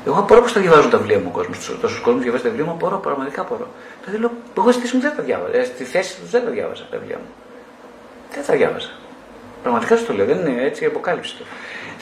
[0.08, 1.78] Εγώ απορώ πώς τα διαβάζουν τα βιβλία μου ο κόσμος.
[1.82, 3.68] Τόσους κόσμους διαβάζει τα βιβλία μου, απορώ, πραγματικά απορώ.
[4.02, 5.58] Δηλαδή λέω, εγώ στη θέση μου δεν τα διάβαζα.
[5.58, 7.30] Ε, στη θέση τους δεν τα διάβαζα τα βιβλία μου.
[8.34, 8.90] Δεν τα διάβαζα.
[9.64, 11.46] Πραγματικά σου το λέω, δεν είναι έτσι η αποκάλυψη του.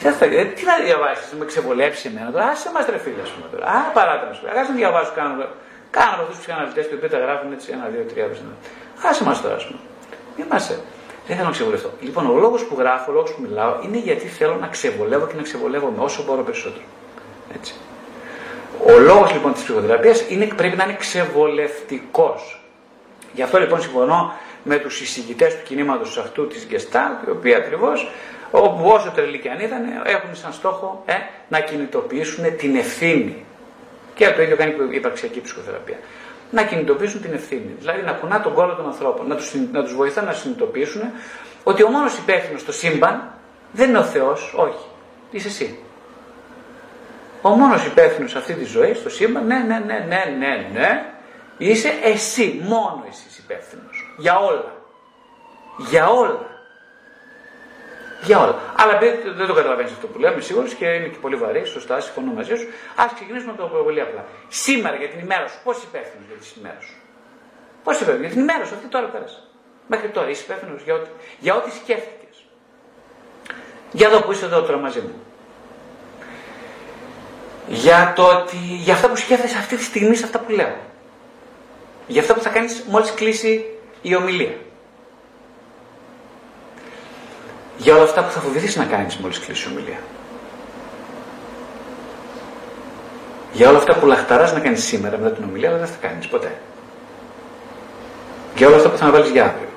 [0.02, 2.44] Δεν θα, ε, τι να διαβάσεις, με ξεβολέψει εμένα τώρα.
[2.44, 3.66] Άσε μας ρε φίλε σου τώρα.
[3.66, 4.38] Α, παράτα μας.
[4.58, 5.34] Α να διαβάσω κάνω.
[5.96, 8.58] Κάνω αυτούς τους ψυχαναλυτέ που τα γράφουν έτσι ένα, δύο, τρία βρίσκονται.
[9.08, 9.80] Άσε μας τώρα, ας πούμε.
[10.36, 10.46] Μην
[11.26, 11.90] Δεν θέλω να ξεβολευτώ.
[12.00, 15.34] Λοιπόν, ο λόγος που γράφω, ο λόγος που μιλάω είναι γιατί θέλω να ξεβολεύω και
[15.36, 16.84] να ξεβολεύω με όσο μπορώ περισσότερο.
[17.54, 17.74] Έτσι.
[18.86, 20.24] Ο λόγος λοιπόν της ψυχοθεραπείας
[20.56, 22.60] πρέπει να είναι ξεβολευτικός.
[23.32, 24.32] Γι' αυτό λοιπόν συμφωνώ
[24.62, 28.10] με τους εισηγητές του κινήματος αυτού της Gestalt, οι οποίοι ακριβώς,
[28.50, 31.14] όπου όσο τρελοί και αν ήταν, έχουν σαν στόχο ε,
[31.48, 33.45] να κινητοποιήσουν την ευθύνη.
[34.16, 35.98] Και το ίδιο κάνει η υπαρξιακή ψυχοθεραπεία.
[36.50, 37.74] Να κινητοποιήσουν την ευθύνη.
[37.78, 41.02] Δηλαδή να κουνά τον κόλλο των ανθρώπων, να τους, να τους βοηθά να συνειδητοποιήσουν
[41.64, 43.32] ότι ο μόνος υπεύθυνος στο σύμπαν
[43.72, 44.84] δεν είναι ο Θεός, όχι,
[45.30, 45.78] είσαι εσύ.
[47.42, 51.04] Ο μόνος υπεύθυνος αυτή τη ζωή, στο σύμπαν, ναι, ναι, ναι, ναι, ναι, ναι,
[51.58, 54.14] είσαι εσύ, μόνο εσύ υπεύθυνος.
[54.18, 54.72] Για όλα.
[55.88, 56.55] Για όλα.
[58.26, 58.54] Για όλα.
[58.76, 62.00] Αλλά επειδή δεν το καταλαβαίνεις αυτό που λέμε σίγουρος και είναι και πολύ βαρύ, σωστά,
[62.00, 62.66] συμφωνώ μαζί σου,
[62.96, 64.24] ας ξεκινήσουμε το πολύ απλά.
[64.48, 66.96] Σήμερα για την ημέρα σου, πώς υπεύθυνος για την ημέρα σου;
[67.84, 69.40] Πώς υπεύθυνος; Για την ημέρα σου, αυτή τώρα πέρασε.
[69.86, 71.08] Μέχρι τώρα είσαι υπεύθυνος για ό,τι,
[71.38, 72.36] για ό,τι σκέφτηκες.
[73.92, 75.14] Για εδώ που είσαι εδώ τώρα μαζί μου.
[77.68, 80.76] για το ότι, για αυτά που σκέφτεσαι αυτή τη στιγμή σε αυτά που λέω.
[82.06, 83.64] Για αυτά που θα κάνεις μόλις κλείσει
[84.02, 84.54] η ομιλία.
[87.78, 89.98] Για όλα αυτά που θα φοβηθείς να κάνεις μόλις κλείσει η ομιλία.
[93.52, 96.26] Για όλα αυτά που λαχταράς να κάνεις σήμερα μετά την ομιλία, αλλά δεν θα κάνεις
[96.26, 96.58] ποτέ.
[98.56, 99.68] Για όλα αυτά που θα αναβάλεις για αύριο.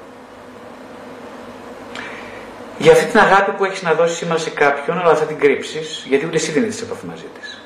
[2.77, 6.05] Για αυτή την αγάπη που έχεις να δώσεις σήμερα σε κάποιον, αλλά θα την κρύψεις,
[6.07, 7.63] γιατί ούτε εσύ δεν είσαι σε επαφή μαζί της.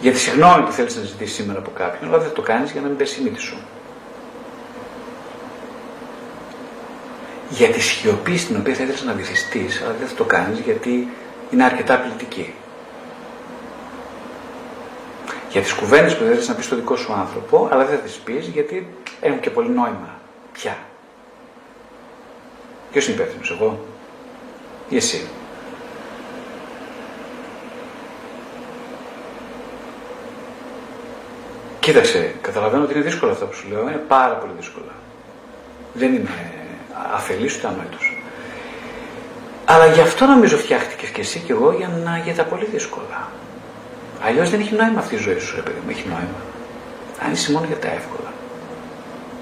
[0.00, 2.80] Για τη συγγνώμη που θέλεις να ζητήσεις σήμερα από κάποιον, αλλά δεν το κάνεις για
[2.80, 3.56] να μην πέσει η μύτη σου.
[7.48, 11.08] Για τη σιωπή στην οποία θα ήθελες να βυθιστείς, αλλά δεν θα το κάνεις γιατί
[11.50, 12.54] είναι αρκετά απλητική.
[15.50, 18.14] Για τις κουβέντες που θέλεις να πεις στο δικό σου άνθρωπο, αλλά δεν θα τις
[18.14, 18.88] πεις γιατί
[19.20, 20.18] έχουν και πολύ νόημα.
[20.52, 20.78] Πια.
[22.92, 23.84] Ποιος είναι υπεύθυνος, εγώ
[24.88, 25.26] ή εσύ;
[31.80, 33.82] Κοίταξε, καταλαβαίνω ότι είναι δύσκολο αυτό που σου λέω.
[33.82, 34.90] Είναι πάρα πολύ δύσκολο.
[35.94, 36.63] Δεν είμαι
[37.14, 38.22] αφελής ούτε ανόητος.
[39.64, 43.30] Αλλά γι' αυτό νομίζω φτιάχτηκες και εσύ και εγώ για, να, για τα πολύ δύσκολα.
[44.26, 45.90] Αλλιώς δεν έχει νόημα αυτή η ζωή σου, ρε παιδί μου.
[45.90, 46.40] Έχει νόημα.
[47.24, 48.32] Αν είσαι μόνο για τα εύκολα.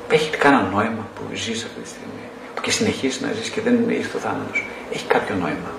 [0.09, 2.25] Έχει κανένα νόημα που ζεις αυτή τη στιγμή.
[2.55, 4.53] Που και συνεχίζεις να ζεις και δεν ήρθε ο θάνατο.
[4.93, 5.71] Έχει κάποιο νόημα.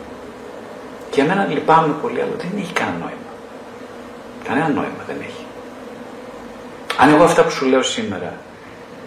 [1.09, 3.29] Και για μένα λυπάμαι πολύ, αλλά δεν έχει κανένα νόημα.
[4.47, 5.45] Κανένα νόημα δεν έχει.
[6.97, 8.33] Αν εγώ αυτά που σου λέω σήμερα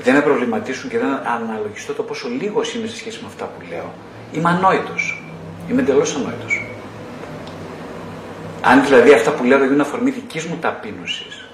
[0.02, 3.66] δεν με προβληματίσουν και δεν αναλογιστώ το πόσο λίγος είμαι σε σχέση με αυτά που
[3.68, 3.92] λέω,
[4.32, 5.22] είμαι ανόητος.
[5.70, 6.62] Είμαι εντελώς ανόητος.
[8.62, 11.48] Αν δηλαδή αυτά που λέω είναι αφορμή δικής μου ταπείνωσης,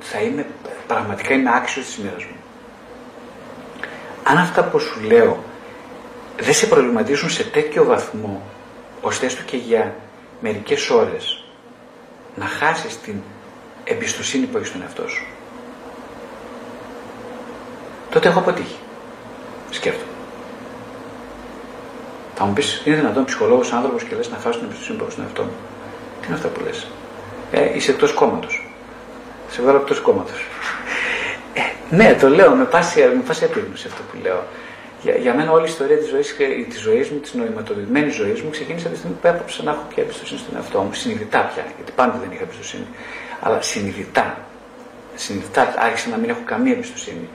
[0.00, 0.46] θα είμαι,
[0.86, 2.36] πραγματικά είμαι άξιος της μοίρας μου.
[4.24, 5.44] Αν αυτά που σου λέω
[6.40, 8.42] δεν σε προβληματίζουν σε τέτοιο βαθμό,
[9.00, 9.94] ώστε έστω και για
[10.40, 11.44] μερικές ώρες
[12.36, 13.14] να χάσεις την
[13.84, 15.26] εμπιστοσύνη που έχεις στον εαυτό σου,
[18.14, 18.76] τότε έχω αποτύχει.
[19.70, 20.12] Σκέφτομαι.
[22.34, 25.12] Θα μου πεις, είναι δυνατόν ψυχολόγος άνθρωπος και λες να χάσει την εμπιστοσύνη που έχω
[25.12, 25.56] στον εαυτό μου;
[26.20, 26.86] Τι είναι αυτά που λες;
[27.50, 28.72] Ε, είσαι εκτός κόμματος.
[29.50, 30.40] Σε βγάλω εκτός κόμματος.
[31.54, 31.60] Ε,
[31.96, 34.42] ναι, το λέω με πάση, με πάση επίγνωση αυτό που λέω.
[35.02, 36.36] Για, για μένα όλη η ιστορία της ζωής
[36.68, 39.84] της ζωής μου, της νοηματοποιημένη ζωής μου, ξεκίνησε από τη στιγμή που έπαψα να έχω
[39.94, 40.92] πια εμπιστοσύνη στον εαυτό μου.
[40.92, 42.86] Συνειδητά πια, γιατί πάντα δεν είχα εμπιστοσύνη.
[43.40, 44.38] Αλλά συνειδητά.
[45.14, 47.28] Συνειδητά άρχισα να μην έχω καμία εμπιστοσύνη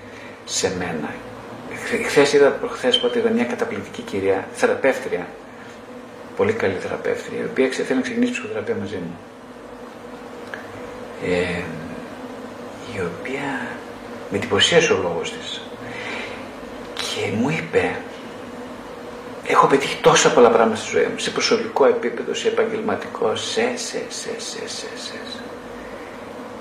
[0.50, 1.14] σε μένα.
[2.08, 5.28] Χθε είδα προχθέ ότι είδα μια καταπληκτική κυρία, θεραπεύτρια,
[6.36, 9.18] πολύ καλή θεραπεύτρια, η οποία θέλει να ξεκινήσει ψυχοθεραπεία μαζί μου.
[11.26, 11.62] Ε,
[12.96, 13.68] η οποία
[14.30, 15.62] με εντυπωσίασε ο λόγος της
[16.96, 17.96] και μου είπε
[19.48, 24.04] έχω πετύχει τόσα πολλά πράγματα στη ζωή μου σε προσωπικό επίπεδο, σε επαγγελματικό, σε, σε,
[24.10, 25.14] σε, σε, σε, σε.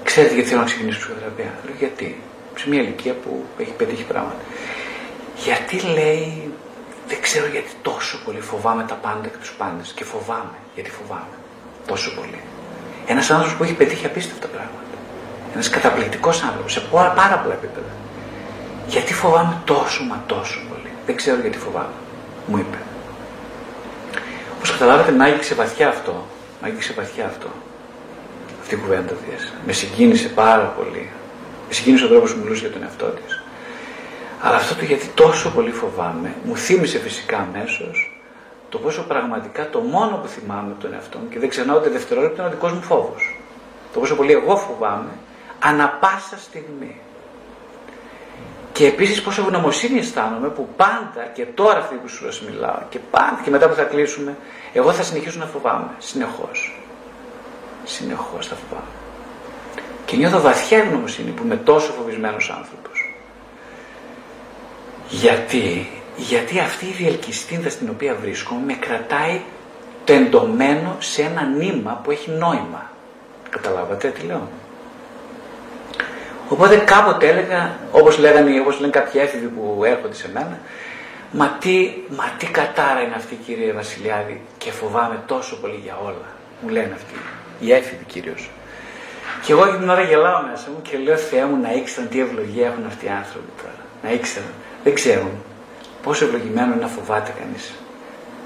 [0.02, 1.58] Ξέρετε γιατί θέλω να ξεκινήσω ψυχοθεραπεία.
[1.64, 2.22] Λέω γιατί.
[2.58, 4.42] Σε μια ηλικία που έχει πετύχει πράγματα.
[5.44, 6.52] Γιατί λέει
[7.08, 9.92] δεν ξέρω γιατί τόσο πολύ φοβάμαι τα πάντα και τους πάντες.
[9.96, 10.56] Και φοβάμαι.
[10.74, 11.34] Γιατί φοβάμαι.
[11.86, 12.40] Τόσο πολύ.
[13.06, 14.94] Ένας άνθρωπος που έχει πετύχει απίστευτα πράγματα.
[15.54, 17.92] Ένας καταπληκτικός άνθρωπος σε πάρα, πάρα πολλά επίπεδα.
[18.86, 20.90] Γιατί φοβάμαι τόσο μα τόσο πολύ.
[21.06, 21.98] Δεν ξέρω γιατί φοβάμαι.
[22.46, 22.78] Μου είπε.
[24.56, 26.26] Όπως καταλάβατε, με άγγιξε βαθιά αυτό.
[26.60, 27.48] Με άγγιξε βαθιά αυτό.
[28.60, 29.44] Αυτή η κουβέντα τη.
[29.66, 31.10] Με συγκίνησε πάρα πολύ.
[31.68, 33.42] Με συγκίνησε ο τρόπος που μιλούσε για τον εαυτό της.
[34.40, 38.12] Αλλά αυτό το γιατί τόσο πολύ φοβάμαι, μου θύμισε φυσικά αμέσως
[38.68, 42.42] το πόσο πραγματικά το μόνο που θυμάμαι τον εαυτό μου και δεν ξεχνάω ότι δευτερόλεπτο
[42.42, 43.40] είναι ο δικός μου φόβος.
[43.92, 45.10] Το πόσο πολύ εγώ φοβάμαι
[45.58, 47.00] ανα πάσα στιγμή.
[48.72, 53.40] Και επίσης πόσο ευγνωμοσύνη αισθάνομαι που πάντα και τώρα αυτή που σου μιλάω και πάντα
[53.44, 54.36] και μετά που θα κλείσουμε,
[54.72, 55.90] εγώ θα συνεχίσω να φοβάμαι.
[55.98, 56.80] Συνεχώς.
[57.84, 58.97] Συνεχώς θα φοβάμαι.
[60.08, 63.14] Και νιώθω βαθιά ευγνωμοσύνη που είμαι τόσο φοβισμένος άνθρωπος.
[65.08, 69.40] Γιατί, γιατί αυτή η διελκυστίνδα στην οποία βρίσκομαι με κρατάει
[70.04, 72.90] το εντομένο σε ένα νήμα που έχει νόημα.
[73.48, 74.48] Καταλάβατε τι λέω;
[76.48, 80.58] Οπότε κάποτε έλεγα, όπως λέγανε, όπως λένε κάποιοι έφηβοι που έρχονται σε μένα,
[81.32, 86.28] μα τι, μα τι κατάρα είναι αυτή κύριε Βασιλιάδη και φοβάμαι τόσο πολύ για όλα.
[86.60, 87.14] Μου λένε αυτοί,
[87.60, 88.50] οι έφηβοι κυρίως.
[89.42, 92.66] Και εγώ την ώρα γελάω μέσα μου και λέω Θεέ μου να ήξεραν τι ευλογία
[92.66, 93.82] έχουν αυτοί οι άνθρωποι τώρα.
[94.02, 94.52] Να ήξεραν.
[94.84, 95.30] Δεν ξέρουν
[96.02, 97.72] πόσο ευλογημένο είναι να φοβάται κανείς.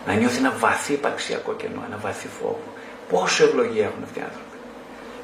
[0.06, 2.62] Να νιώθει ένα βαθύ υπαρξιακό κενό, ένα βαθύ φόβο.
[3.08, 4.56] Πόσο ευλογία έχουν αυτοί οι άνθρωποι.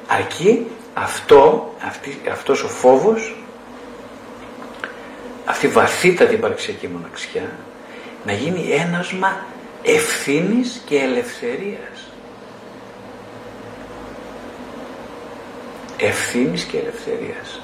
[0.07, 3.43] Αρκεί αυτό, αυτή, αυτός ο φόβος,
[5.45, 7.49] αυτή η βαθύτατη υπαρξιακή μοναξιά,
[8.25, 9.45] να γίνει ένασμα
[9.83, 12.08] ευθύνης και ελευθερίας.
[15.99, 17.61] Ευθύνης και ελευθερίας.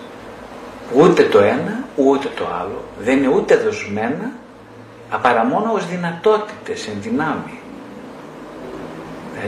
[0.94, 2.84] Ούτε το ένα, ούτε το άλλο.
[3.00, 4.32] Δεν είναι ούτε δοσμένα,
[5.22, 7.60] παρά μόνο ως δυνατότητες, εν δυνάμει.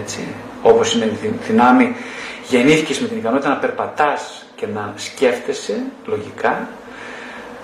[0.02, 0.28] Έτσι.
[0.62, 1.12] Όπως είναι
[1.48, 1.96] δυνάμει,
[2.48, 6.68] γεννήθηκες με την ικανότητα να περπατάς και να σκέφτεσαι λογικά,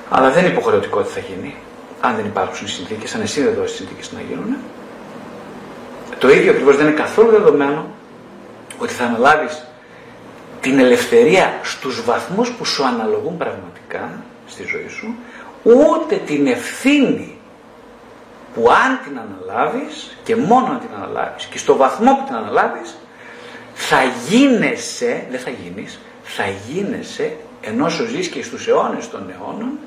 [0.09, 1.55] αλλά δεν είναι υποχρεωτικό ότι θα γίνει.
[2.01, 4.55] Αν δεν υπάρξουν συνθήκες, αν εσύ δεν δώσεις συνθήκες να γίνουν.
[6.19, 7.87] Το ίδιο ακριβώς δεν είναι καθόλου δεδομένο
[8.77, 9.63] ότι θα αναλάβεις
[10.63, 15.15] την ελευθερία στους βαθμούς που σου αναλογούν πραγματικά στη ζωή σου,
[15.63, 17.37] ούτε την ευθύνη
[18.53, 22.95] που αν την αναλάβεις και μόνο αν την αναλάβεις και στο βαθμό που την αναλάβεις
[23.73, 29.79] θα γίνεσαι, δεν θα γίνεις, θα γίνεσαι ενώ σου ζεις και στους αιώνες των αιώνων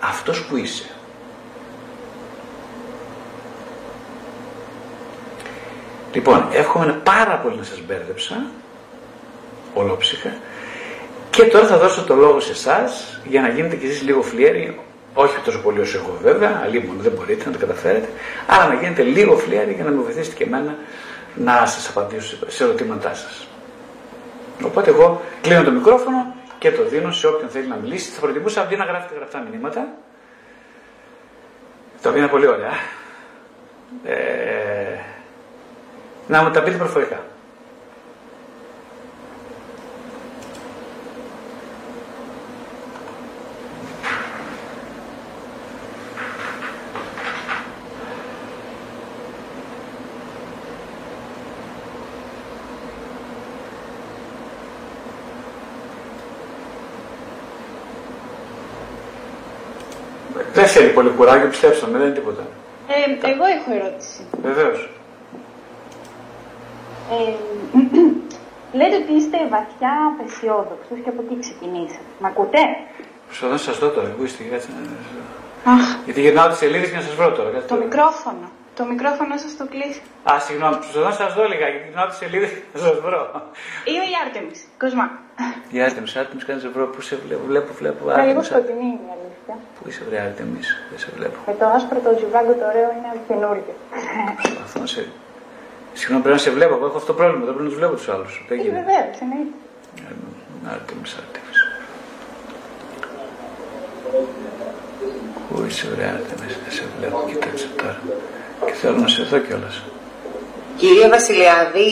[0.00, 0.90] αυτός που είσαι.
[6.12, 8.44] Λοιπόν, εύχομαι πάρα πολύ να σας μπέρδεψα,
[9.74, 10.32] ολόψυχα,
[11.30, 14.80] και τώρα θα δώσω το λόγο σε εσάς για να γίνετε κι εσείς λίγο φλιέροι,
[15.14, 18.08] όχι τόσο πολύ όσο εγώ βέβαια, αλλήμον δεν μπορείτε να το καταφέρετε,
[18.46, 20.76] αλλά να γίνετε λίγο φλιέροι για να με βοηθήσετε και εμένα
[21.34, 23.46] να σας απαντήσω σε ερωτήματά σας.
[24.64, 28.10] Οπότε εγώ κλείνω το μικρόφωνο και το δίνω σε όποιον θέλει να μιλήσει.
[28.10, 29.88] Θα προτιμούσα αντί να γράφετε γραφτά μηνύματα,
[32.02, 32.72] τα οποία είναι πολύ ωραία,
[34.04, 34.98] ε,
[36.26, 37.20] να μου τα πείτε προφορικά.
[60.52, 62.42] Δεν θέλει πολύ κουράγιο, πιστέψτε με, δεν είναι τίποτα.
[62.88, 64.20] Ε, εγώ έχω ερώτηση.
[64.42, 64.78] Βεβαίως.
[67.14, 67.32] Ε,
[68.78, 72.08] λέτε ότι είστε βαθιά απεσιόδοξος και από εκεί ξεκινήσατε.
[72.22, 72.60] Μ' ακούτε;
[73.26, 74.42] Προσπαθώ να σας δω τώρα, εγώ είστε
[76.04, 77.48] Γιατί γυρνάω τις σελίδες για να σας βρω τώρα.
[77.72, 78.46] Το μικρόφωνο.
[78.78, 80.00] Το μικρόφωνο σας το κλείσει.
[80.30, 83.22] Α, συγγνώμη, προσπαθώ να σας δω λίγα γιατί γυρνάω τι σελίδε να σας βρω.
[83.92, 85.06] Ή ο Ιάρτεμις, Κοσμά.
[85.74, 86.84] Η Άρτεμι, Άρτεμι, κάνει σε βρω.
[86.94, 88.00] Πού σε βλέπω, βλέπω, βλέπω.
[88.10, 89.54] Είναι λίγο σκοτεινή είναι η αλήθεια.
[89.76, 91.38] Πού είσαι, βρε Άρτεμι, δεν σε βλέπω.
[91.48, 93.74] Με το άσπρο το ζιβάγκο το ωραίο είναι καινούργιο.
[94.42, 95.02] Προσπαθώ να σε.
[95.98, 96.74] Συγγνώμη, πρέπει να σε βλέπω.
[96.78, 97.42] Εγώ έχω αυτό το πρόβλημα.
[97.48, 98.32] Δεν πρέπει να τους βλέπω τους άλλους.
[98.48, 98.78] Δεν Ε, γίνεται.
[98.82, 99.54] βεβαίως, εννοείται.
[100.74, 101.52] Άρτεμι, Άρτεμι.
[105.48, 107.16] Πού είσαι, βρε Άρτεμι, δεν σε βλέπω.
[107.28, 107.96] Κοίταξε τώρα.
[108.66, 109.82] Και θέλω να σε δω κιόλας.
[110.76, 111.88] Κύριε Βασιλιάδη,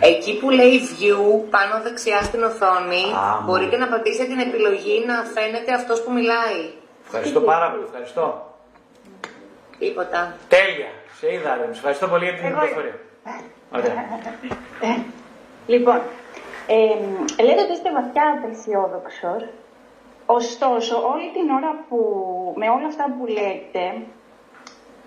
[0.00, 3.44] εκεί που λέει view πάνω δεξιά στην οθόνη, Α, μου.
[3.44, 6.60] μπορείτε να πατήσετε την επιλογή να φαίνεται αυτός που μιλάει.
[7.06, 7.82] Ευχαριστώ πάρα πολύ.
[7.88, 8.54] Ευχαριστώ.
[9.78, 10.36] Τίποτα.
[10.48, 10.90] Τέλεια.
[11.18, 11.72] Σε είδα, Άρτεμι.
[11.72, 12.96] Ευχαριστώ πολύ για την Εγώ- πληροφορία.
[13.76, 13.94] Ωραία.
[15.66, 16.00] Λοιπόν,
[16.66, 19.42] ε, λέτε ότι είστε βαθιά απεσιόδοξος,
[20.26, 21.98] ωστόσο όλη την ώρα που
[22.56, 23.84] με όλα αυτά που λέτε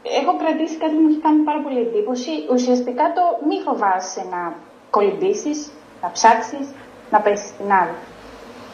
[0.04, 4.42] έχω κρατήσει κάτι που μου έχει κάνει πάρα πολύ εντύπωση, ουσιαστικά το μη φοβάσαι να
[4.90, 5.60] κολυμπήσεις,
[6.02, 6.68] να ψάξεις,
[7.12, 7.98] να πέσεις στην άλλη.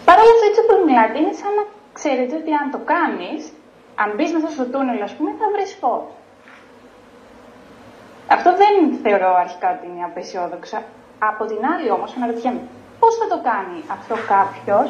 [0.05, 1.63] Παρ' όλα αυτά έτσι όπως μιλάτε είναι σαν να
[1.97, 3.41] ξέρετε ότι αν το κάνεις,
[4.01, 6.05] αν μπεις μέσα στο τούνελ ας πούμε θα βρεις φως.
[8.35, 8.73] Αυτό δεν
[9.03, 10.79] θεωρώ αρχικά ότι είναι απεσιόδοξα.
[11.19, 12.61] Από την άλλη όμως αναρωτιέμαι,
[12.99, 14.89] πώς θα το κάνει αυτό κάποιος,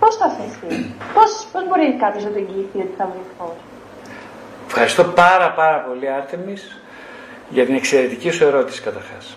[0.00, 3.58] πώς θα θέσει, πώς, πώς μπορεί κάποιος να το εγγυηθεί ότι θα βρει φως;
[4.76, 6.76] Ευχαριστώ πάρα πάρα πολύ Άρτεμις
[7.48, 9.36] για την εξαιρετική σου ερώτηση καταρχάς.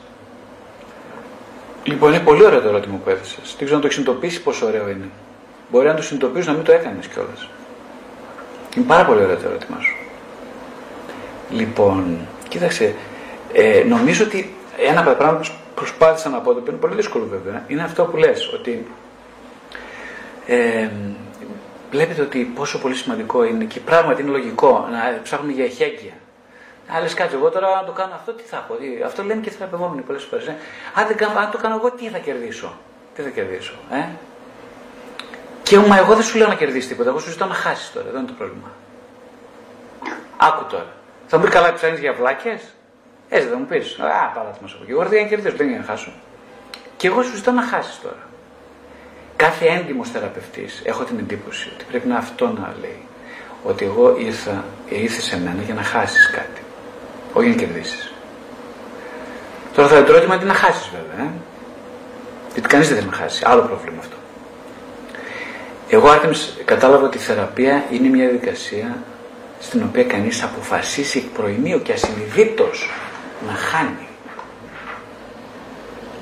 [1.83, 3.55] Λοιπόν, είναι πολύ ωραίο το ερώτημα που έθεσες.
[3.57, 5.09] Δεν ξέρω να το συνειδητοποιήσει πόσο ωραίο είναι.
[5.71, 7.49] Μπορεί να το συνειδητοποιήσεις να μην το έκανες κιόλας.
[8.75, 9.95] Είναι πάρα πολύ ωραίο το ερώτημά σου.
[11.49, 12.95] Λοιπόν, κοίταξε,
[13.53, 16.95] ε, νομίζω ότι ένα από τα πράγματα που προσπάθησα να πω, το οποίο είναι πολύ
[16.95, 18.87] δύσκολο βέβαια, είναι αυτό που λες, ότι
[20.45, 20.89] ε,
[21.91, 26.13] βλέπετε ότι πόσο πολύ σημαντικό είναι και πράγματι είναι λογικό να ψάχνουμε για εχέγγυα.
[26.89, 29.49] Άλλε κάτσε, εγώ τώρα αν το κάνω αυτό, τι θα έχω; τι- Αυτό λένε και
[29.49, 30.47] οι θεραπευόμενοι πολλές φορές.
[30.47, 30.55] Ε.
[30.93, 32.73] Αν, δεν κάνω- αν το κάνω εγώ, τι θα κερδίσω;
[33.15, 33.73] Τι θα κερδίσω.
[33.91, 34.03] Ε;
[35.63, 37.09] Και μα εγώ δεν σου λέω να κερδίσεις τίποτα.
[37.09, 38.05] Εγώ σου ζητάω να χάσεις τώρα.
[38.11, 38.71] Δεν είναι το πρόβλημα.
[40.37, 40.85] Άκου τώρα.
[41.27, 42.61] Θα μου πεις καλά, ψάχνεις για βλάκες;
[43.29, 43.99] Έτσι θα μου πεις.
[43.99, 44.91] Α, πάρα τι μας από εκεί.
[44.91, 46.11] Εγώ δεν για να κερδίσω, δεν για να χάσω.
[46.97, 48.21] Και εγώ σου ζητάω να χάσεις τώρα.
[49.37, 53.01] Κάθε έντιμος θεραπευτής έχω την εντύπωση ότι πρέπει να αυτό να λέει.
[53.63, 56.61] Ότι εγώ ήρθα, ήρθες σε μένα για να χάσεις κάτι.
[57.33, 58.13] Όχι για να κερδίσεις.
[59.73, 61.25] Τώρα θα το ερώτημα είναι τι να χάσεις βέβαια.
[61.25, 61.29] Ε;
[62.53, 63.43] Γιατί κανείς δεν θέλει να χάσει.
[63.45, 64.15] Άλλο πρόβλημα αυτό.
[65.89, 68.97] Εγώ Άρτεμις κατάλαβα ότι η θεραπεία είναι μια διαδικασία
[69.59, 72.89] στην οποία κανείς αποφασίσει εκ προημίου και ασυνειδήτως
[73.47, 74.07] να χάνει.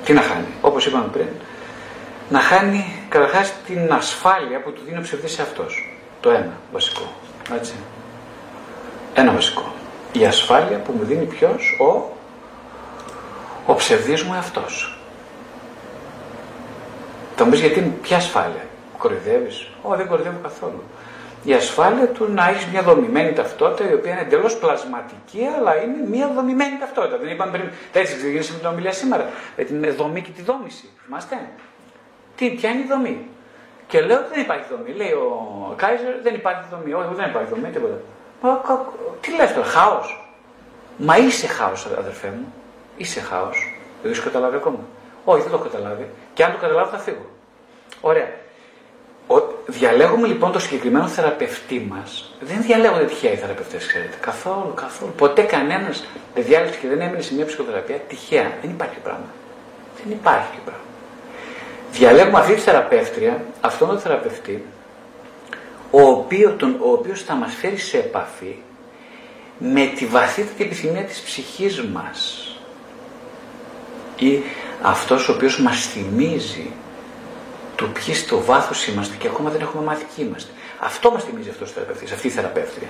[0.04, 1.28] Τι να χάνει, όπως είπαμε πριν,
[2.28, 5.98] να χάνει καταρχάς την ασφάλεια που του δίνει ο ψευδής αυτός.
[6.20, 7.12] Το ένα βασικό.
[7.54, 7.74] Έτσι.
[9.14, 9.72] Ένα βασικό.
[10.12, 12.16] Η ασφάλεια που μου δίνει ποιος; Ο,
[13.66, 14.98] ο ψευδής μου αυτός.
[17.36, 18.66] Θα μου πεις γιατί, ποια ασφάλεια;
[18.98, 20.82] Κοροϊδεύεις; Ω, δεν κοροϊδεύω καθόλου.
[21.44, 26.08] Η ασφάλεια του να έχεις μια δομημένη ταυτότητα η οποία είναι εντελώς πλασματική, αλλά είναι
[26.08, 27.18] μια δομημένη ταυτότητα.
[27.18, 27.68] Δεν είπαμε πριν.
[27.92, 29.30] Έτσι ξεκινήσαμε την ομιλία σήμερα.
[29.56, 30.88] Με την δομή και τη δόμηση.
[31.04, 31.36] Θυμάστε;
[32.36, 33.28] Τι, ποια είναι η δομή;
[33.88, 34.92] Και λέω ότι δεν υπάρχει δομή.
[34.92, 36.92] Λέει ο Κάιζερ, δεν υπάρχει δομή.
[36.92, 37.98] Όχι, δεν υπάρχει δομή, τίποτα.
[38.40, 38.60] Μα,
[39.20, 40.30] τι λες τώρα, χάος.
[40.96, 42.52] Μα είσαι χάος, αδερφέ μου.
[42.96, 43.78] Είσαι χάος.
[44.02, 44.78] Δεν το καταλάβει ακόμα.
[45.24, 46.08] Όχι, δεν το έχω καταλάβει.
[46.34, 47.26] Και αν το καταλάβω θα φύγω.
[48.00, 48.28] Ωραία.
[49.26, 52.34] Ο, διαλέγουμε λοιπόν το συγκεκριμένο θεραπευτή μας.
[52.40, 54.16] Δεν διαλέγονται τυχαία οι θεραπευτές, ξέρετε.
[54.20, 55.12] Καθόλου, καθόλου.
[55.16, 56.04] Ποτέ κανένας
[56.34, 58.52] δεν διάλεξε και δεν έμεινε σε μια ψυχοθεραπεία τυχαία.
[58.60, 59.26] Δεν υπάρχει πράγμα.
[60.02, 60.84] Δεν υπάρχει πράγμα.
[61.92, 64.64] Διαλέγουμε αυτή τη θεραπεύτρια, αυτόν τον θεραπευτή,
[65.90, 68.56] ο, οποίος, τον, ο οποίος θα μας φέρει σε επαφή
[69.58, 72.50] με τη βαθύτατη επιθυμία της ψυχής μας
[74.16, 74.42] ή
[74.82, 76.70] αυτός ο οποίος μας θυμίζει
[77.76, 80.50] το ποιοι στο βάθος είμαστε και ακόμα δεν έχουμε μάθει ποιοι είμαστε.
[80.80, 82.88] Αυτό μας θυμίζει αυτός ο θεραπευτής, αυτή η θεραπεύτρια.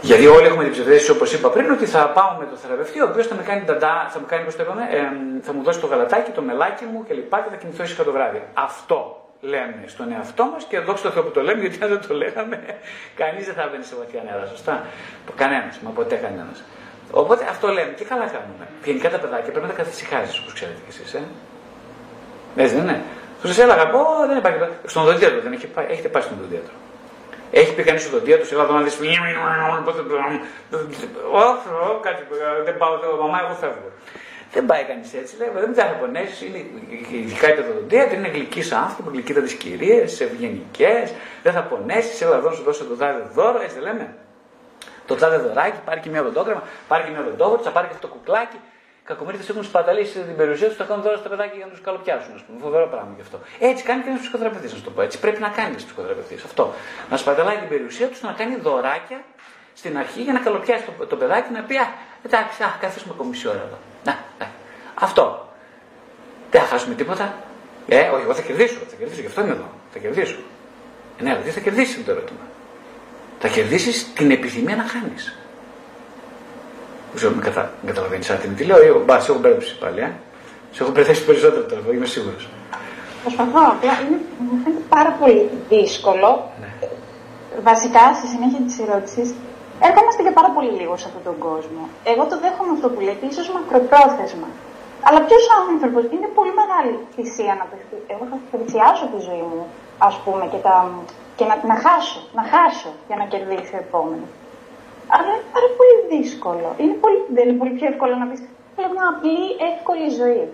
[0.00, 3.06] Γιατί όλοι έχουμε την ψευδέστηση, όπως είπα πριν, ότι θα πάω με τον θεραπευτή, ο
[3.10, 5.02] οποίος θα με κάνει ταντά, θα, μου κάνει, το είπαμε, ε,
[5.42, 7.34] θα μου δώσει το γαλατάκι, το μελάκι μου κλπ.
[7.34, 8.42] Και, και θα κοιμηθώ ήσυχα το βράδυ.
[8.54, 8.98] Αυτό
[9.40, 12.14] λέμε στον εαυτό μας και δόξα τω Θεώ που το λέμε, γιατί αν δεν το
[12.14, 12.58] λέγαμε,
[13.20, 14.46] κανείς δεν θα έμπαινε σε βαθιά νερά.
[14.46, 14.74] Σωστά;
[15.36, 16.58] Κανένας, μα ποτέ κανένας.
[17.10, 18.64] Οπότε αυτό λέμε και καλά κάνουμε.
[18.84, 21.14] Γενικά τα παιδάκια πρέπει να τα καθησυχάζεις, όπως ξέρετε κι εσείς.
[21.14, 21.22] Ε;
[22.62, 23.00] Έτσι δεν είναι.
[23.42, 24.58] Του έλεγα, πω δεν υπάρχει.
[24.86, 25.86] Στον οδοντίατρο δεν έχει πάει.
[25.88, 26.74] Έχετε πάει στον οδοντίατρο.
[27.50, 28.98] Έχει πει κανείς οδοντία του, εγώ να δεις.
[31.32, 31.58] Όχι,
[32.02, 32.22] κάτι
[32.64, 33.90] δεν πάω, μαμά, εγώ φεύγω.
[34.52, 35.36] Δεν πάει κανείς έτσι.
[35.36, 36.46] Λέει, δεν θα πονέσει.
[36.46, 36.64] Είναι
[37.10, 41.12] ειδικά η οδοντία, είναι γλυκή άνθρωπο, γλυκή τι κυρίες, ευγενικές.
[41.42, 42.24] Δεν θα πονέσει.
[42.24, 44.14] Έλα εδώ σου δώσω το τάδε δώρο, έτσι λέμε.
[45.06, 48.14] Το τάδε δωράκι, πάρει και μια οδοντόγραμμα, πάρει και μια οδοντόβορτσα, πάρει και αυτό το
[48.14, 48.56] κουκλάκι
[49.08, 52.32] κακομίριδε έχουν σπαταλήσει την περιουσία τους, θα κάνουν δώρα στα παιδάκια για να τους καλοπιάσουν.
[52.38, 52.58] Α πούμε.
[52.66, 53.36] Φοβερό πράγμα γι' αυτό.
[53.58, 55.00] Έτσι κάνει και ένας ψυχοθεραπευτής, να το πω.
[55.02, 56.44] Έτσι πρέπει να κάνει ένας ψυχοθεραπευτής.
[56.44, 56.74] Αυτό.
[57.10, 59.18] Να σπαταλάει την περιουσία τους, να κάνει δωράκια
[59.74, 61.86] στην αρχή για να καλοπιάσει το, το παιδάκι να πει Α,
[62.26, 63.78] εντάξει, α, καθίσουμε ακόμη μισή ώρα εδώ.
[64.04, 64.46] Να, να.
[64.94, 65.24] Αυτό.
[66.50, 67.34] Δεν θα χάσουμε τίποτα.
[67.88, 68.78] Ε, όχι, εγώ θα κερδίσω.
[68.90, 69.68] Θα κερδίσω, γι' αυτό είμαι εδώ.
[69.92, 70.38] Θα κερδίσω.
[71.18, 72.44] Ε, ναι, αλλά τι θα κερδίσει το ερώτημα;
[73.38, 75.14] Θα κερδίσεις την επιθυμία να χάνει.
[77.08, 77.70] Δεν ξέρω αν κατα...
[77.86, 78.78] καταλαβαίνεις άτιμη τι λέω.
[78.90, 80.00] Εγώ, μπας, σε έχω μπέρδεψει πάλι.
[80.00, 80.10] Ε.
[80.74, 82.48] Σε έχω μπερδέψει περισσότερο τώρα, είμαι σίγουρος.
[83.24, 83.62] Προσπαθώ.
[83.74, 86.30] Απλά είναι, μου φαίνεται πάρα πολύ δύσκολο.
[86.62, 86.70] Ναι.
[87.70, 89.28] Βασικά, στη συνέχεια της ερώτησης,
[89.88, 91.82] έρχομαστε και πάρα πολύ λίγο σε αυτόν τον κόσμο.
[92.12, 94.48] Εγώ το δέχομαι αυτό που λέτε, ίσως μακροπρόθεσμα.
[95.06, 97.98] Αλλά ποιος άνθρωπος είναι πολύ μεγάλη θυσία να παιχτεί.
[98.12, 99.62] Εγώ θα θυσιάσω τη ζωή μου,
[100.08, 100.76] ας πούμε, και, τα,
[101.38, 104.30] και να, να χάσω, να χάσω για να κερδίσει ο επόμενος.
[105.14, 106.68] Αλλά είναι πάρα πολύ δύσκολο.
[106.82, 108.40] Είναι πολύ, δεν είναι πολύ πιο εύκολο να πεις
[108.80, 110.44] Θέλω μια απλή, εύκολη ζωή.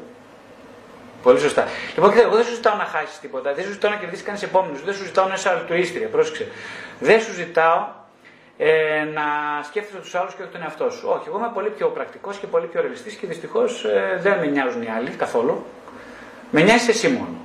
[1.22, 1.64] Πολύ σωστά.
[1.94, 3.55] Λοιπόν, κοιτάξτε, εγώ δεν σου ζητάω να χάσεις τίποτα.
[3.55, 4.76] Δεν σου ζητάω να κερδίσεις κανείς επόμενο.
[4.85, 6.09] Δεν σου ζητάω να είσαι αλτουίστρια.
[6.09, 6.47] Πρόσεξε.
[7.01, 7.78] Δεν σου ζητάω
[8.56, 9.24] ε, να
[9.62, 11.09] σκέφτεσαι τους άλλους και όχι τον εαυτό σου.
[11.14, 14.47] Όχι, εγώ είμαι πολύ πιο πρακτικός και πολύ πιο ρευστή και δυστυχώς ε, δεν με
[14.47, 15.64] νοιάζουν οι άλλοι καθόλου.
[16.51, 17.36] Με νοιάζει εσύ μόνο.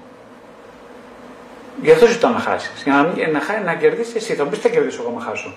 [1.81, 2.84] Γι' αυτό ζητάω να χάσεις.
[2.84, 4.34] Για να, να, να κερδίσεις εσύ.
[4.34, 5.53] Θα μου πεις τι θα κερδίσω εγώ να χάσω.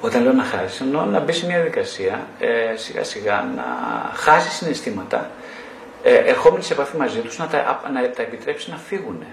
[0.00, 3.64] Όταν λέω να χάσεις, εννοώ να μπεις σε μια διαδικασία ε, σιγά σιγά να
[4.14, 5.30] χάσεις συναισθήματα,
[6.02, 9.24] ε, ερχόμενοι σε επαφή μαζί τους να τα, να τα επιτρέψεις να φύγουν.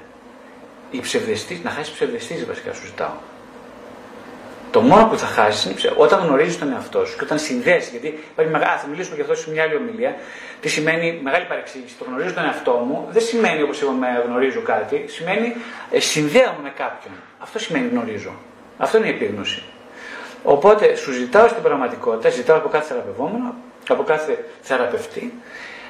[0.91, 3.14] Οι ψευδεστή, να χάσεις ψευδεστήσει βασικά σου ζητάω.
[4.72, 7.90] Το μόνο που θα χάσεις είναι όταν γνωρίζεις τον εαυτό σου και όταν συνδέσει.
[7.90, 10.15] Γιατί υπάρχει μεγάλη, θα μιλήσουμε για αυτό σε μια άλλη ομιλία.
[10.61, 11.95] Τι σημαίνει μεγάλη παρεξήγηση.
[11.99, 15.06] Το γνωρίζω τον εαυτό μου δεν σημαίνει όπως είπαμε γνωρίζω κάτι.
[15.07, 15.56] Σημαίνει
[15.91, 17.14] ε, συνδέομαι με κάποιον.
[17.40, 18.34] Αυτό σημαίνει γνωρίζω.
[18.82, 19.64] Αυτό είναι η επίγνωση.
[20.44, 23.56] Οπότε σου ζητάω στην πραγματικότητα, ζητάω από κάθε θεραπευόμενο,
[23.90, 25.34] από κάθε θεραπευτή,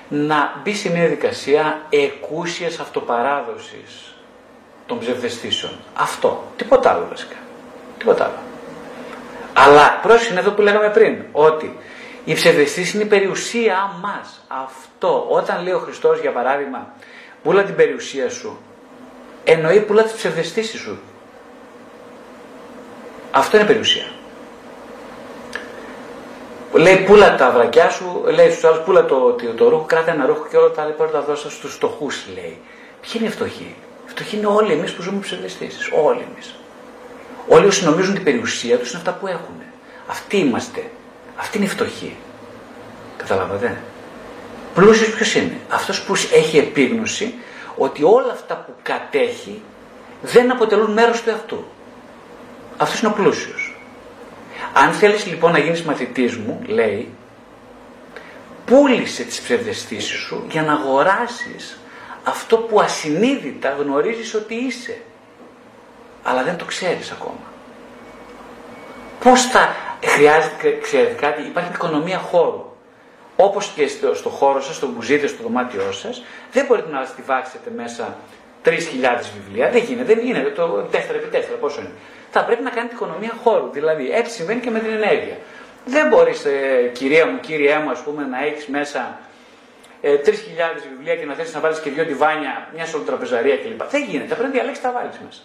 [0.09, 4.15] να μπει σε μια δικασία εκούσιας αυτοπαράδοσης
[4.85, 5.71] των ψευδεστήσεων.
[5.93, 6.43] Αυτό.
[6.55, 7.35] Τίποτα άλλο βασικά.
[7.97, 8.39] Τίποτα άλλο.
[9.53, 11.77] Αλλά πρόσεχε εδώ που λέγαμε πριν, ότι
[12.25, 14.45] η ψευδεστήση είναι η περιουσία μας.
[14.47, 15.25] Αυτό.
[15.29, 16.93] Όταν λέει ο Χριστός για παράδειγμα,
[17.43, 18.57] πουλά την περιουσία σου,
[19.43, 20.99] εννοεί πουλά τις ψευδεστήσεις σου.
[23.31, 24.05] Αυτό είναι περιουσία.
[26.73, 30.25] Λέει πουλα τα βρακιά σου, λέει στους άλλους πουλα το, το, το, ρούχο, κράτα ένα
[30.25, 32.57] ρούχο και όλα τα άλλα τα δώσα στους φτωχούς, λέει.
[33.01, 33.75] Ποιοι είναι οι φτωχοί;
[34.07, 35.89] Οι φτωχοί είναι όλοι εμείς που ζούμε ψευδεστήσεις.
[36.03, 36.55] Όλοι εμείς.
[37.47, 39.55] Όλοι όσοι νομίζουν την περιουσία τους είναι αυτά που έχουν.
[40.07, 40.89] Αυτοί είμαστε.
[41.35, 42.15] Αυτοί είναι οι φτωχοί.
[43.17, 43.77] Καταλάβατε;
[44.73, 47.33] Πλούσιος ποιος είναι; Αυτός που έχει επίγνωση
[47.77, 49.61] ότι όλα αυτά που κατέχει
[50.21, 51.65] δεν αποτελούν μέρος του εαυτού.
[52.81, 53.75] Αυτός είναι ο πλούσιος.
[54.73, 57.13] Αν θέλεις λοιπόν να γίνεις μαθητής μου, λέει,
[58.65, 61.79] πούλησε τις ψευδεστήσεις σου για να αγοράσεις
[62.23, 65.01] αυτό που ασυνείδητα γνωρίζεις ότι είσαι.
[66.23, 67.51] Αλλά δεν το ξέρεις ακόμα.
[69.23, 72.65] Πώς θα χρειάζεται, ξέρετε κάτι, υπάρχει οικονομία χώρου.
[73.35, 77.71] Όπως και στο, στο χώρο σας, στο μπουζίδι, στο δωμάτιό σας, δεν μπορείτε να στιβάξετε
[77.75, 78.17] μέσα
[78.65, 78.71] 3.000
[79.37, 79.69] βιβλία.
[79.69, 80.49] Δεν γίνεται, δεν γίνεται.
[80.49, 81.89] Το 4x4 πόσο είναι.
[82.31, 83.69] Θα πρέπει να κάνετε οικονομία χώρου.
[83.71, 85.37] Δηλαδή, έτσι συμβαίνει και με την ενέργεια.
[85.85, 89.19] Δεν μπορείς, ε, κυρία μου, κύριέ μου, ας πούμε, να έχεις μέσα
[90.01, 90.31] ε, 3.000
[90.89, 93.83] βιβλία και να θες να βάλεις και δύο διβάνια, μια τραπεζαρία κλπ.
[93.89, 94.27] Δεν γίνεται.
[94.33, 95.41] Πρέπει να διαλέξεις τα βάλεις μέσα.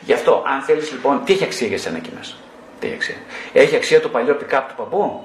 [0.00, 2.34] Γι' αυτό, αν θέλεις λοιπόν, τι έχει αξία για σένα εκεί μέσα;
[2.80, 3.14] Τι έχει αξία;
[3.52, 5.22] Έχει αξία το παλιό pick-up του παππού;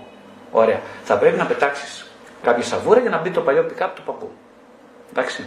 [0.52, 0.80] Ωραία.
[1.04, 2.12] Θα πρέπει να πετάξεις
[2.44, 4.32] κάποια σαβούρα για να μπει το παλιό pick-up του παππού.
[5.10, 5.46] Εντάξει.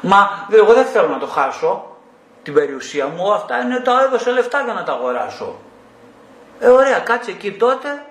[0.00, 1.96] Μα εγώ δεν θέλω να το χάσω
[2.42, 3.32] την περιουσία μου.
[3.32, 5.56] Αυτά είναι τα έδωσα λεφτά για να τα αγοράσω.
[6.60, 8.02] Ε, ωραία, κάτσε εκεί τότε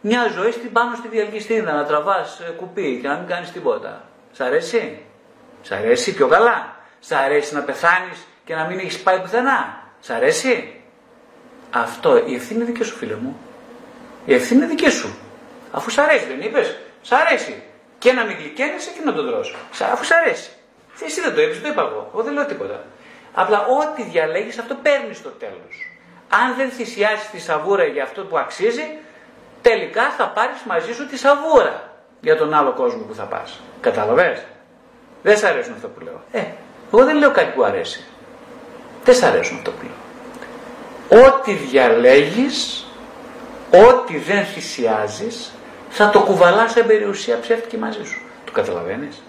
[0.00, 4.02] μια ζωή στην πάνω στη διαλκυστίνδα να τραβάς ε, κουπί και να μην κάνεις τίποτα.
[4.32, 5.02] Σ' αρέσει;
[5.62, 10.10] Σ' αρέσει πιο καλά; Σ' αρέσει να πεθάνεις και να μην έχεις πάει πουθενά; Σ'
[10.10, 10.80] αρέσει;
[11.70, 13.38] Αυτό, η ευθύνη είναι δική σου φίλε μου.
[14.24, 15.18] Η ευθύνη είναι δική σου.
[15.72, 17.62] Αφού σ' αρέσει δεν είπες; Σ' αρέσει.
[17.98, 19.56] Και να μην γλυκένεσαι και να τον τρώσω.
[19.92, 20.50] Αφού σ' αρέσει.
[21.04, 22.10] Εσύ δεν το είπες, το είπα εγώ.
[22.12, 22.84] Εγώ δεν λέω τίποτα.
[23.34, 25.90] Απλά ό,τι διαλέγεις αυτό παίρνεις στο τέλος.
[26.28, 28.98] Αν δεν θυσιάσεις τη σαβούρα για αυτό που αξίζει,
[29.62, 33.60] τελικά θα πάρεις μαζί σου τη σαβούρα για τον άλλο κόσμο που θα πας.
[33.80, 34.44] Καταλαβες.
[35.22, 36.22] Δεν σ' αρέσουν αυτό που λέω.
[36.32, 36.42] Ε,
[36.92, 38.04] εγώ δεν λέω κάτι που αρέσει.
[39.04, 41.24] Δεν σ' αρέσουν αυτό που λέω.
[41.26, 42.86] Ό,τι διαλέγεις,
[43.70, 45.52] ό,τι δεν θυσιάζεις,
[45.90, 48.20] θα το κουβαλάς σε περιουσία ψεύτικη μαζί σου.
[48.44, 49.22] Το καταλαβαίνεις;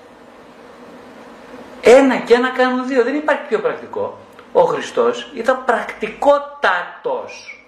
[1.82, 3.04] Ένα και ένα κάνουν δύο.
[3.04, 4.18] Δεν υπάρχει πιο πρακτικό.
[4.52, 7.62] Ο Χριστός ήταν πρακτικότατος.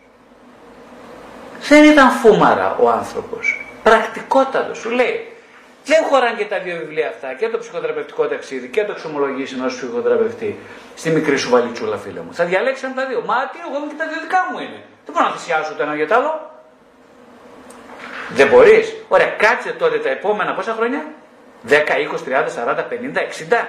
[1.68, 3.66] Δεν ήταν φούμαρα ο άνθρωπος.
[3.84, 4.78] Πρακτικότατος.
[4.78, 5.34] Σου λέει,
[5.86, 9.68] δεν χωράνε και τα δύο βιβλία αυτά, και το ψυχοθεραπευτικό ταξίδι και το εξομολογήσει ενό
[9.68, 10.60] ψυχοθεραπευτή
[10.96, 12.34] στη μικρή σου βαλιτσούλα, φίλε μου.
[12.34, 13.22] Θα διαλέξει τα δύο.
[13.26, 14.82] Μα τι, εγώ και τα δύο δικά μου είναι.
[15.06, 16.52] Δεν μπορώ να θυσιάσω το ένα για το άλλο.
[18.30, 18.96] Δεν μπορείς.
[19.08, 21.06] Ωραία, κάτσε τότε τα επόμενα πόσα χρόνια;
[21.70, 23.68] 10, 20, 30, 40, 50, 60.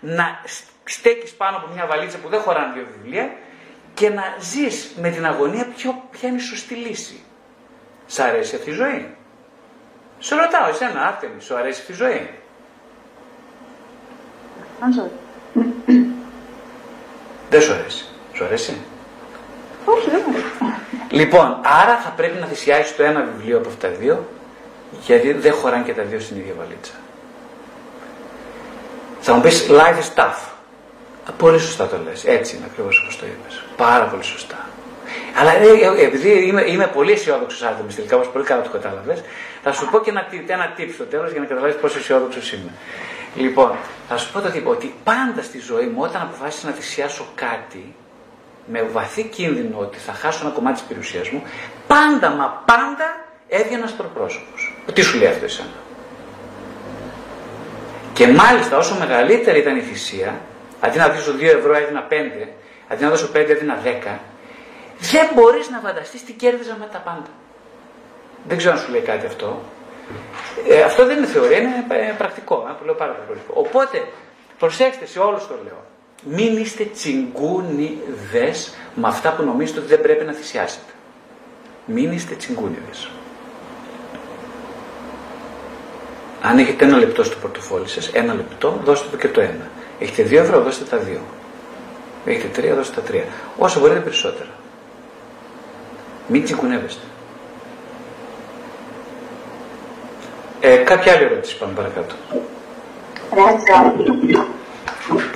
[0.00, 0.40] Να
[0.84, 3.32] στέκεις πάνω από μια βαλίτσα που δεν χωράνε δύο βιβλία
[3.94, 7.20] και να ζεις με την αγωνία ποιο, ποια είναι η σωστή λύση.
[8.06, 9.14] Σ' αρέσει αυτή η ζωή;
[10.18, 12.30] Σου ρωτάω, εσένα, Άρτεμι, σου αρέσει αυτή η ζωή;
[17.50, 18.04] Δεν σου αρέσει.
[18.32, 18.76] Σου αρέσει;
[19.84, 20.56] Όχι, δεν μου αρέσει.
[21.10, 24.28] Λοιπόν, άρα θα πρέπει να θυσιάσεις το ένα βιβλίο από αυτά τα δύο,
[25.00, 26.92] γιατί δεν χωράνε και τα δύο στην ίδια βαλίτσα.
[29.28, 30.40] Θα μου πεις, life is tough.
[31.38, 32.24] Πολύ σωστά το λες.
[32.24, 33.62] Έτσι είναι ακριβώς όπως το είπες.
[33.76, 34.68] Πάρα πολύ σωστά.
[35.38, 35.66] Αλλά ε,
[36.00, 39.22] ε, επειδή είμαι, είμαι πολύ αισιόδοξος άτομο τελικά, όπως πολύ καλά το κατάλαβες,
[39.62, 42.72] θα σου πω και ένα, ένα tip στο τέλος για να καταλάβεις πόσο αισιόδοξος είμαι.
[43.36, 43.70] Λοιπόν,
[44.08, 47.94] θα σου πω το τύπο ότι πάντα στη ζωή μου, όταν αποφάσισα να θυσιάσω κάτι,
[48.66, 51.42] με βαθύ κίνδυνο ότι θα χάσω ένα κομμάτι της περιουσίας μου,
[51.86, 54.46] πάντα μα πάντα έβγαινα προπρόσωπο.
[54.92, 55.68] Τι σου λέει αυτό εσένα;
[58.16, 60.40] Και μάλιστα όσο μεγαλύτερη ήταν η θυσία,
[60.80, 62.14] Αντί να δώσω 2 ευρώ έδινα 5,
[62.88, 64.18] αντί να δώσω 5 έδινα 10,
[64.98, 67.28] δεν μπορείς να φανταστείς τι κέρδιζα με τα πάντα.
[68.48, 69.62] Δεν ξέρω αν σου λέει κάτι αυτό.
[70.68, 72.66] Ε, αυτό δεν είναι θεωρία, είναι ε, πρακτικό.
[72.70, 73.60] Ε, που λέω πάρα πολύ πρακτικό.
[73.60, 74.08] Οπότε,
[74.58, 75.84] προσέξτε σε όλους το λέω.
[76.24, 80.92] Μην είστε τσιγκούνιδες με αυτά που νομίζετε ότι δεν πρέπει να θυσιάσετε.
[81.86, 83.10] Μην είστε τσιγκούνιδες.
[86.42, 89.70] Αν έχετε ένα λεπτό στο πορτοφόλι σας, ένα λεπτό, δώστε το και το ένα.
[89.98, 91.20] Έχετε δύο ευρώ, δώστε τα δύο.
[92.24, 93.24] Έχετε τρία, δώστε τα τρία.
[93.58, 94.50] Όσο μπορείτε περισσότερα.
[96.28, 97.02] Μην τσιγκουνεύεστε.
[100.60, 102.14] Ε, κάποια άλλη ερώτηση πάμε παρακάτω.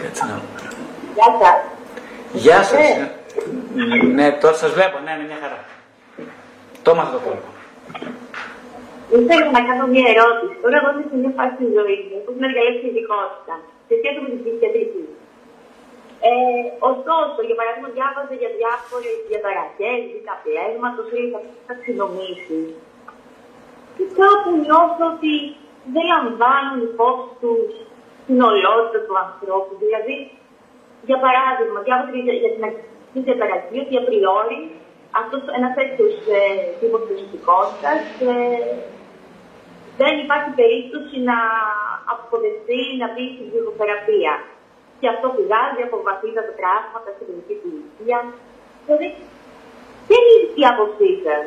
[0.03, 0.41] Κάτσε να
[1.15, 1.55] Γεια σας.
[2.33, 2.79] Γεια σας.
[2.79, 3.11] Ε.
[4.15, 4.99] Ναι, τώρα σας βλέπω.
[5.05, 5.65] Ναι, είναι μια χαρά.
[6.83, 7.47] Το έμαθα το κόλπο.
[9.19, 10.55] Ήθελα να κάνω μια ερώτηση.
[10.63, 13.55] Τώρα εγώ είμαι σε μια φάση της ζωής μου που έχω διαλέξει ειδικότητα
[13.89, 15.05] σε σχέση με την ψυχιατρική.
[16.29, 16.33] Ε,
[16.91, 21.23] ωστόσο, για παράδειγμα, διάβαζα για διάφορες διαταραχές, δικταπλέσματο ή
[21.69, 22.61] ταξινομήσει.
[23.97, 25.35] Και κάπου νιώθω ότι
[25.95, 27.71] δεν λαμβάνουν υπόψη τους
[28.27, 29.73] την ολότητα του ανθρώπου.
[29.85, 30.17] Δηλαδή,
[31.09, 32.53] για παράδειγμα, διάβαζα για
[33.13, 34.61] την διαταραχή ότι απριόρι
[35.21, 36.41] αυτός ένας τέτοιος ε,
[36.81, 37.91] τύπος προσωπικότητα
[38.29, 38.35] ε,
[40.01, 41.39] δεν υπάρχει περίπτωση να
[42.13, 44.35] αποδεχθεί να μπει στην ψυχοθεραπεία.
[45.01, 48.21] Και αυτό πηγάζει από βαθύτατα τραύματα στην παιδική του ηλικία.
[48.85, 49.09] Δηλαδή,
[50.07, 51.45] ποια είναι η άποψή σας,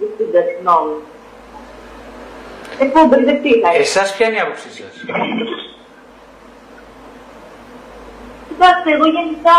[0.00, 0.98] η γνώμη.
[2.84, 4.92] Έχω μπερδευτεί, θα Εσάς ποια είναι η άποψή σας;
[8.48, 9.58] Κοιτάξτε, εγώ γενικά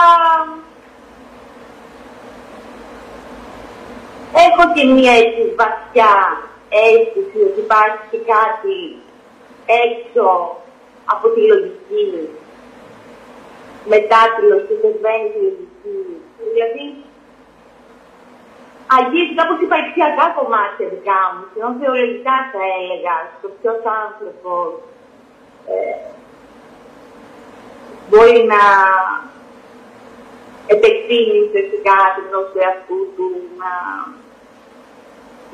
[4.45, 6.13] έχω και μία έτσι βαθιά
[6.69, 8.77] αίσθηση ότι υπάρχει και κάτι
[9.85, 10.27] έξω
[11.13, 12.29] από τη λογική,
[13.93, 15.97] μετά τη λογική, συμβαίνει τη λογική.
[16.53, 16.85] Δηλαδή,
[18.97, 24.67] αγγίζει κάπως υπαρξιακά κομμάτια δικά μου, σχεδόν θεολογικά θα έλεγα, στο ποιος άνθρωπος
[25.71, 25.95] ε,
[28.07, 28.63] μπορεί να
[30.75, 33.27] επεκτείνει ουσιαστικά την γνώση του εαυτού του,
[33.59, 33.71] να,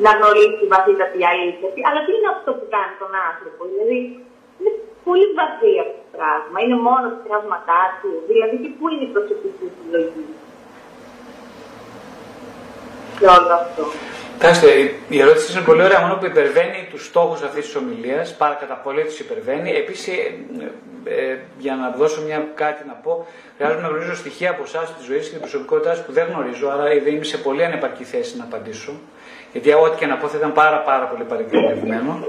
[0.03, 1.69] να γνωρίσει βαθύτατη αλήθεια.
[1.87, 3.99] Αλλά τι είναι αυτό που κάνει τον άνθρωπο, δηλαδή
[4.59, 4.71] είναι
[5.07, 6.55] πολύ βαθύ αυτό το πράγμα.
[6.63, 10.25] Είναι μόνο τα τραύματά του, δηλαδή και πού είναι η προσωπική του λογική;
[13.19, 13.83] Και όλο αυτό.
[14.33, 14.69] Κοιτάξτε,
[15.15, 18.73] η ερώτηση είναι πολύ ωραία, μόνο που υπερβαίνει τους στόχους αυτής της ομιλίας, πάρα κατά
[18.73, 19.69] πολύ τους υπερβαίνει.
[19.71, 20.35] Επίσης, ε,
[21.05, 25.05] ε, για να δώσω μια, κάτι να πω, χρειάζομαι να γνωρίζω στοιχεία από εσάς, της
[25.05, 28.43] ζωής και την προσωπικότητά που δεν γνωρίζω, άρα δεν είμαι σε πολύ ανεπαρκή θέση να
[28.43, 28.91] απαντήσω.
[29.53, 32.27] Γιατί ό,τι και να πω θα ήταν πάρα, πάρα πολύ παρεκκλημένο.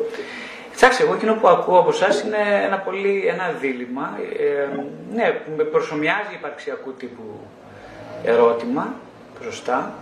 [0.74, 4.18] Κοιτάξτε, εγώ εκείνο που ακούω από εσάς είναι ένα, πολύ, ένα δίλημα.
[4.38, 4.68] Ε,
[5.14, 7.40] ναι, που με προσωμιάζει υπαρξιακού τύπου
[8.24, 8.94] ερώτημα
[9.40, 9.94] μπροστά.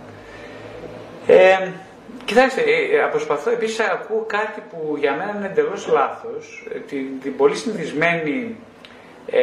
[1.27, 1.67] Ε,
[2.25, 7.05] Κοιτάξτε, ε, ε, προσπαθώ επίσης ακούω κάτι που για μένα είναι εντελώς λάθος, ε, την,
[7.21, 8.55] την πολύ συνηθισμένη
[9.31, 9.41] ε,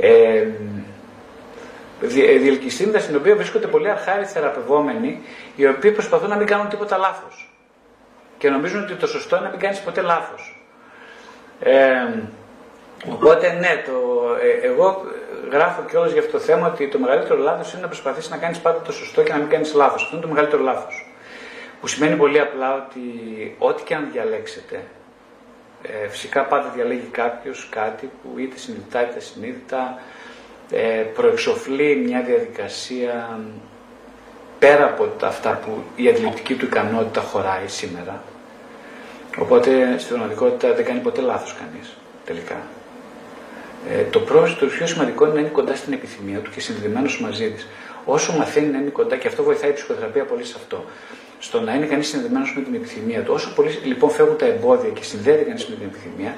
[0.00, 0.46] ε,
[2.00, 5.22] διελκυστίνδα στην οποία βρίσκονται πολλοί αρχάριοι θεραπευόμενοι,
[5.56, 7.54] οι οποίοι προσπαθούν να μην κάνουν τίποτα λάθος.
[8.38, 10.64] Και νομίζουν ότι το σωστό είναι να μην κάνεις ποτέ λάθος.
[11.60, 11.92] Ε,
[13.10, 14.26] οπότε ναι, το,
[14.62, 15.02] εγώ
[15.50, 18.58] γράφω κιόλας για αυτό το θέμα ότι το μεγαλύτερο λάθος είναι να προσπαθήσει να κάνεις
[18.58, 20.02] πάντα το σωστό και να μην κάνεις λάθος.
[20.02, 21.06] Αυτό είναι το μεγαλύτερο λάθος.
[21.80, 23.00] Που σημαίνει πολύ απλά ότι
[23.58, 24.82] ό,τι και αν διαλέξετε,
[25.82, 30.02] ε, φυσικά πάντα διαλέγει κάποιος κάτι που είτε συνειδητά είτε συνείδητα ε,
[31.14, 33.40] προεξοφλεί μια διαδικασία
[34.58, 38.22] πέρα από αυτά που η αντιληπτική του ικανότητα χωράει σήμερα.
[39.38, 42.56] Οπότε στην πραγματικότητα δεν κάνει ποτέ λάθος κανείς τελικά.
[43.88, 47.20] Ε, το πρώτο, το πιο σημαντικό είναι να είναι κοντά στην επιθυμία του και συνδεδεμένος
[47.20, 47.66] μαζί της.
[48.04, 50.84] Όσο μαθαίνει να είναι κοντά, και αυτό βοηθάει η ψυχοθεραπεία πολύ σε αυτό,
[51.38, 53.32] στο να είναι κανείς συνδεδεμένος με την επιθυμία του.
[53.34, 56.34] Όσο πολύ λοιπόν φεύγουν τα εμπόδια και συνδέεται κανείς με την επιθυμία,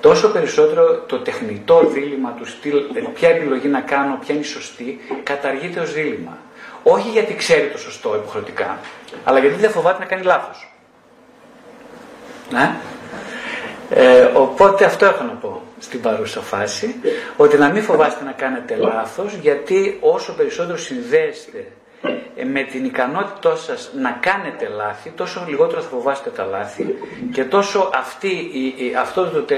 [0.00, 4.46] τόσο περισσότερο το τεχνητό δίλημα του στυλ, ε, ποια επιλογή να κάνω, ποια είναι η
[4.46, 6.38] σωστή, καταργείται ως δίλημα.
[6.82, 8.78] Όχι γιατί ξέρει το σωστό υποχρεωτικά,
[9.24, 10.72] αλλά γιατί δεν φοβάται να κάνει λάθος.
[12.50, 12.76] Ναι.
[13.90, 16.94] Ε, οπότε αυτό έχω να πω στην παρούσα φάση,
[17.36, 21.66] ότι να μην φοβάστε να κάνετε λάθος, γιατί όσο περισσότερο συνδέεστε
[22.36, 26.94] ε, με την ικανότητά σας να κάνετε λάθη, τόσο λιγότερο θα φοβάστε τα λάθη
[27.32, 28.50] και τόσο αυτή,
[29.00, 29.54] αυτό το,